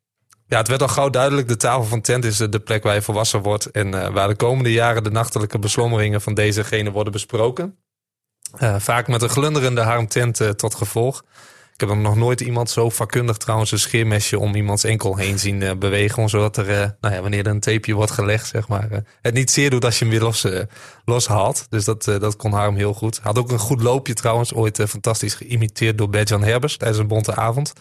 ja, 0.47 0.57
het 0.57 0.67
werd 0.67 0.81
al 0.81 0.87
gauw 0.87 1.09
duidelijk, 1.09 1.47
de 1.47 1.57
tafel 1.57 1.83
van 1.83 2.01
tent 2.01 2.25
is 2.25 2.37
de 2.37 2.59
plek 2.59 2.83
waar 2.83 2.93
je 2.93 3.01
volwassen 3.01 3.41
wordt. 3.41 3.71
En 3.71 3.87
uh, 3.87 4.07
waar 4.07 4.27
de 4.27 4.35
komende 4.35 4.71
jaren 4.71 5.03
de 5.03 5.11
nachtelijke 5.11 5.59
beslommeringen 5.59 6.21
van 6.21 6.33
dezegene 6.33 6.91
worden 6.91 7.13
besproken. 7.13 7.77
vaak 8.77 9.07
met 9.07 9.21
een 9.21 9.29
glunderende 9.29 9.81
harm 9.81 10.07
tent 10.07 10.57
tot 10.57 10.75
gevolg. 10.75 11.23
Ik 11.73 11.79
heb 11.79 11.97
nog 11.97 12.15
nooit 12.15 12.41
iemand 12.41 12.69
zo 12.69 12.89
vakkundig 12.89 13.37
trouwens 13.37 13.71
een 13.71 13.79
scheermesje 13.79 14.39
om 14.39 14.55
iemands 14.55 14.83
enkel 14.83 15.17
heen 15.17 15.39
zien 15.39 15.61
uh, 15.61 15.71
bewegen. 15.79 16.29
Zodat 16.29 16.57
er, 16.57 16.69
uh, 16.69 16.89
nou 17.01 17.13
ja, 17.13 17.21
wanneer 17.21 17.45
er 17.45 17.51
een 17.51 17.59
tapeje 17.59 17.93
wordt 17.93 18.11
gelegd, 18.11 18.47
zeg 18.47 18.67
maar, 18.67 18.91
uh, 18.91 18.97
het 19.21 19.33
niet 19.33 19.51
zeer 19.51 19.69
doet 19.69 19.85
als 19.85 19.99
je 19.99 20.05
hem 20.05 20.13
weer 20.13 20.23
los, 20.23 20.47
loshaalt. 21.05 21.65
Dus 21.69 21.85
dat, 21.85 22.03
dat 22.03 22.35
kon 22.35 22.51
Harm 22.51 22.75
heel 22.75 22.93
goed. 22.93 23.19
Had 23.23 23.37
ook 23.37 23.51
een 23.51 23.59
goed 23.59 23.81
loopje 23.81 24.13
trouwens, 24.13 24.53
ooit 24.53 24.83
fantastisch 24.87 25.33
geïmiteerd 25.33 25.97
door 25.97 26.09
Bert-Jan 26.09 26.43
Herbers 26.43 26.77
tijdens 26.77 26.99
een 26.99 27.07
bonte 27.07 27.35
avond. 27.35 27.73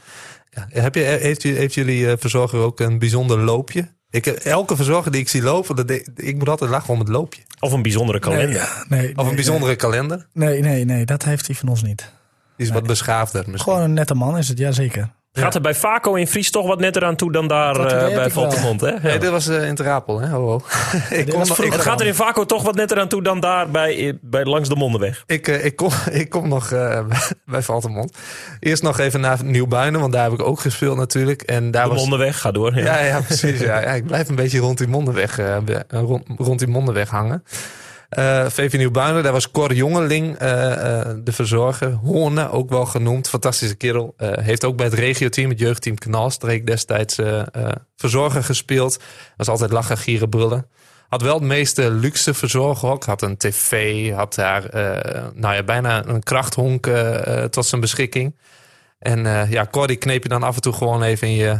Ja, 0.50 0.66
heb 0.68 0.94
je, 0.94 1.00
heeft, 1.00 1.42
heeft 1.42 1.74
jullie 1.74 2.16
verzorger 2.16 2.58
ook 2.58 2.80
een 2.80 2.98
bijzonder 2.98 3.38
loopje? 3.38 3.88
Ik, 4.10 4.26
elke 4.26 4.76
verzorger 4.76 5.12
die 5.12 5.20
ik 5.20 5.28
zie 5.28 5.42
lopen, 5.42 5.76
dat 5.76 5.88
de, 5.88 6.06
ik 6.16 6.38
moet 6.38 6.48
altijd 6.48 6.70
lachen 6.70 6.94
om 6.94 6.98
het 6.98 7.08
loopje. 7.08 7.42
Of 7.60 7.72
een 7.72 7.82
bijzondere 7.82 8.18
kalender. 8.18 8.84
Nee, 8.88 9.00
nee, 9.00 9.16
of 9.16 9.28
een 9.28 9.34
bijzondere 9.34 9.66
nee. 9.66 9.76
kalender. 9.76 10.26
Nee, 10.32 10.60
nee, 10.60 10.84
nee, 10.84 11.04
dat 11.04 11.24
heeft 11.24 11.46
hij 11.46 11.56
van 11.56 11.68
ons 11.68 11.82
niet. 11.82 12.12
Die 12.56 12.66
is 12.66 12.72
wat 12.72 12.86
beschaafder 12.86 13.44
misschien. 13.46 13.72
Gewoon 13.72 13.80
een 13.88 13.92
nette 13.92 14.14
man 14.14 14.38
is 14.38 14.48
het, 14.48 14.58
ja 14.58 14.72
zeker. 14.72 15.10
Gaat 15.32 15.54
er 15.54 15.60
bij 15.60 15.74
Vaco 15.74 16.14
in 16.14 16.26
Fries 16.26 16.50
toch 16.50 16.66
wat 16.66 16.78
netter 16.78 17.04
aan 17.04 17.16
toe 17.16 17.32
dan 17.32 17.48
daar 17.48 17.76
uh, 17.76 18.14
bij 18.14 18.30
Valtemont, 18.30 18.80
hè? 18.80 18.88
Ja. 18.88 19.00
Nee, 19.02 19.18
dit 19.18 19.30
was 19.30 19.48
uh, 19.48 19.68
in 19.68 19.74
Terapel, 19.74 20.20
hè? 20.20 20.36
Oh, 20.36 20.48
oh. 20.48 20.60
ik 21.10 21.28
kon, 21.30 21.64
ik, 21.64 21.74
gaat 21.74 22.00
er 22.00 22.06
in 22.06 22.14
Vaco 22.14 22.46
toch 22.46 22.62
wat 22.62 22.74
netter 22.74 23.00
aan 23.00 23.08
toe 23.08 23.22
dan 23.22 23.40
daar 23.40 23.70
bij, 23.70 24.18
bij 24.20 24.44
langs 24.44 24.68
de 24.68 24.76
Mondenweg? 24.76 25.22
Ik, 25.26 25.48
uh, 25.48 25.64
ik, 25.64 25.76
kom, 25.76 25.90
ik 26.10 26.28
kom 26.28 26.48
nog 26.48 26.68
bij 27.44 27.62
Valtemont. 27.62 28.16
Eerst 28.60 28.82
nog 28.82 28.98
even 28.98 29.20
naar 29.20 29.44
Nieuwbuinen, 29.44 30.00
want 30.00 30.12
daar 30.12 30.22
heb 30.22 30.32
ik 30.32 30.42
ook 30.42 30.60
gespeeld 30.60 30.96
natuurlijk. 30.96 31.42
En 31.42 31.70
daar 31.70 31.84
de 31.84 31.90
was... 31.90 32.00
Mondenweg, 32.00 32.40
ga 32.40 32.50
door. 32.50 32.76
Ja, 32.76 32.98
ja, 32.98 33.04
ja 33.04 33.20
precies. 33.20 33.60
ja. 33.60 33.80
ja. 33.80 33.90
ik 33.90 34.06
blijf 34.06 34.28
een 34.28 34.34
beetje 34.34 34.58
rond 34.58 34.78
die 34.78 34.88
Mondenweg, 34.88 35.38
rond, 35.88 36.24
rond 36.36 36.58
die 36.58 36.68
Mondenweg 36.68 37.08
hangen. 37.08 37.42
Uh, 38.18 38.46
VV 38.48 38.76
Nieuwbuinen, 38.76 39.22
daar 39.22 39.32
was 39.32 39.50
Cor 39.50 39.72
Jongeling 39.72 40.42
uh, 40.42 40.48
uh, 40.48 41.00
de 41.24 41.32
verzorger. 41.32 41.90
Hoorne, 41.90 42.50
ook 42.50 42.70
wel 42.70 42.86
genoemd. 42.86 43.28
Fantastische 43.28 43.74
kerel. 43.74 44.14
heeft 44.16 44.64
ook 44.64 44.76
bij 44.76 44.86
het 44.86 44.94
regioteam, 44.94 45.50
het 45.50 45.58
jeugdteam 45.58 45.98
Knalstreek 45.98 46.66
destijds 46.66 47.18
verzorger 47.96 48.44
gespeeld. 48.44 48.98
Was 49.36 49.48
altijd 49.48 49.70
lachen, 49.70 49.96
gieren, 49.96 50.28
brullen. 50.28 50.66
Had 51.08 51.22
wel 51.22 51.34
het 51.34 51.42
meeste 51.42 51.90
luxe 51.90 52.34
verzorghok. 52.34 53.04
Had 53.04 53.22
een 53.22 53.36
tv, 53.36 54.10
had 54.12 54.34
daar 54.34 54.68
nou 55.34 55.54
ja, 55.54 55.62
bijna 55.62 56.06
een 56.06 56.22
krachthonk 56.22 56.90
tot 57.50 57.66
zijn 57.66 57.80
beschikking. 57.80 58.38
En 58.98 59.48
ja, 59.50 59.66
Cor 59.70 59.86
die 59.86 59.96
kneep 59.96 60.22
je 60.22 60.28
dan 60.28 60.42
af 60.42 60.54
en 60.54 60.60
toe 60.62 60.72
gewoon 60.72 61.02
even 61.02 61.28
in 61.28 61.34
je 61.34 61.58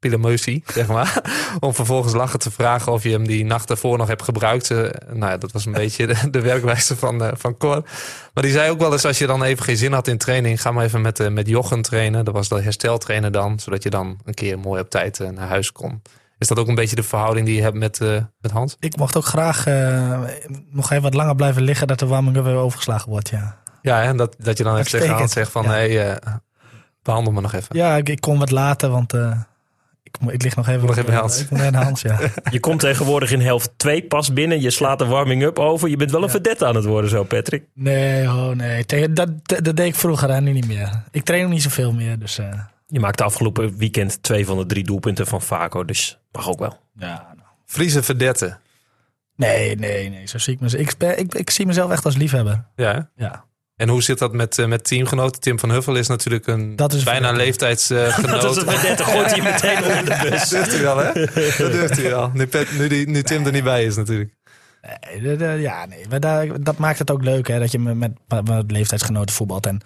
pilemeusie, 0.00 0.62
zeg 0.66 0.86
maar. 0.86 1.22
Om 1.60 1.74
vervolgens 1.74 2.12
lachen 2.12 2.38
te 2.38 2.50
vragen 2.50 2.92
of 2.92 3.02
je 3.02 3.10
hem 3.10 3.26
die 3.26 3.44
nacht 3.44 3.70
ervoor 3.70 3.98
nog 3.98 4.08
hebt 4.08 4.22
gebruikt. 4.22 4.70
Uh, 4.70 4.78
nou 5.12 5.30
ja, 5.30 5.36
dat 5.36 5.52
was 5.52 5.66
een 5.66 5.72
beetje 5.84 6.06
de, 6.06 6.30
de 6.30 6.40
werkwijze 6.40 6.96
van, 6.96 7.22
uh, 7.22 7.28
van 7.32 7.56
Cor. 7.56 7.82
Maar 8.34 8.42
die 8.42 8.52
zei 8.52 8.70
ook 8.70 8.78
wel 8.78 8.92
eens, 8.92 9.04
als 9.04 9.18
je 9.18 9.26
dan 9.26 9.42
even 9.42 9.64
geen 9.64 9.76
zin 9.76 9.92
had 9.92 10.08
in 10.08 10.18
training... 10.18 10.62
ga 10.62 10.70
maar 10.72 10.84
even 10.84 11.00
met, 11.00 11.20
uh, 11.20 11.28
met 11.28 11.48
Jochen 11.48 11.82
trainen. 11.82 12.24
Dat 12.24 12.34
was 12.34 12.48
de 12.48 12.62
hersteltrainer 12.62 13.32
dan. 13.32 13.58
Zodat 13.58 13.82
je 13.82 13.90
dan 13.90 14.18
een 14.24 14.34
keer 14.34 14.58
mooi 14.58 14.80
op 14.80 14.90
tijd 14.90 15.18
naar 15.18 15.48
huis 15.48 15.72
kon. 15.72 16.02
Is 16.38 16.48
dat 16.48 16.58
ook 16.58 16.68
een 16.68 16.74
beetje 16.74 16.96
de 16.96 17.02
verhouding 17.02 17.46
die 17.46 17.56
je 17.56 17.62
hebt 17.62 17.76
met, 17.76 18.00
met 18.40 18.50
Hans? 18.50 18.76
Ik 18.78 18.96
mocht 18.96 19.16
ook 19.16 19.24
graag 19.24 19.64
nog 20.70 20.90
even 20.90 21.02
wat 21.02 21.14
langer 21.14 21.34
blijven 21.34 21.62
liggen... 21.62 21.86
dat 21.86 21.98
de 21.98 22.06
warming 22.06 22.42
weer 22.42 22.54
overgeslagen 22.54 23.10
wordt, 23.10 23.28
ja. 23.28 23.56
Ja, 23.82 24.02
en 24.02 24.16
dat, 24.16 24.36
dat 24.38 24.58
je 24.58 24.64
dan 24.64 24.76
even 24.76 24.90
tegen 24.90 25.14
Hans 25.14 25.32
zegt 25.32 25.50
van... 25.50 25.62
Ja. 25.62 25.70
hey, 25.70 26.18
behandel 27.02 27.32
me 27.32 27.40
nog 27.40 27.52
even. 27.52 27.76
Ja, 27.76 27.96
ik, 27.96 28.08
ik 28.08 28.20
kon 28.20 28.38
wat 28.38 28.50
later, 28.50 28.90
want... 28.90 29.14
Ik, 30.20 30.32
ik 30.32 30.42
lig 30.42 30.56
nog 30.56 30.68
even, 30.68 30.86
nog 30.86 30.96
even 30.96 31.14
Hans. 31.14 31.46
Ik 31.50 31.74
Hans, 31.74 32.02
ja. 32.02 32.18
je 32.50 32.60
komt 32.60 32.80
tegenwoordig 32.80 33.32
in 33.32 33.40
helft 33.40 33.70
2 33.76 34.02
pas 34.02 34.32
binnen. 34.32 34.60
Je 34.60 34.70
slaat 34.70 35.00
een 35.00 35.08
warming-up 35.08 35.58
over. 35.58 35.88
Je 35.88 35.96
bent 35.96 36.10
wel 36.10 36.20
een 36.20 36.26
ja. 36.26 36.32
verdette 36.32 36.66
aan 36.66 36.74
het 36.74 36.84
worden 36.84 37.10
zo, 37.10 37.24
Patrick. 37.24 37.64
Nee, 37.74 38.26
oh 38.26 38.48
nee. 38.48 38.84
Dat, 38.84 39.16
dat, 39.16 39.28
dat 39.64 39.76
deed 39.76 39.86
ik 39.86 39.94
vroeger 39.94 40.30
aan, 40.30 40.44
nu 40.44 40.52
niet 40.52 40.66
meer. 40.66 41.02
Ik 41.10 41.24
train 41.24 41.42
nog 41.42 41.52
niet 41.52 41.62
zoveel 41.62 41.92
meer, 41.92 42.18
dus... 42.18 42.38
Uh... 42.38 42.48
Je 42.86 43.00
maakte 43.00 43.24
afgelopen 43.24 43.76
weekend 43.76 44.22
twee 44.22 44.46
van 44.46 44.58
de 44.58 44.66
drie 44.66 44.84
doelpunten 44.84 45.26
van 45.26 45.42
Vaco. 45.42 45.84
Dus 45.84 46.18
mag 46.32 46.48
ook 46.48 46.58
wel. 46.58 46.78
Ja, 46.96 47.32
nou. 47.36 47.48
Friese 47.64 48.02
verdette. 48.02 48.58
Nee, 49.36 49.76
nee, 49.76 50.08
nee. 50.08 50.26
Zo 50.26 50.38
zie 50.38 50.54
ik, 50.54 50.60
mezelf. 50.60 50.82
Ik, 50.82 51.02
ik, 51.18 51.34
ik 51.34 51.50
zie 51.50 51.66
mezelf 51.66 51.90
echt 51.90 52.04
als 52.04 52.16
liefhebber. 52.16 52.64
Ja? 52.76 53.10
Ja. 53.16 53.44
En 53.80 53.88
hoe 53.88 54.02
zit 54.02 54.18
dat 54.18 54.32
met, 54.32 54.58
uh, 54.58 54.66
met 54.66 54.84
teamgenoten? 54.84 55.40
Tim 55.40 55.58
van 55.58 55.70
Huffel 55.70 55.96
is 55.96 56.08
natuurlijk 56.08 56.46
een 56.46 56.76
dat 56.76 56.92
is 56.92 57.02
bijna 57.02 57.32
leeftijdsgenoot. 57.32 58.42
Dat 58.42 58.56
is 58.56 58.62
een 58.62 58.70
verdette, 58.78 59.04
gooit 59.04 59.30
hij 59.30 59.42
meteen 59.42 59.84
onder 59.84 60.04
de 60.04 60.28
bus. 60.30 60.48
dat 60.48 60.50
durft 60.50 60.72
hij 60.72 60.82
wel, 60.82 60.96
hè? 60.96 61.12
Dat 61.58 61.72
durft 61.72 61.96
hij 61.96 62.10
wel. 62.10 62.30
Nu, 62.34 62.48
nu, 62.78 62.88
die, 62.88 63.08
nu 63.08 63.22
Tim 63.22 63.46
er 63.46 63.52
niet 63.52 63.64
bij 63.64 63.84
is 63.84 63.96
natuurlijk. 63.96 64.34
Nee, 65.20 65.60
ja, 65.60 65.86
nee. 65.86 66.04
Maar 66.08 66.20
daar, 66.20 66.62
dat 66.62 66.78
maakt 66.78 66.98
het 66.98 67.10
ook 67.10 67.22
leuk, 67.22 67.48
hè? 67.48 67.58
Dat 67.58 67.72
je 67.72 67.78
met, 67.78 67.96
met, 67.96 68.12
met 68.48 68.70
leeftijdsgenoten 68.70 69.34
voetbalt. 69.34 69.66
En 69.66 69.80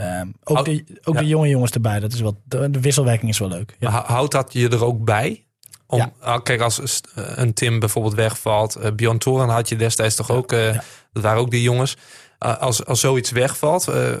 um, 0.00 0.34
ook, 0.44 0.64
de, 0.64 0.84
ook 1.04 1.14
ja. 1.14 1.20
de 1.20 1.26
jonge 1.26 1.48
jongens 1.48 1.70
erbij. 1.70 2.00
Dat 2.00 2.12
is 2.12 2.20
wel, 2.20 2.40
de, 2.44 2.70
de 2.70 2.80
wisselwerking 2.80 3.30
is 3.30 3.38
wel 3.38 3.48
leuk. 3.48 3.76
Ja. 3.78 4.04
Houdt 4.06 4.32
dat 4.32 4.52
je 4.52 4.68
er 4.68 4.84
ook 4.84 5.04
bij? 5.04 5.44
Om, 5.86 6.12
ja. 6.22 6.38
Kijk, 6.38 6.60
als 6.60 7.00
een 7.14 7.52
Tim 7.52 7.78
bijvoorbeeld 7.78 8.14
wegvalt. 8.14 8.76
Uh, 8.76 8.86
Bjorn 8.96 9.18
Toren 9.18 9.48
had 9.48 9.68
je 9.68 9.76
destijds 9.76 10.14
toch 10.14 10.30
ook. 10.30 10.52
Uh, 10.52 10.78
dat 11.12 11.22
waren 11.22 11.40
ook 11.40 11.50
die 11.50 11.62
jongens. 11.62 11.96
Uh, 12.40 12.58
als, 12.58 12.84
als 12.84 13.00
zoiets 13.00 13.30
wegvalt, 13.30 13.88
uh, 13.88 14.12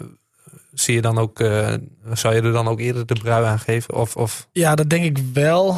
zie 0.72 0.94
je 0.94 1.00
dan 1.00 1.18
ook, 1.18 1.40
uh, 1.40 1.74
zou 2.12 2.34
je 2.34 2.42
er 2.42 2.52
dan 2.52 2.68
ook 2.68 2.80
eerder 2.80 3.06
de 3.06 3.14
brui 3.14 3.44
aan 3.44 3.58
geven? 3.58 3.94
Of, 3.94 4.16
of? 4.16 4.48
Ja, 4.52 4.74
dat 4.74 4.90
denk 4.90 5.04
ik 5.04 5.18
wel. 5.32 5.76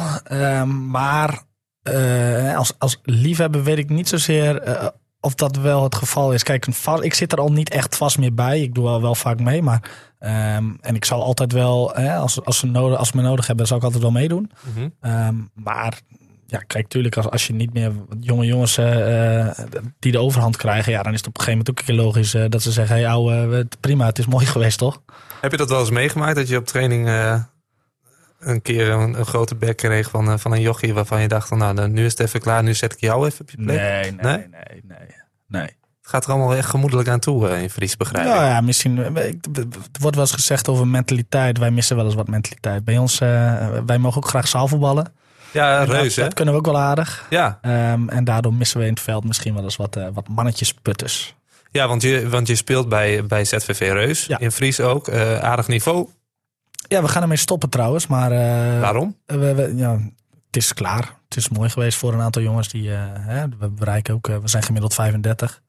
maar 0.89 1.47
als, 2.55 2.73
als 2.77 2.99
liefhebber 3.03 3.63
weet 3.63 3.77
ik 3.77 3.89
niet 3.89 4.09
zozeer 4.09 4.61
of 5.21 5.35
dat 5.35 5.55
wel 5.55 5.83
het 5.83 5.95
geval 5.95 6.33
is. 6.33 6.43
Kijk, 6.43 6.67
ik 7.01 7.13
zit 7.13 7.31
er 7.31 7.39
al 7.39 7.51
niet 7.51 7.69
echt 7.69 7.95
vast 7.95 8.17
meer 8.17 8.33
bij. 8.33 8.61
Ik 8.61 8.73
doe 8.73 8.83
wel, 8.83 9.01
wel 9.01 9.15
vaak 9.15 9.39
mee, 9.39 9.61
maar 9.61 9.91
um, 10.19 10.77
en 10.81 10.95
ik 10.95 11.05
zal 11.05 11.23
altijd 11.23 11.51
wel, 11.51 11.95
als, 11.95 12.45
als, 12.45 12.57
ze 12.57 12.65
nodig, 12.65 12.97
als 12.97 13.09
ze 13.09 13.15
me 13.15 13.21
nodig 13.21 13.47
hebben, 13.47 13.67
zal 13.67 13.77
ik 13.77 13.83
altijd 13.83 14.01
wel 14.01 14.11
meedoen. 14.11 14.51
Mm 14.63 14.91
-hmm. 15.01 15.11
um, 15.11 15.49
maar 15.53 16.01
ja, 16.49 16.59
kijk, 16.67 16.87
tuurlijk, 16.87 17.17
als, 17.17 17.29
als 17.29 17.47
je 17.47 17.53
niet 17.53 17.73
meer 17.73 17.91
jonge 18.19 18.45
jongens 18.45 18.77
uh, 18.77 19.49
die 19.99 20.11
de 20.11 20.19
overhand 20.19 20.57
krijgen, 20.57 20.91
ja, 20.91 21.03
dan 21.03 21.13
is 21.13 21.17
het 21.17 21.27
op 21.27 21.37
een 21.37 21.43
gegeven 21.43 21.65
moment 21.65 21.69
ook 21.69 21.79
een 21.79 21.95
keer 21.95 22.05
logisch 22.05 22.35
uh, 22.35 22.45
dat 22.49 22.61
ze 22.61 22.71
zeggen: 22.71 22.95
hé, 22.95 23.01
hey, 23.01 23.11
ouwe, 23.11 23.67
prima, 23.79 24.05
het 24.05 24.19
is 24.19 24.25
mooi 24.25 24.45
geweest, 24.55 24.77
toch? 24.77 25.01
Heb 25.41 25.51
je 25.51 25.57
dat 25.57 25.69
wel 25.69 25.79
eens 25.79 25.89
meegemaakt 25.89 26.35
dat 26.35 26.47
je 26.47 26.57
op 26.57 26.65
training 26.65 27.07
een 28.39 28.61
keer 28.61 28.89
een, 28.89 29.19
een, 29.19 29.25
grote 29.25 29.55
bek 29.55 29.77
kreeg 29.77 30.09
van, 30.09 30.39
van 30.39 30.51
een 30.51 30.61
jochie 30.61 30.93
waarvan 30.93 31.21
je 31.21 31.27
dacht: 31.27 31.49
nou, 31.49 31.87
nu 31.87 32.05
is 32.05 32.11
het 32.11 32.19
even 32.19 32.39
klaar, 32.39 32.63
nu 32.63 32.73
zet 32.73 32.93
ik 32.93 32.99
jou 32.99 33.25
even 33.25 33.41
op 33.41 33.49
je 33.49 33.57
plek? 33.57 33.77
Nee, 33.77 34.11
nee, 34.11 34.11
nee, 34.11 34.47
nee. 34.47 34.81
nee, 34.83 35.07
nee. 35.47 35.77
Het 36.01 36.17
gaat 36.17 36.25
er 36.25 36.31
allemaal 36.31 36.55
echt 36.55 36.69
gemoedelijk 36.69 37.09
aan 37.09 37.19
toe 37.19 37.49
in 37.49 37.69
Fries, 37.69 37.97
begrijp 37.97 38.25
ik. 38.25 38.31
Ja, 38.33 38.47
ja, 38.47 38.61
misschien. 38.61 38.97
Het 38.97 39.97
wordt 39.99 40.15
wel 40.15 40.25
eens 40.25 40.33
gezegd 40.33 40.67
over 40.67 40.87
mentaliteit. 40.87 41.57
Wij 41.57 41.71
missen 41.71 41.95
wel 41.95 42.05
eens 42.05 42.15
wat 42.15 42.27
mentaliteit. 42.27 42.83
Bij 42.83 42.97
ons, 42.97 43.17
wij 43.85 43.97
mogen 43.99 44.17
ook 44.17 44.27
graag 44.27 44.47
zaalvoetballen. 44.47 45.13
Ja, 45.51 45.79
dat- 45.85 45.95
reus 45.95 46.15
hè? 46.15 46.23
Dat 46.23 46.33
kunnen 46.33 46.53
we 46.53 46.59
ook 46.59 46.65
wel 46.65 46.77
aardig. 46.79 47.25
Ja. 47.29 47.59
Ehm, 47.61 48.09
en 48.09 48.23
daardoor 48.23 48.53
missen 48.53 48.79
we 48.79 48.85
in 48.85 48.93
het 48.93 49.01
veld 49.01 49.23
misschien 49.23 49.53
wel 49.53 49.63
eens 49.63 49.75
wat, 49.75 49.95
eh, 49.95 50.07
wat 50.13 50.27
mannetjesputters. 50.27 51.35
Ja, 51.71 51.87
want 51.87 52.01
je, 52.01 52.29
want 52.29 52.47
je 52.47 52.55
speelt 52.55 52.89
bij, 52.89 53.25
bij 53.25 53.45
ZVV 53.45 53.79
Reus. 53.79 54.25
Ja. 54.25 54.39
In 54.39 54.51
Fries 54.51 54.79
ook. 54.79 55.07
Eh, 55.07 55.39
aardig 55.39 55.67
niveau. 55.67 56.07
Ja, 56.87 57.01
we 57.01 57.07
gaan 57.07 57.21
ermee 57.21 57.37
stoppen 57.37 57.69
trouwens. 57.69 58.07
Maar 58.07 58.31
eh, 58.31 58.79
Waarom? 58.81 59.15
we, 59.25 59.53
we- 59.53 59.73
ja, 59.75 59.91
het 60.45 60.55
is 60.55 60.73
klaar. 60.73 61.13
Het 61.27 61.37
is 61.37 61.49
mooi 61.49 61.69
geweest 61.69 61.97
voor 61.97 62.13
een 62.13 62.21
aantal 62.21 62.41
jongens 62.41 62.67
die 62.69 62.89
hè, 62.89 63.45
we 63.59 63.69
bereiken 63.69 64.13
ook. 64.13 64.27
we 64.27 64.47
zijn 64.47 64.63
gemiddeld 64.63 64.93
35. 64.93 65.61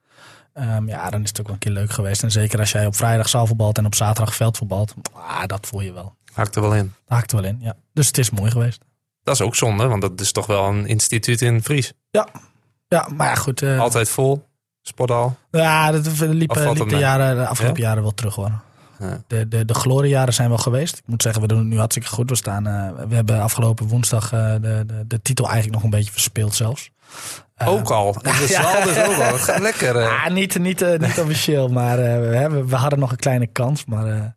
Ehm, 0.55 0.89
ja, 0.89 1.11
dan 1.11 1.23
is 1.23 1.29
het 1.29 1.41
ook 1.41 1.47
wel 1.47 1.55
een 1.55 1.61
keer 1.61 1.73
leuk 1.73 1.91
geweest. 1.91 2.23
En 2.23 2.31
zeker 2.31 2.59
als 2.59 2.73
jij 2.73 2.87
op 2.87 2.97
vrijdag 2.97 3.29
zaalvoetbalt 3.29 3.79
en 3.79 3.87
op 3.87 3.95
zaterdag 3.95 4.35
veldvoetbalt. 4.35 4.95
Ah, 5.13 5.47
dat 5.47 5.67
voel 5.67 5.81
je 5.81 5.93
wel. 5.93 6.15
Haakt 6.33 6.55
er 6.57 6.63
wel 6.63 6.75
in. 6.75 6.93
Dat 7.07 7.19
haakt 7.19 7.33
er 7.33 7.41
wel 7.41 7.47
in, 7.51 7.59
ja. 7.61 7.77
Dus 7.93 8.07
het 8.07 8.19
is 8.19 8.31
mooi 8.31 8.51
geweest. 8.51 8.85
Dat 9.31 9.41
is 9.41 9.47
ook 9.47 9.57
zonde, 9.57 9.87
want 9.87 10.03
dat 10.03 10.21
is 10.21 10.33
toch 10.33 10.47
wel 10.47 10.65
een 10.69 10.87
instituut 10.87 11.41
in 11.41 11.63
Fries. 11.63 11.93
Ja, 12.11 13.09
maar 13.17 13.27
ja, 13.29 13.35
goed. 13.35 13.63
eh, 13.63 13.81
Altijd 13.81 14.09
vol. 14.09 14.49
Sporthal. 14.83 15.37
Ja, 15.51 15.91
dat 15.93 16.07
liep, 16.07 16.31
liep 16.35 16.89
de, 16.89 16.97
jaren, 16.99 17.37
de 17.37 17.47
afgelopen 17.47 17.81
jaren 17.83 18.03
wel 18.03 18.15
terug 18.15 18.35
hoor. 18.35 18.53
De, 19.27 19.49
de, 19.49 19.65
de 19.65 19.75
gloriejaren 19.75 20.35
zijn 20.35 20.49
wel 20.49 20.59
geweest. 20.59 20.97
Ik 20.97 21.03
moet 21.07 21.23
zeggen, 21.23 21.43
we 21.43 21.49
doen 21.49 21.59
het 21.59 21.67
nu 21.67 21.79
hartstikke 21.79 22.09
goed. 22.09 22.29
We, 22.31 22.37
staan, 22.37 22.67
eh, 22.67 22.89
we 23.09 23.15
hebben 23.15 23.41
afgelopen 23.43 23.87
woensdag 23.87 24.33
eh, 24.33 24.53
de, 24.53 24.85
de, 24.87 25.05
de 25.07 25.23
titel 25.23 25.45
eigenlijk 25.45 25.75
nog 25.75 25.85
een 25.85 25.91
beetje 25.99 26.13
verspeeld 26.13 26.55
zelfs. 26.55 26.91
Eh, 27.55 27.69
ook 27.69 27.91
al. 27.91 28.13
De 28.13 28.29
ja. 28.49 28.63
zaal 28.63 28.83
dus 28.85 28.99
ook 28.99 29.15
al. 29.27 29.33
Het 29.33 29.41
gaat 29.43 29.61
lekker. 29.61 30.09
Ah, 30.09 30.31
niet, 30.33 30.59
niet, 30.59 30.99
niet 30.99 31.21
officieel, 31.21 31.69
maar 31.69 31.97
we, 31.97 32.37
hebben- 32.37 32.67
we 32.67 32.77
hadden 32.77 32.99
nog 32.99 33.11
een 33.11 33.17
kleine 33.17 33.47
kans. 33.47 33.85
Maar, 33.85 34.35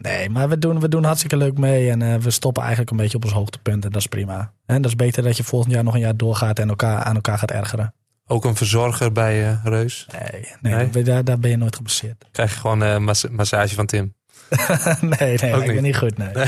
nee, 0.00 0.30
maar 0.30 0.48
we 0.48 0.58
doen, 0.58 0.80
we 0.80 0.88
doen 0.88 1.04
hartstikke 1.04 1.36
leuk 1.36 1.58
mee. 1.58 1.90
En 1.90 2.20
we 2.20 2.30
stoppen 2.30 2.62
eigenlijk 2.62 2.90
een 2.90 2.96
beetje 2.96 3.16
op 3.16 3.24
ons 3.24 3.32
hoogtepunt. 3.32 3.84
En 3.84 3.90
dat 3.90 4.00
is 4.00 4.06
prima. 4.06 4.52
En 4.66 4.82
dat 4.82 4.90
is 4.90 4.96
beter 4.96 5.22
dat 5.22 5.36
je 5.36 5.44
volgend 5.44 5.72
jaar 5.72 5.84
nog 5.84 5.94
een 5.94 6.00
jaar 6.00 6.16
doorgaat 6.16 6.58
en 6.58 6.68
elkaar, 6.68 7.02
aan 7.02 7.14
elkaar 7.14 7.38
gaat 7.38 7.50
ergeren. 7.50 7.94
Ook 8.30 8.44
een 8.44 8.56
verzorger 8.56 9.12
bij 9.12 9.48
eh, 9.48 9.64
Reus. 9.64 10.06
Nee, 10.12 10.46
nee, 10.60 10.88
Nee? 10.92 11.04
Daar, 11.04 11.24
daar 11.24 11.38
ben 11.38 11.50
je 11.50 11.56
nooit 11.56 11.76
gebaseerd. 11.76 12.24
Krijg 12.32 12.52
je 12.52 12.60
gewoon 12.60 12.80
een 12.80 13.02
massage 13.30 13.74
van 13.74 13.86
Tim. 13.86 14.14
nee, 15.18 15.38
nee, 15.38 15.54
Ook 15.54 15.60
ik 15.60 15.66
ben 15.66 15.74
niet. 15.74 15.82
niet 15.82 15.96
goed. 15.96 16.18
Nee, 16.18 16.28
nee. 16.34 16.46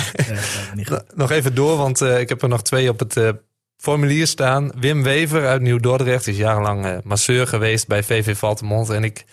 niet 0.74 0.88
goed. 0.88 1.02
Nog 1.14 1.30
even 1.30 1.54
door, 1.54 1.76
want 1.76 2.00
eh, 2.00 2.20
ik 2.20 2.28
heb 2.28 2.42
er 2.42 2.48
nog 2.48 2.62
twee 2.62 2.88
op 2.88 2.98
het 2.98 3.16
eh, 3.16 3.28
formulier 3.76 4.26
staan. 4.26 4.72
Wim 4.78 5.02
Wever 5.02 5.46
uit 5.46 5.62
Nieuw-Dordrecht 5.62 6.26
is 6.26 6.36
jarenlang 6.36 6.86
eh, 6.86 6.96
masseur 7.02 7.46
geweest 7.46 7.86
bij 7.86 8.02
VV 8.02 8.36
Valtemont. 8.36 8.90
En 8.90 9.04
ik 9.04 9.24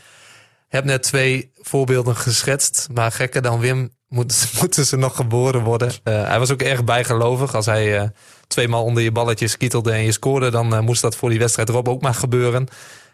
heb 0.68 0.84
net 0.84 1.04
twee 1.04 1.52
voorbeelden 1.56 2.16
geschetst. 2.16 2.88
Maar 2.94 3.12
gekker 3.12 3.42
dan 3.42 3.60
Wim 3.60 3.90
moet, 4.08 4.50
moeten 4.60 4.86
ze 4.86 4.98
nog 4.98 5.16
geboren 5.16 5.64
worden. 5.64 5.92
Eh, 6.04 6.28
hij 6.28 6.40
was 6.40 6.52
ook 6.52 6.62
erg 6.62 6.84
bijgelovig. 6.84 7.56
Als 7.56 7.66
hij 7.66 7.98
eh, 8.00 8.10
tweemaal 8.48 8.84
onder 8.84 9.04
je 9.04 9.12
balletjes 9.12 9.58
kietelde 9.58 9.92
en 9.92 10.04
je 10.04 10.12
scoorde... 10.12 10.50
dan 10.50 10.74
eh, 10.76 10.80
moest 10.80 11.02
dat 11.02 11.16
voor 11.16 11.30
die 11.30 11.40
wedstrijd 11.40 11.70
erop 11.70 11.88
ook 11.88 12.02
maar 12.02 12.14
gebeuren. 12.14 12.68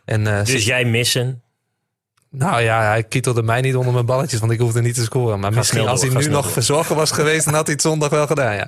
En, 0.05 0.27
eh, 0.27 0.45
Dus 0.45 0.65
jij 0.65 0.85
missen. 0.85 1.41
nou 2.29 2.61
ja, 2.61 2.81
hij 2.81 3.03
kietelde 3.03 3.43
mij 3.43 3.61
niet 3.61 3.75
onder 3.75 3.93
mijn 3.93 4.05
balletjes, 4.05 4.39
want 4.39 4.51
ik 4.51 4.59
hoefde 4.59 4.81
niet 4.81 4.95
te 4.95 5.03
scoren. 5.03 5.39
Maar 5.39 5.51
Ga 5.51 5.57
misschien 5.57 5.87
als 5.87 6.01
hij 6.01 6.09
nu 6.09 6.27
nog 6.27 6.43
door. 6.43 6.51
verzorger 6.51 6.95
was 6.95 7.11
geweest, 7.11 7.45
dan 7.45 7.53
had 7.53 7.63
hij 7.65 7.73
het 7.73 7.83
zondag 7.83 8.09
wel 8.09 8.27
gedaan. 8.27 8.55
Ja, 8.55 8.67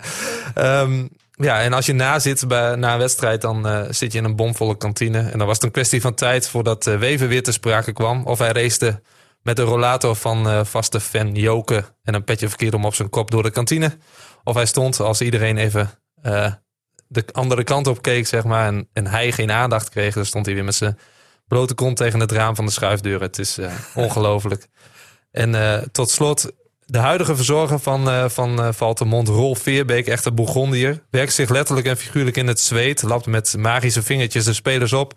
Ehm, 0.54 1.08
ja 1.32 1.62
en 1.62 1.74
als 1.74 1.86
je 1.86 1.94
na 1.94 2.20
zit 2.20 2.48
bij, 2.48 2.76
na 2.76 2.94
een 2.94 3.00
wedstrijd, 3.00 3.42
dan 3.42 3.68
eh, 3.68 3.82
zit 3.90 4.12
je 4.12 4.18
in 4.18 4.24
een 4.24 4.36
bomvolle 4.36 4.78
kantine. 4.78 5.20
En 5.20 5.38
dan 5.38 5.48
was 5.48 5.56
het 5.56 5.66
een 5.66 5.72
kwestie 5.72 6.02
van 6.02 6.14
tijd 6.14 6.48
voordat 6.50 6.84
Wever 6.84 7.28
weer 7.28 7.44
te 7.44 7.52
sprake 7.52 7.94
kwam. 7.94 8.26
Of 8.26 8.40
hij 8.40 8.52
race 8.52 9.02
met 9.42 9.56
de 9.56 9.62
rollator 9.62 10.16
van 10.16 10.66
vaste 10.66 11.00
fan 11.00 11.34
Joke 11.36 11.84
en 12.04 12.14
een 12.14 12.24
petje 12.24 12.48
verkeerd 12.48 12.74
om 12.74 12.86
op 12.86 12.96
zijn 12.96 13.10
kop 13.10 13.32
door 13.32 13.44
de 13.44 13.50
kantine. 13.52 13.98
Of 14.44 14.56
hij 14.56 14.66
stond 14.66 15.00
als 15.00 15.22
iedereen 15.22 15.58
even 15.58 15.90
eh, 16.26 16.52
de 17.08 17.26
andere 17.32 17.64
kant 17.64 17.88
op 17.88 18.02
keek, 18.02 18.28
zeg 18.28 18.44
maar, 18.44 18.68
en, 18.68 18.90
en 18.94 19.08
hij 19.08 19.32
geen 19.32 19.52
aandacht 19.52 19.90
kreeg, 19.90 20.14
dan 20.14 20.26
stond 20.26 20.46
hij 20.46 20.56
weer 20.56 20.64
met 20.64 20.76
zijn 20.76 20.98
blote 21.48 21.74
kont 21.74 21.98
tegen 21.98 22.20
het 22.20 22.32
raam 22.32 22.56
van 22.56 22.66
de 22.66 22.72
schuifdeur. 22.72 23.22
Het 23.22 23.40
is 23.40 23.58
eh, 23.58 23.74
ongelooflijk. 23.96 24.68
En 25.32 25.56
eh, 25.56 25.82
tot 25.92 26.10
slot, 26.10 26.52
de 26.86 26.98
huidige 26.98 27.36
verzorger 27.36 27.80
van, 27.80 28.10
eh 28.10 28.30
van 28.30 28.74
Valtemont, 28.74 29.28
Rolf 29.28 29.60
Veerbeek, 29.60 30.08
echt 30.08 30.26
een 30.26 30.36
Bourgondier, 30.36 31.04
werkt 31.10 31.34
zich 31.34 31.50
letterlijk 31.50 31.88
en 31.88 31.98
figuurlijk 31.98 32.38
in 32.38 32.48
het 32.48 32.60
zweet, 32.60 33.02
lapt 33.02 33.26
met 33.26 33.56
magische 33.58 34.04
vingertjes 34.04 34.46
de 34.46 34.54
spelers 34.54 34.94
op. 34.94 35.14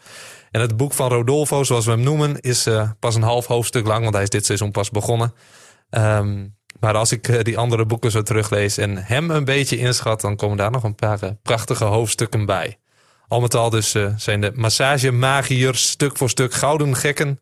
En 0.51 0.61
het 0.61 0.77
boek 0.77 0.93
van 0.93 1.09
Rodolfo, 1.09 1.65
zoals 1.65 1.85
we 1.85 1.91
hem 1.91 2.01
noemen, 2.01 2.41
is 2.41 2.69
pas 2.99 3.15
een 3.15 3.23
half 3.23 3.47
hoofdstuk 3.47 3.87
lang, 3.87 4.03
want 4.03 4.15
hij 4.15 4.23
is 4.23 4.31
dit 4.31 4.47
seizoen 4.47 4.71
pas 4.71 4.91
begonnen. 4.91 5.35
Ehm, 5.91 6.47
maar 6.81 6.95
als 6.95 7.13
ik 7.13 7.29
eh, 7.29 7.43
die 7.43 7.59
andere 7.59 7.87
boeken 7.87 8.11
zo 8.11 8.23
teruglees 8.23 8.79
en 8.79 8.97
hem 8.97 9.31
een 9.31 9.45
beetje 9.45 9.79
inschat, 9.79 10.21
dan 10.21 10.37
komen 10.37 10.57
daar 10.57 10.71
nog 10.71 10.83
een 10.83 10.95
paar 10.95 11.23
eh, 11.23 11.31
prachtige 11.43 11.85
hoofdstukken 11.85 12.47
bij. 12.47 12.79
Al 13.29 13.41
met 13.41 13.55
al 13.55 13.71
dus 13.71 13.95
eh, 13.95 14.13
zijn 14.17 14.41
de 14.41 14.53
massagemagiërs 14.55 15.89
stuk 15.89 16.17
voor 16.17 16.31
stuk 16.31 16.53
gouden 16.53 16.97
gekken. 16.97 17.41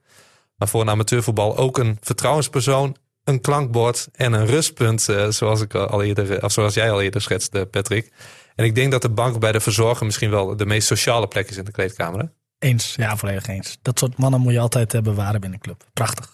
Maar 0.56 0.68
voor 0.68 0.80
een 0.80 0.90
amateurvoetbal 0.90 1.56
ook 1.56 1.78
een 1.78 1.98
vertrouwenspersoon, 2.00 2.96
een 3.24 3.40
klankbord 3.40 4.08
en 4.12 4.32
een 4.32 4.46
rustpunt. 4.46 5.02
zoals, 5.28 5.60
ik 5.60 5.74
al 5.74 6.02
eerder, 6.02 6.44
of 6.44 6.52
zoals 6.52 6.74
jij 6.74 6.90
al 6.90 7.02
eerder 7.02 7.22
schetste, 7.22 7.66
Patrick. 7.70 8.12
En 8.54 8.64
ik 8.64 8.74
denk 8.74 8.90
dat 8.90 9.02
de 9.02 9.08
bank 9.08 9.38
bij 9.38 9.52
de 9.52 9.60
verzorger 9.60 10.06
misschien 10.06 10.30
wel 10.30 10.56
de 10.56 10.66
meest 10.66 10.86
sociale 10.86 11.28
plek 11.28 11.50
is 11.50 11.56
in 11.56 11.64
de 11.64 11.70
kleedkamer. 11.70 12.20
Hè? 12.20 12.26
Eens, 12.58 12.94
ja, 12.94 13.16
volledig 13.16 13.46
eens. 13.46 13.78
Dat 13.82 13.98
soort 13.98 14.18
mannen 14.18 14.40
moet 14.40 14.52
je 14.52 14.60
altijd 14.60 15.02
bewaren 15.02 15.40
binnen 15.40 15.58
een 15.58 15.64
club. 15.64 15.84
Prachtig. 15.92 16.30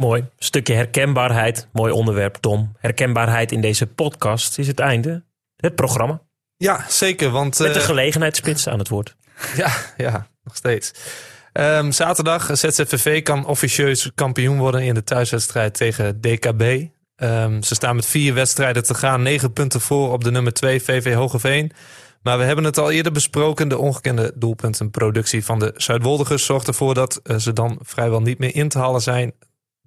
Mooi. 0.00 0.28
Stukje 0.38 0.74
herkenbaarheid. 0.74 1.68
Mooi 1.72 1.92
onderwerp, 1.92 2.34
Tom. 2.34 2.72
Herkenbaarheid 2.78 3.52
in 3.52 3.60
deze 3.60 3.86
podcast 3.86 4.58
is 4.58 4.66
het 4.66 4.78
einde. 4.78 5.24
Het 5.56 5.74
programma. 5.74 6.22
Ja, 6.56 6.84
zeker. 6.88 7.30
Want, 7.30 7.58
Met 7.58 7.74
de 7.74 7.80
eh, 7.80 7.84
gelegenheidsspits 7.84 8.68
aan 8.68 8.78
het 8.78 8.88
woord. 8.88 9.16
Ja, 9.56 9.72
ja, 9.96 10.26
nog 10.44 10.56
steeds. 10.56 10.92
Ehm, 11.52 11.90
zaterdag, 11.90 12.50
ZZVV 12.52 13.22
kan 13.22 13.46
officieus 13.46 14.10
kampioen 14.14 14.58
worden 14.58 14.82
in 14.82 14.94
de 14.94 15.04
thuiswedstrijd 15.04 15.74
tegen 15.74 16.20
DKB. 16.20 16.86
Ehm, 17.16 17.62
ze 17.62 17.74
staan 17.74 17.96
met 17.96 18.06
vier 18.06 18.34
wedstrijden 18.34 18.84
te 18.84 18.94
gaan, 18.94 19.22
negen 19.22 19.52
punten 19.52 19.80
voor 19.80 20.12
op 20.12 20.24
de 20.24 20.30
nummer 20.30 20.52
2 20.52 20.82
VV 20.82 21.14
Hogeveen. 21.14 21.72
Maar 22.22 22.38
we 22.38 22.44
hebben 22.44 22.64
het 22.64 22.78
al 22.78 22.90
eerder 22.90 23.12
besproken. 23.12 23.68
De 23.68 23.78
ongekende 23.78 24.32
doelpuntenproductie 24.34 25.44
van 25.44 25.58
de 25.58 25.72
Zuidwoldigers 25.76 26.44
zorgt 26.44 26.66
ervoor 26.66 26.94
dat 26.94 27.20
eh, 27.22 27.36
ze 27.36 27.52
dan 27.52 27.78
vrijwel 27.82 28.20
niet 28.20 28.38
meer 28.38 28.54
in 28.54 28.68
te 28.68 28.78
halen 28.78 29.00
zijn 29.00 29.32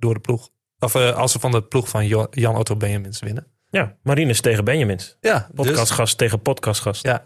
door 0.04 0.14
de 0.14 0.20
ploeg. 0.20 0.50
Of 0.80 0.96
eh, 0.96 1.16
als 1.16 1.32
ze 1.32 1.40
van 1.40 1.52
de 1.52 1.64
ploeg 1.64 1.90
van 1.90 2.08
Jan 2.32 2.56
Otto 2.56 2.76
Benjamins 2.76 3.20
winnen. 3.20 3.48
Ja, 3.70 3.96
Marinus 4.04 4.42
tegen 4.42 4.64
Benjamins. 4.64 5.18
Ja, 5.20 5.48
dus, 5.52 5.66
Podcastgast 5.66 6.18
tegen 6.18 6.42
podcastgast. 6.42 7.04
ja, 7.04 7.24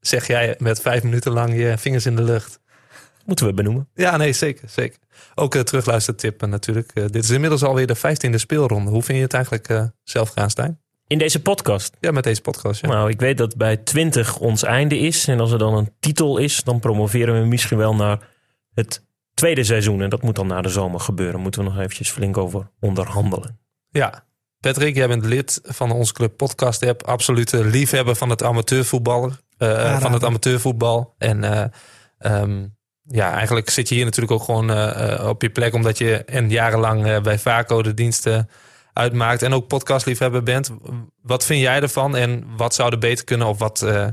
zeg 0.00 0.26
jij 0.26 0.54
met 0.58 0.80
vijf 0.80 1.02
minuten 1.02 1.32
lang 1.32 1.56
je 1.56 1.78
vingers 1.78 2.06
in 2.06 2.16
de 2.16 2.22
lucht. 2.22 2.60
Moeten 3.24 3.46
we 3.46 3.54
benoemen. 3.54 3.88
Ja, 3.94 4.16
nee, 4.16 4.32
zeker. 4.32 4.68
zeker. 4.68 4.98
Ook 5.34 5.54
uh, 5.54 5.62
terugluistertip 5.62 6.42
eh, 6.42 6.48
natuurlijk. 6.48 6.94
Dit 6.94 7.24
is 7.24 7.30
inmiddels 7.30 7.62
alweer 7.62 7.86
de 7.86 7.94
vijftiende 7.94 8.38
speelronde. 8.38 8.90
Hoe 8.90 9.02
vind 9.02 9.18
je 9.18 9.24
het 9.24 9.34
eigenlijk 9.34 9.90
zelf 10.02 10.28
gaan, 10.28 10.50
Stijn? 10.50 10.80
In 11.06 11.18
deze 11.18 11.42
podcast. 11.42 11.96
Ja, 12.00 12.10
met 12.10 12.24
deze 12.24 12.40
podcast. 12.40 12.80
Ja. 12.80 12.88
Nou, 12.88 13.10
ik 13.10 13.20
weet 13.20 13.38
dat 13.38 13.56
bij 13.56 13.76
20 13.76 14.38
ons 14.38 14.62
einde 14.62 14.98
is. 14.98 15.28
En 15.28 15.40
als 15.40 15.52
er 15.52 15.58
dan 15.58 15.74
een 15.74 15.92
titel 16.00 16.38
is, 16.38 16.62
dan 16.62 16.80
promoveren 16.80 17.40
we 17.40 17.46
misschien 17.46 17.78
wel 17.78 17.94
naar 17.94 18.28
het 18.74 19.02
tweede 19.34 19.64
seizoen. 19.64 20.02
En 20.02 20.10
dat 20.10 20.22
moet 20.22 20.34
dan 20.36 20.46
na 20.46 20.62
de 20.62 20.68
zomer 20.68 21.00
gebeuren. 21.00 21.40
Moeten 21.40 21.62
we 21.64 21.68
nog 21.70 21.78
eventjes 21.78 22.10
flink 22.10 22.36
over 22.36 22.70
onderhandelen. 22.80 23.58
ja. 23.90 24.24
Patrick, 24.60 24.94
jij 24.96 25.08
bent 25.08 25.24
lid 25.24 25.60
van 25.62 25.90
onze 25.90 26.12
club 26.12 26.36
podcast 26.36 26.86
app. 26.86 27.02
Absolute 27.02 27.64
liefhebber 27.64 28.16
van 28.16 28.30
het 28.30 28.42
amateurvoetballer. 28.42 29.40
eh, 29.58 29.68
Aanrader. 29.68 30.00
van 30.00 30.12
het 30.12 30.24
amateurvoetbal. 30.24 31.14
En 31.18 31.44
eh, 31.44 31.64
ehm, 32.18 32.66
ja, 33.02 33.32
eigenlijk 33.32 33.70
zit 33.70 33.88
je 33.88 33.94
hier 33.94 34.04
natuurlijk 34.04 34.32
ook 34.32 34.42
gewoon 34.42 34.70
eh, 34.70 35.12
eh, 35.20 35.28
op 35.28 35.42
je 35.42 35.50
plek. 35.50 35.74
Omdat 35.74 35.98
je 35.98 36.16
en 36.24 36.50
jarenlang 36.50 37.06
eh, 37.06 37.20
bij 37.20 37.38
Vaco 37.38 37.82
de 37.82 37.94
diensten 37.94 38.48
uitmaakt. 38.92 39.42
En 39.42 39.52
ook 39.54 39.66
podcastliefhebber 39.68 40.42
bent. 40.42 40.70
Wat 41.22 41.44
vind 41.44 41.60
jij 41.60 41.80
ervan? 41.80 42.16
En 42.16 42.44
wat 42.56 42.74
zou 42.74 42.92
er 42.92 42.98
beter 42.98 43.24
kunnen? 43.24 43.46
Of 43.46 43.58
wat, 43.58 43.82
eh, 43.82 44.06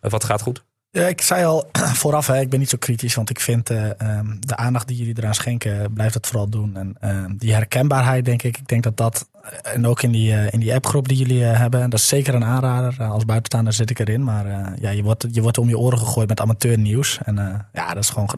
wat 0.00 0.24
gaat 0.24 0.42
goed? 0.42 0.64
Ja, 0.96 1.06
ik 1.06 1.20
zei 1.20 1.44
al 1.44 1.68
vooraf, 2.02 2.26
hè, 2.26 2.40
ik 2.40 2.50
ben 2.50 2.58
niet 2.58 2.68
zo 2.68 2.76
kritisch, 2.78 3.14
want 3.14 3.30
ik 3.30 3.40
vind 3.40 3.70
eh, 3.70 4.00
ehm, 4.00 4.26
de 4.40 4.56
aandacht 4.56 4.88
die 4.88 4.96
jullie 4.96 5.14
eraan 5.18 5.34
schenken, 5.34 5.92
blijft 5.92 6.14
het 6.14 6.26
vooral 6.26 6.48
doen. 6.48 6.76
En 6.76 6.96
ehm, 7.00 7.30
die 7.36 7.52
herkenbaarheid, 7.54 8.24
denk 8.24 8.42
ik, 8.42 8.58
ik 8.58 8.68
denk 8.68 8.82
dat 8.82 8.96
dat, 8.96 9.28
eh, 9.42 9.74
en 9.74 9.86
ook 9.86 10.02
in 10.02 10.10
die, 10.10 10.32
eh, 10.32 10.52
in 10.52 10.60
die 10.60 10.74
appgroep 10.74 11.08
die 11.08 11.16
jullie 11.16 11.44
eh, 11.44 11.58
hebben, 11.58 11.90
dat 11.90 11.98
is 11.98 12.08
zeker 12.08 12.34
een 12.34 12.44
aanrader. 12.44 12.94
Eh, 12.98 13.10
als 13.10 13.24
buitenstaander 13.24 13.72
zit 13.72 13.90
ik 13.90 13.98
erin, 13.98 14.24
maar 14.24 14.46
eh, 14.46 14.66
ja, 14.80 14.90
je 14.90 15.02
wordt, 15.02 15.26
je 15.30 15.42
wordt 15.42 15.58
om 15.58 15.68
je 15.68 15.78
oren 15.78 15.98
gegooid 15.98 16.28
met 16.28 16.40
amateurnieuws. 16.40 17.18
En 17.24 17.38
eh, 17.38 17.54
ja, 17.72 17.94
dat 17.94 18.02
is 18.02 18.10
gewoon, 18.10 18.30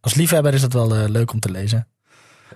als 0.00 0.14
liefhebber 0.14 0.54
is 0.54 0.62
het 0.62 0.72
wel 0.72 0.94
eh, 0.94 1.08
leuk 1.08 1.32
om 1.32 1.40
te 1.40 1.50
lezen. 1.50 1.86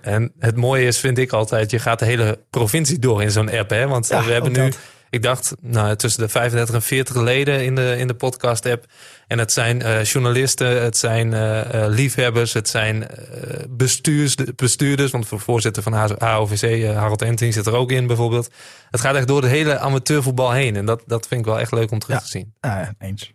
En 0.01 0.31
het 0.39 0.55
mooie 0.55 0.85
is, 0.85 0.99
vind 0.99 1.17
ik 1.17 1.31
altijd, 1.31 1.71
je 1.71 1.79
gaat 1.79 1.99
de 1.99 2.05
hele 2.05 2.39
provincie 2.49 2.99
door 2.99 3.21
in 3.21 3.31
zo'n 3.31 3.51
app. 3.51 3.69
Hè? 3.69 3.87
Want 3.87 4.07
Ja, 4.07 4.19
eh, 4.19 4.25
we 4.25 4.31
hebben 4.31 4.51
nu 4.51 4.57
dat. 4.57 4.77
Ik 5.13 5.21
dacht, 5.21 5.55
nou, 5.61 5.95
tussen 5.95 6.21
de 6.21 6.29
35 6.29 6.75
en 6.75 6.81
40 6.81 7.15
leden 7.15 7.63
in 7.63 7.75
de, 7.75 7.95
in 7.97 8.07
de 8.07 8.13
podcast 8.13 8.65
app. 8.65 8.85
En 9.27 9.39
het 9.39 9.51
zijn 9.51 9.81
uh, 9.81 10.03
journalisten, 10.03 10.83
het 10.83 10.97
zijn 10.97 11.31
uh, 11.33 11.85
liefhebbers, 11.87 12.53
het 12.53 12.69
zijn 12.69 13.07
bestuurs, 13.69 14.35
bestuurders. 14.55 15.11
Want 15.11 15.29
de 15.29 15.37
voorzitter 15.37 15.83
van 15.83 15.93
HOVC, 15.93 16.93
Harold 16.95 17.21
Enting, 17.21 17.53
zit 17.53 17.65
er 17.65 17.75
ook 17.75 17.91
in 17.91 18.07
bijvoorbeeld. 18.07 18.49
Het 18.89 18.99
gaat 18.99 19.15
echt 19.15 19.27
door 19.27 19.41
de 19.41 19.47
hele 19.47 19.79
amateurvoetbal 19.79 20.51
heen. 20.51 20.75
En 20.75 20.85
dat, 20.85 21.03
dat 21.05 21.27
vind 21.27 21.39
ik 21.39 21.45
wel 21.45 21.59
echt 21.59 21.71
leuk 21.71 21.91
om 21.91 21.99
terug 21.99 22.17
ja. 22.17 22.21
te 22.21 22.29
zien. 22.29 22.53
Ja, 22.61 22.93
eens. 22.99 23.33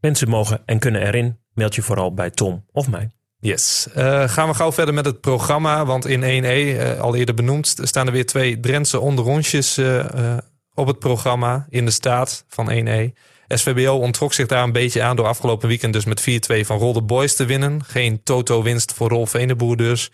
Mensen 0.00 0.28
mogen 0.28 0.62
en 0.66 0.78
kunnen 0.78 1.06
erin. 1.06 1.38
Meld 1.54 1.74
je 1.74 1.82
vooral 1.82 2.14
bij 2.14 2.30
Tom 2.30 2.64
of 2.72 2.88
mij. 2.88 3.10
Yes. 3.40 3.88
Uh, 3.96 4.28
gaan 4.28 4.48
we 4.48 4.54
gauw 4.54 4.72
verder 4.72 4.94
met 4.94 5.04
het 5.04 5.20
programma. 5.20 5.84
Want 5.84 6.06
in 6.06 6.20
1E, 6.20 6.46
uh, 6.46 7.00
al 7.00 7.14
eerder 7.14 7.34
benoemd, 7.34 7.74
staan 7.82 8.06
er 8.06 8.12
weer 8.12 8.26
twee 8.26 8.60
Drentse 8.60 9.00
onderrondjes 9.00 9.78
uh, 9.78 10.36
op 10.80 10.86
het 10.86 10.98
programma 10.98 11.66
in 11.68 11.84
de 11.84 11.90
staat 11.90 12.44
van 12.48 12.70
1E. 12.70 13.18
SVBO 13.48 13.96
ontrok 13.96 14.32
zich 14.32 14.46
daar 14.46 14.62
een 14.62 14.72
beetje 14.72 15.02
aan 15.02 15.16
door 15.16 15.26
afgelopen 15.26 15.68
weekend 15.68 15.92
dus 15.92 16.04
met 16.04 16.20
4-2 16.20 16.60
van 16.60 16.78
Rolde 16.78 17.02
Boys 17.02 17.36
te 17.36 17.44
winnen. 17.44 17.84
Geen 17.84 18.22
toto-winst 18.22 18.92
voor 18.92 19.08
Rolf 19.08 19.30
Veneboer 19.30 19.76
dus. 19.76 20.10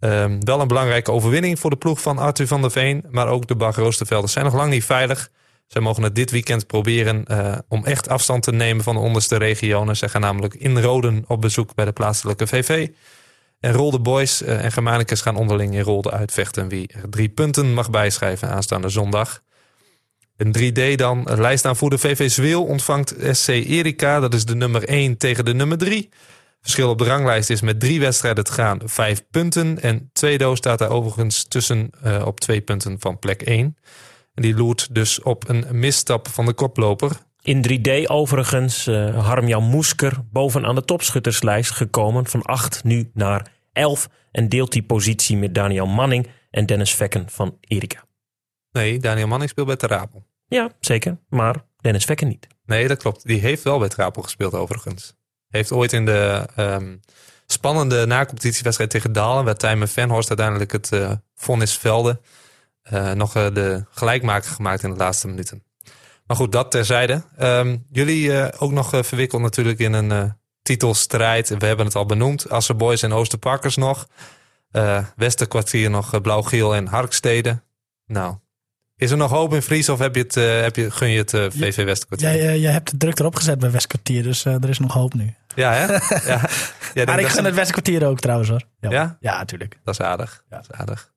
Um, 0.00 0.44
wel 0.44 0.60
een 0.60 0.68
belangrijke 0.68 1.12
overwinning 1.12 1.58
voor 1.58 1.70
de 1.70 1.76
ploeg 1.76 2.00
van 2.00 2.18
Arthur 2.18 2.46
van 2.46 2.60
der 2.60 2.70
Veen. 2.70 3.04
Maar 3.10 3.28
ook 3.28 3.46
de 3.46 3.56
Bag 3.56 3.76
Roostervelders 3.76 4.32
zijn 4.32 4.44
nog 4.44 4.54
lang 4.54 4.70
niet 4.70 4.84
veilig. 4.84 5.30
Zij 5.66 5.82
mogen 5.82 6.02
het 6.02 6.14
dit 6.14 6.30
weekend 6.30 6.66
proberen 6.66 7.24
uh, 7.30 7.54
om 7.68 7.84
echt 7.84 8.08
afstand 8.08 8.42
te 8.42 8.52
nemen 8.52 8.84
van 8.84 8.94
de 8.94 9.00
onderste 9.00 9.36
regionen. 9.36 9.96
Ze 9.96 10.08
gaan 10.08 10.20
namelijk 10.20 10.54
in 10.54 10.80
Roden 10.80 11.24
op 11.26 11.40
bezoek 11.40 11.74
bij 11.74 11.84
de 11.84 11.92
plaatselijke 11.92 12.46
VV. 12.46 12.88
En 13.60 13.72
Rolde 13.72 14.00
Boys 14.00 14.42
uh, 14.42 14.64
en 14.64 14.72
Germanicus 14.72 15.20
gaan 15.20 15.36
onderling 15.36 15.74
in 15.74 15.80
Rolde 15.80 16.10
uitvechten 16.10 16.68
wie 16.68 16.90
drie 17.10 17.28
punten 17.28 17.74
mag 17.74 17.90
bijschrijven 17.90 18.48
aanstaande 18.48 18.88
zondag. 18.88 19.42
Een 20.38 20.56
3D 20.58 20.94
dan. 20.94 21.30
Een 21.30 21.40
lijstaanvoerder 21.40 21.98
VV 21.98 22.30
Zweel 22.30 22.64
ontvangt 22.64 23.14
SC 23.30 23.48
Erika. 23.48 24.20
Dat 24.20 24.34
is 24.34 24.44
de 24.44 24.54
nummer 24.54 24.84
1 24.84 25.16
tegen 25.16 25.44
de 25.44 25.54
nummer 25.54 25.78
3. 25.78 26.08
Verschil 26.60 26.90
op 26.90 26.98
de 26.98 27.04
ranglijst 27.04 27.50
is 27.50 27.60
met 27.60 27.80
drie 27.80 28.00
wedstrijden 28.00 28.44
te 28.44 28.52
gaan 28.52 28.80
vijf 28.84 29.24
punten. 29.30 29.80
En 29.80 30.10
Tweedo 30.12 30.54
staat 30.54 30.78
daar 30.78 30.90
overigens 30.90 31.44
tussen 31.44 31.90
uh, 32.04 32.26
op 32.26 32.40
twee 32.40 32.60
punten 32.60 33.00
van 33.00 33.18
plek 33.18 33.42
1. 33.42 33.76
En 34.34 34.42
die 34.42 34.54
loert 34.54 34.94
dus 34.94 35.22
op 35.22 35.48
een 35.48 35.66
misstap 35.70 36.28
van 36.28 36.46
de 36.46 36.52
koploper. 36.52 37.10
In 37.42 37.64
3D 37.68 38.04
overigens 38.04 38.86
uh, 38.86 39.26
Harm-Jan 39.26 39.64
Moesker 39.64 40.16
bovenaan 40.30 40.74
de 40.74 40.84
topschutterslijst 40.84 41.70
gekomen. 41.70 42.26
Van 42.26 42.42
8 42.42 42.84
nu 42.84 43.10
naar 43.14 43.52
11. 43.72 44.08
En 44.30 44.48
deelt 44.48 44.72
die 44.72 44.82
positie 44.82 45.36
met 45.36 45.54
Daniel 45.54 45.86
Manning 45.86 46.28
en 46.50 46.66
Dennis 46.66 46.94
Vekken 46.94 47.30
van 47.30 47.56
Erika. 47.60 48.04
Nee, 48.72 48.98
Daniel 48.98 49.26
Manning 49.26 49.50
speelt 49.50 49.66
bij 49.66 49.76
Terapel. 49.76 50.27
Ja, 50.48 50.70
zeker. 50.80 51.18
Maar 51.28 51.64
Dennis 51.76 52.04
Vekken 52.04 52.28
niet. 52.28 52.46
Nee, 52.66 52.88
dat 52.88 52.98
klopt. 52.98 53.26
Die 53.26 53.40
heeft 53.40 53.62
wel 53.62 53.78
bij 53.78 53.88
Terapel 53.88 54.22
gespeeld 54.22 54.54
overigens. 54.54 55.14
Heeft 55.48 55.72
ooit 55.72 55.92
in 55.92 56.04
de 56.04 56.48
um, 56.56 57.00
spannende 57.46 58.06
nacompetitiewedstrijd 58.06 58.90
tegen 58.90 59.12
Dalen... 59.12 59.44
waar 59.44 59.54
Tijmen 59.54 59.88
Venhorst 59.88 60.28
uiteindelijk 60.28 60.72
het 60.72 60.92
uh, 60.92 61.12
vonnis 61.34 61.78
velde... 61.78 62.20
Uh, 62.92 63.12
nog 63.12 63.36
uh, 63.36 63.46
de 63.52 63.84
gelijkmaker 63.90 64.50
gemaakt 64.50 64.82
in 64.82 64.90
de 64.90 64.96
laatste 64.96 65.28
minuten. 65.28 65.62
Maar 66.26 66.36
goed, 66.36 66.52
dat 66.52 66.70
terzijde. 66.70 67.22
Um, 67.40 67.86
jullie 67.90 68.28
uh, 68.28 68.48
ook 68.58 68.72
nog 68.72 68.90
verwikkeld 68.90 69.42
natuurlijk 69.42 69.78
in 69.78 69.92
een 69.92 70.36
titelstrijd. 70.62 71.48
We 71.48 71.66
hebben 71.66 71.86
het 71.86 71.94
al 71.94 72.06
benoemd. 72.06 72.50
Assen 72.50 72.76
Boys 72.76 73.02
en 73.02 73.12
Oosterparkers 73.12 73.76
nog. 73.76 74.08
Westerkwartier 75.16 75.90
nog 75.90 76.20
Blauw-Geel 76.20 76.74
en 76.74 76.86
Harkstede. 76.86 77.62
Nou, 78.06 78.36
is 78.98 79.10
er 79.10 79.16
nog 79.16 79.30
hoop 79.30 79.54
in 79.54 79.62
Fries 79.62 79.88
of 79.88 79.98
heb 79.98 80.14
je 80.14 80.22
het, 80.22 80.34
heb 80.34 80.76
je, 80.76 80.90
gun 80.90 81.08
je 81.08 81.18
het 81.18 81.30
VV 81.30 81.84
Westerkwartier? 81.84 82.36
Jij, 82.36 82.58
jij 82.58 82.72
hebt 82.72 82.90
de 82.90 82.96
druk 82.96 83.18
erop 83.18 83.34
gezet 83.34 83.58
bij 83.58 83.70
Westkwartier, 83.70 84.22
dus 84.22 84.44
er 84.44 84.68
is 84.68 84.78
nog 84.78 84.92
hoop 84.92 85.14
nu. 85.14 85.34
Ja, 85.54 85.72
hè? 85.72 85.92
ja. 86.32 86.48
ja 86.94 87.04
maar 87.04 87.20
ik 87.20 87.26
gun 87.26 87.44
het 87.44 87.54
Westkwartier 87.54 88.06
ook 88.06 88.20
trouwens 88.20 88.48
hoor. 88.48 88.62
Ja? 88.80 88.90
Ja, 88.90 89.16
ja 89.20 89.38
natuurlijk. 89.38 89.78
Dat 89.84 89.94
is 89.94 90.06
aardig. 90.06 90.44
Ja. 90.50 90.56
Dat 90.56 90.66
is 90.70 90.78
aardig. 90.78 91.12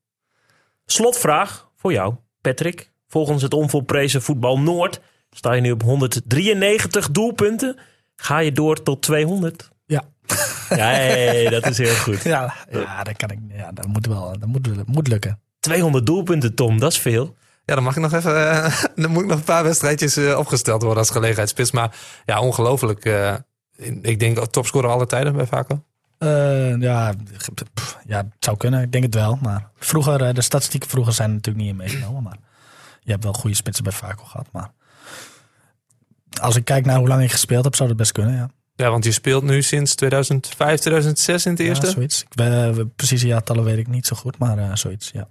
Slotvraag 0.85 1.69
voor 1.75 1.91
jou, 1.91 2.15
Patrick. 2.41 2.91
Volgens 3.07 3.41
het 3.41 3.53
onvolprezen 3.53 4.21
Voetbal 4.21 4.59
Noord 4.59 5.01
sta 5.31 5.53
je 5.53 5.61
nu 5.61 5.71
op 5.71 5.81
193 5.81 7.11
doelpunten. 7.11 7.77
Ga 8.15 8.39
je 8.39 8.51
door 8.51 8.83
tot 8.83 9.01
200? 9.01 9.69
Ja. 9.85 10.03
Nee, 10.69 11.49
dat 11.49 11.65
is 11.65 11.77
heel 11.77 11.95
goed. 11.95 12.23
Ja, 12.23 12.53
ja 12.69 13.03
dat, 13.03 13.17
kan 13.17 13.29
ik, 13.29 13.39
ja, 13.53 13.71
dat 13.71 13.87
moet 13.87 14.05
wel. 14.05 14.39
Dat 14.39 14.49
moet, 14.49 14.75
dat 14.75 14.87
moet 14.87 15.07
lukken. 15.07 15.39
200 15.59 16.05
doelpunten, 16.05 16.55
Tom, 16.55 16.79
dat 16.79 16.91
is 16.91 16.99
veel. 16.99 17.35
Ja, 17.65 17.75
dan 17.75 17.83
mag 17.83 17.95
ik 17.95 18.01
nog 18.01 18.13
even. 18.13 18.31
Uh, 18.31 18.83
dan 19.01 19.11
moet 19.11 19.21
ik 19.21 19.29
nog 19.29 19.37
een 19.37 19.43
paar 19.43 19.63
wedstrijdjes 19.63 20.17
uh, 20.17 20.37
opgesteld 20.37 20.81
worden 20.81 20.99
als 20.99 21.09
gelegenheidsspits. 21.09 21.71
Maar 21.71 21.95
ja, 22.25 22.39
ongelooflijk. 22.39 23.05
Uh, 23.05 23.33
ik 24.01 24.19
denk 24.19 24.45
topscorer 24.45 24.89
alle 24.89 25.05
tijden 25.05 25.33
bij 25.35 25.45
Vaco. 25.45 25.83
Ja, 26.19 27.13
ja, 28.05 28.17
het 28.17 28.27
zou 28.39 28.57
kunnen. 28.57 28.81
Ik 28.81 28.91
denk 28.91 29.03
het 29.03 29.13
wel. 29.13 29.37
Maar 29.41 29.69
vroeger, 29.75 30.33
de 30.33 30.41
statistieken 30.41 30.89
vroeger 30.89 31.13
zijn 31.13 31.33
natuurlijk 31.33 31.65
niet 31.65 31.73
in 31.73 31.75
meegenomen. 31.75 32.23
Maar 32.23 32.37
je 32.99 33.11
hebt 33.11 33.23
wel 33.23 33.33
goede 33.33 33.55
spitsen 33.55 33.83
bij 33.83 33.93
Vaco 33.93 34.23
gehad. 34.23 34.47
Maar 34.51 34.71
als 36.41 36.55
ik 36.55 36.65
kijk 36.65 36.85
naar 36.85 36.97
hoe 36.97 37.07
lang 37.07 37.23
ik 37.23 37.31
gespeeld 37.31 37.63
heb, 37.63 37.75
zou 37.75 37.89
dat 37.89 37.97
best 37.97 38.11
kunnen, 38.11 38.35
ja. 38.35 38.49
Ja, 38.75 38.89
want 38.89 39.03
je 39.03 39.11
speelt 39.11 39.43
nu 39.43 39.61
sinds 39.61 39.95
2005, 39.95 40.79
2006 40.79 41.45
in 41.45 41.51
het 41.51 41.59
eerste? 41.59 41.85
Ja, 41.85 41.91
zoiets. 41.91 42.21
Ik 42.21 42.35
ben, 42.35 42.93
precieze 42.95 43.27
jaartallen 43.27 43.63
weet 43.63 43.77
ik 43.77 43.87
niet 43.87 44.05
zo 44.05 44.15
goed, 44.15 44.37
maar 44.37 44.57
uh, 44.57 44.75
zoiets, 44.75 45.09
ja. 45.13 45.27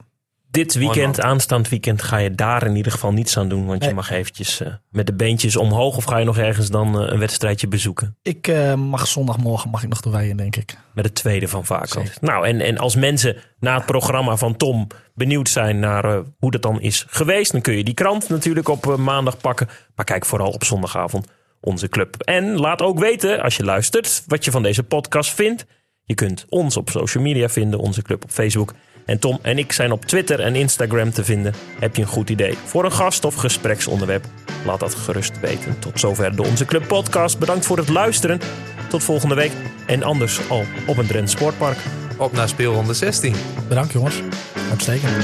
Dit 0.50 0.74
weekend, 0.74 1.20
aanstaand 1.20 1.68
weekend, 1.68 2.02
ga 2.02 2.16
je 2.16 2.34
daar 2.34 2.66
in 2.66 2.76
ieder 2.76 2.92
geval 2.92 3.12
niets 3.12 3.36
aan 3.36 3.48
doen. 3.48 3.66
Want 3.66 3.80
nee. 3.80 3.88
je 3.88 3.94
mag 3.94 4.10
eventjes 4.10 4.60
uh, 4.60 4.68
met 4.90 5.06
de 5.06 5.14
beentjes 5.14 5.56
omhoog. 5.56 5.96
Of 5.96 6.04
ga 6.04 6.18
je 6.18 6.24
nog 6.24 6.38
ergens 6.38 6.70
dan 6.70 7.02
uh, 7.02 7.10
een 7.10 7.18
wedstrijdje 7.18 7.68
bezoeken? 7.68 8.16
Ik 8.22 8.48
uh, 8.48 8.74
mag 8.74 9.06
zondagmorgen 9.06 9.70
mag 9.70 9.82
ik 9.82 9.88
nog 9.88 10.00
de 10.00 10.10
weien, 10.10 10.36
denk 10.36 10.56
ik. 10.56 10.76
Met 10.94 11.04
het 11.04 11.14
tweede 11.14 11.48
van 11.48 11.64
Vaco. 11.64 12.02
Nou, 12.20 12.46
en, 12.46 12.60
en 12.60 12.78
als 12.78 12.96
mensen 12.96 13.36
na 13.58 13.74
het 13.74 13.86
programma 13.86 14.36
van 14.36 14.56
Tom 14.56 14.86
benieuwd 15.14 15.48
zijn 15.48 15.78
naar 15.78 16.22
hoe 16.38 16.50
dat 16.50 16.62
dan 16.62 16.80
is 16.80 17.04
geweest. 17.08 17.52
Dan 17.52 17.60
kun 17.60 17.76
je 17.76 17.84
die 17.84 17.94
krant 17.94 18.28
natuurlijk 18.28 18.68
op 18.68 18.96
maandag 18.96 19.38
pakken. 19.38 19.68
Maar 19.94 20.04
kijk 20.04 20.26
vooral 20.26 20.50
op 20.50 20.64
zondagavond 20.64 21.26
onze 21.60 21.88
club. 21.88 22.16
En 22.16 22.56
laat 22.56 22.82
ook 22.82 22.98
weten, 22.98 23.42
als 23.42 23.56
je 23.56 23.64
luistert, 23.64 24.22
wat 24.26 24.44
je 24.44 24.50
van 24.50 24.62
deze 24.62 24.82
podcast 24.82 25.34
vindt. 25.34 25.66
Je 26.04 26.14
kunt 26.14 26.46
ons 26.48 26.76
op 26.76 26.90
social 26.90 27.22
media 27.22 27.48
vinden, 27.48 27.78
onze 27.78 28.02
club 28.02 28.24
op 28.24 28.30
Facebook. 28.30 28.74
En 29.04 29.18
Tom 29.18 29.38
en 29.42 29.58
ik 29.58 29.72
zijn 29.72 29.92
op 29.92 30.04
Twitter 30.04 30.40
en 30.40 30.54
Instagram 30.54 31.10
te 31.12 31.24
vinden. 31.24 31.54
Heb 31.78 31.96
je 31.96 32.02
een 32.02 32.08
goed 32.08 32.30
idee 32.30 32.54
voor 32.64 32.84
een 32.84 32.92
gast 32.92 33.24
of 33.24 33.34
gespreksonderwerp? 33.34 34.24
Laat 34.64 34.80
dat 34.80 34.94
gerust 34.94 35.40
weten. 35.40 35.78
Tot 35.78 36.00
zover 36.00 36.36
de 36.36 36.42
Onze 36.42 36.64
Club 36.64 36.86
podcast. 36.86 37.38
Bedankt 37.38 37.66
voor 37.66 37.76
het 37.76 37.88
luisteren. 37.88 38.40
Tot 38.88 39.02
volgende 39.02 39.34
week. 39.34 39.52
En 39.86 40.02
anders 40.02 40.48
al 40.48 40.64
op 40.86 40.96
een 40.96 41.06
Drenthe 41.06 41.36
Sportpark. 41.36 41.78
Op 42.16 42.32
naar 42.32 42.48
speelronde 42.48 42.94
16. 42.94 43.34
Bedankt 43.68 43.92
jongens. 43.92 44.22
Uitstekend. 44.70 45.14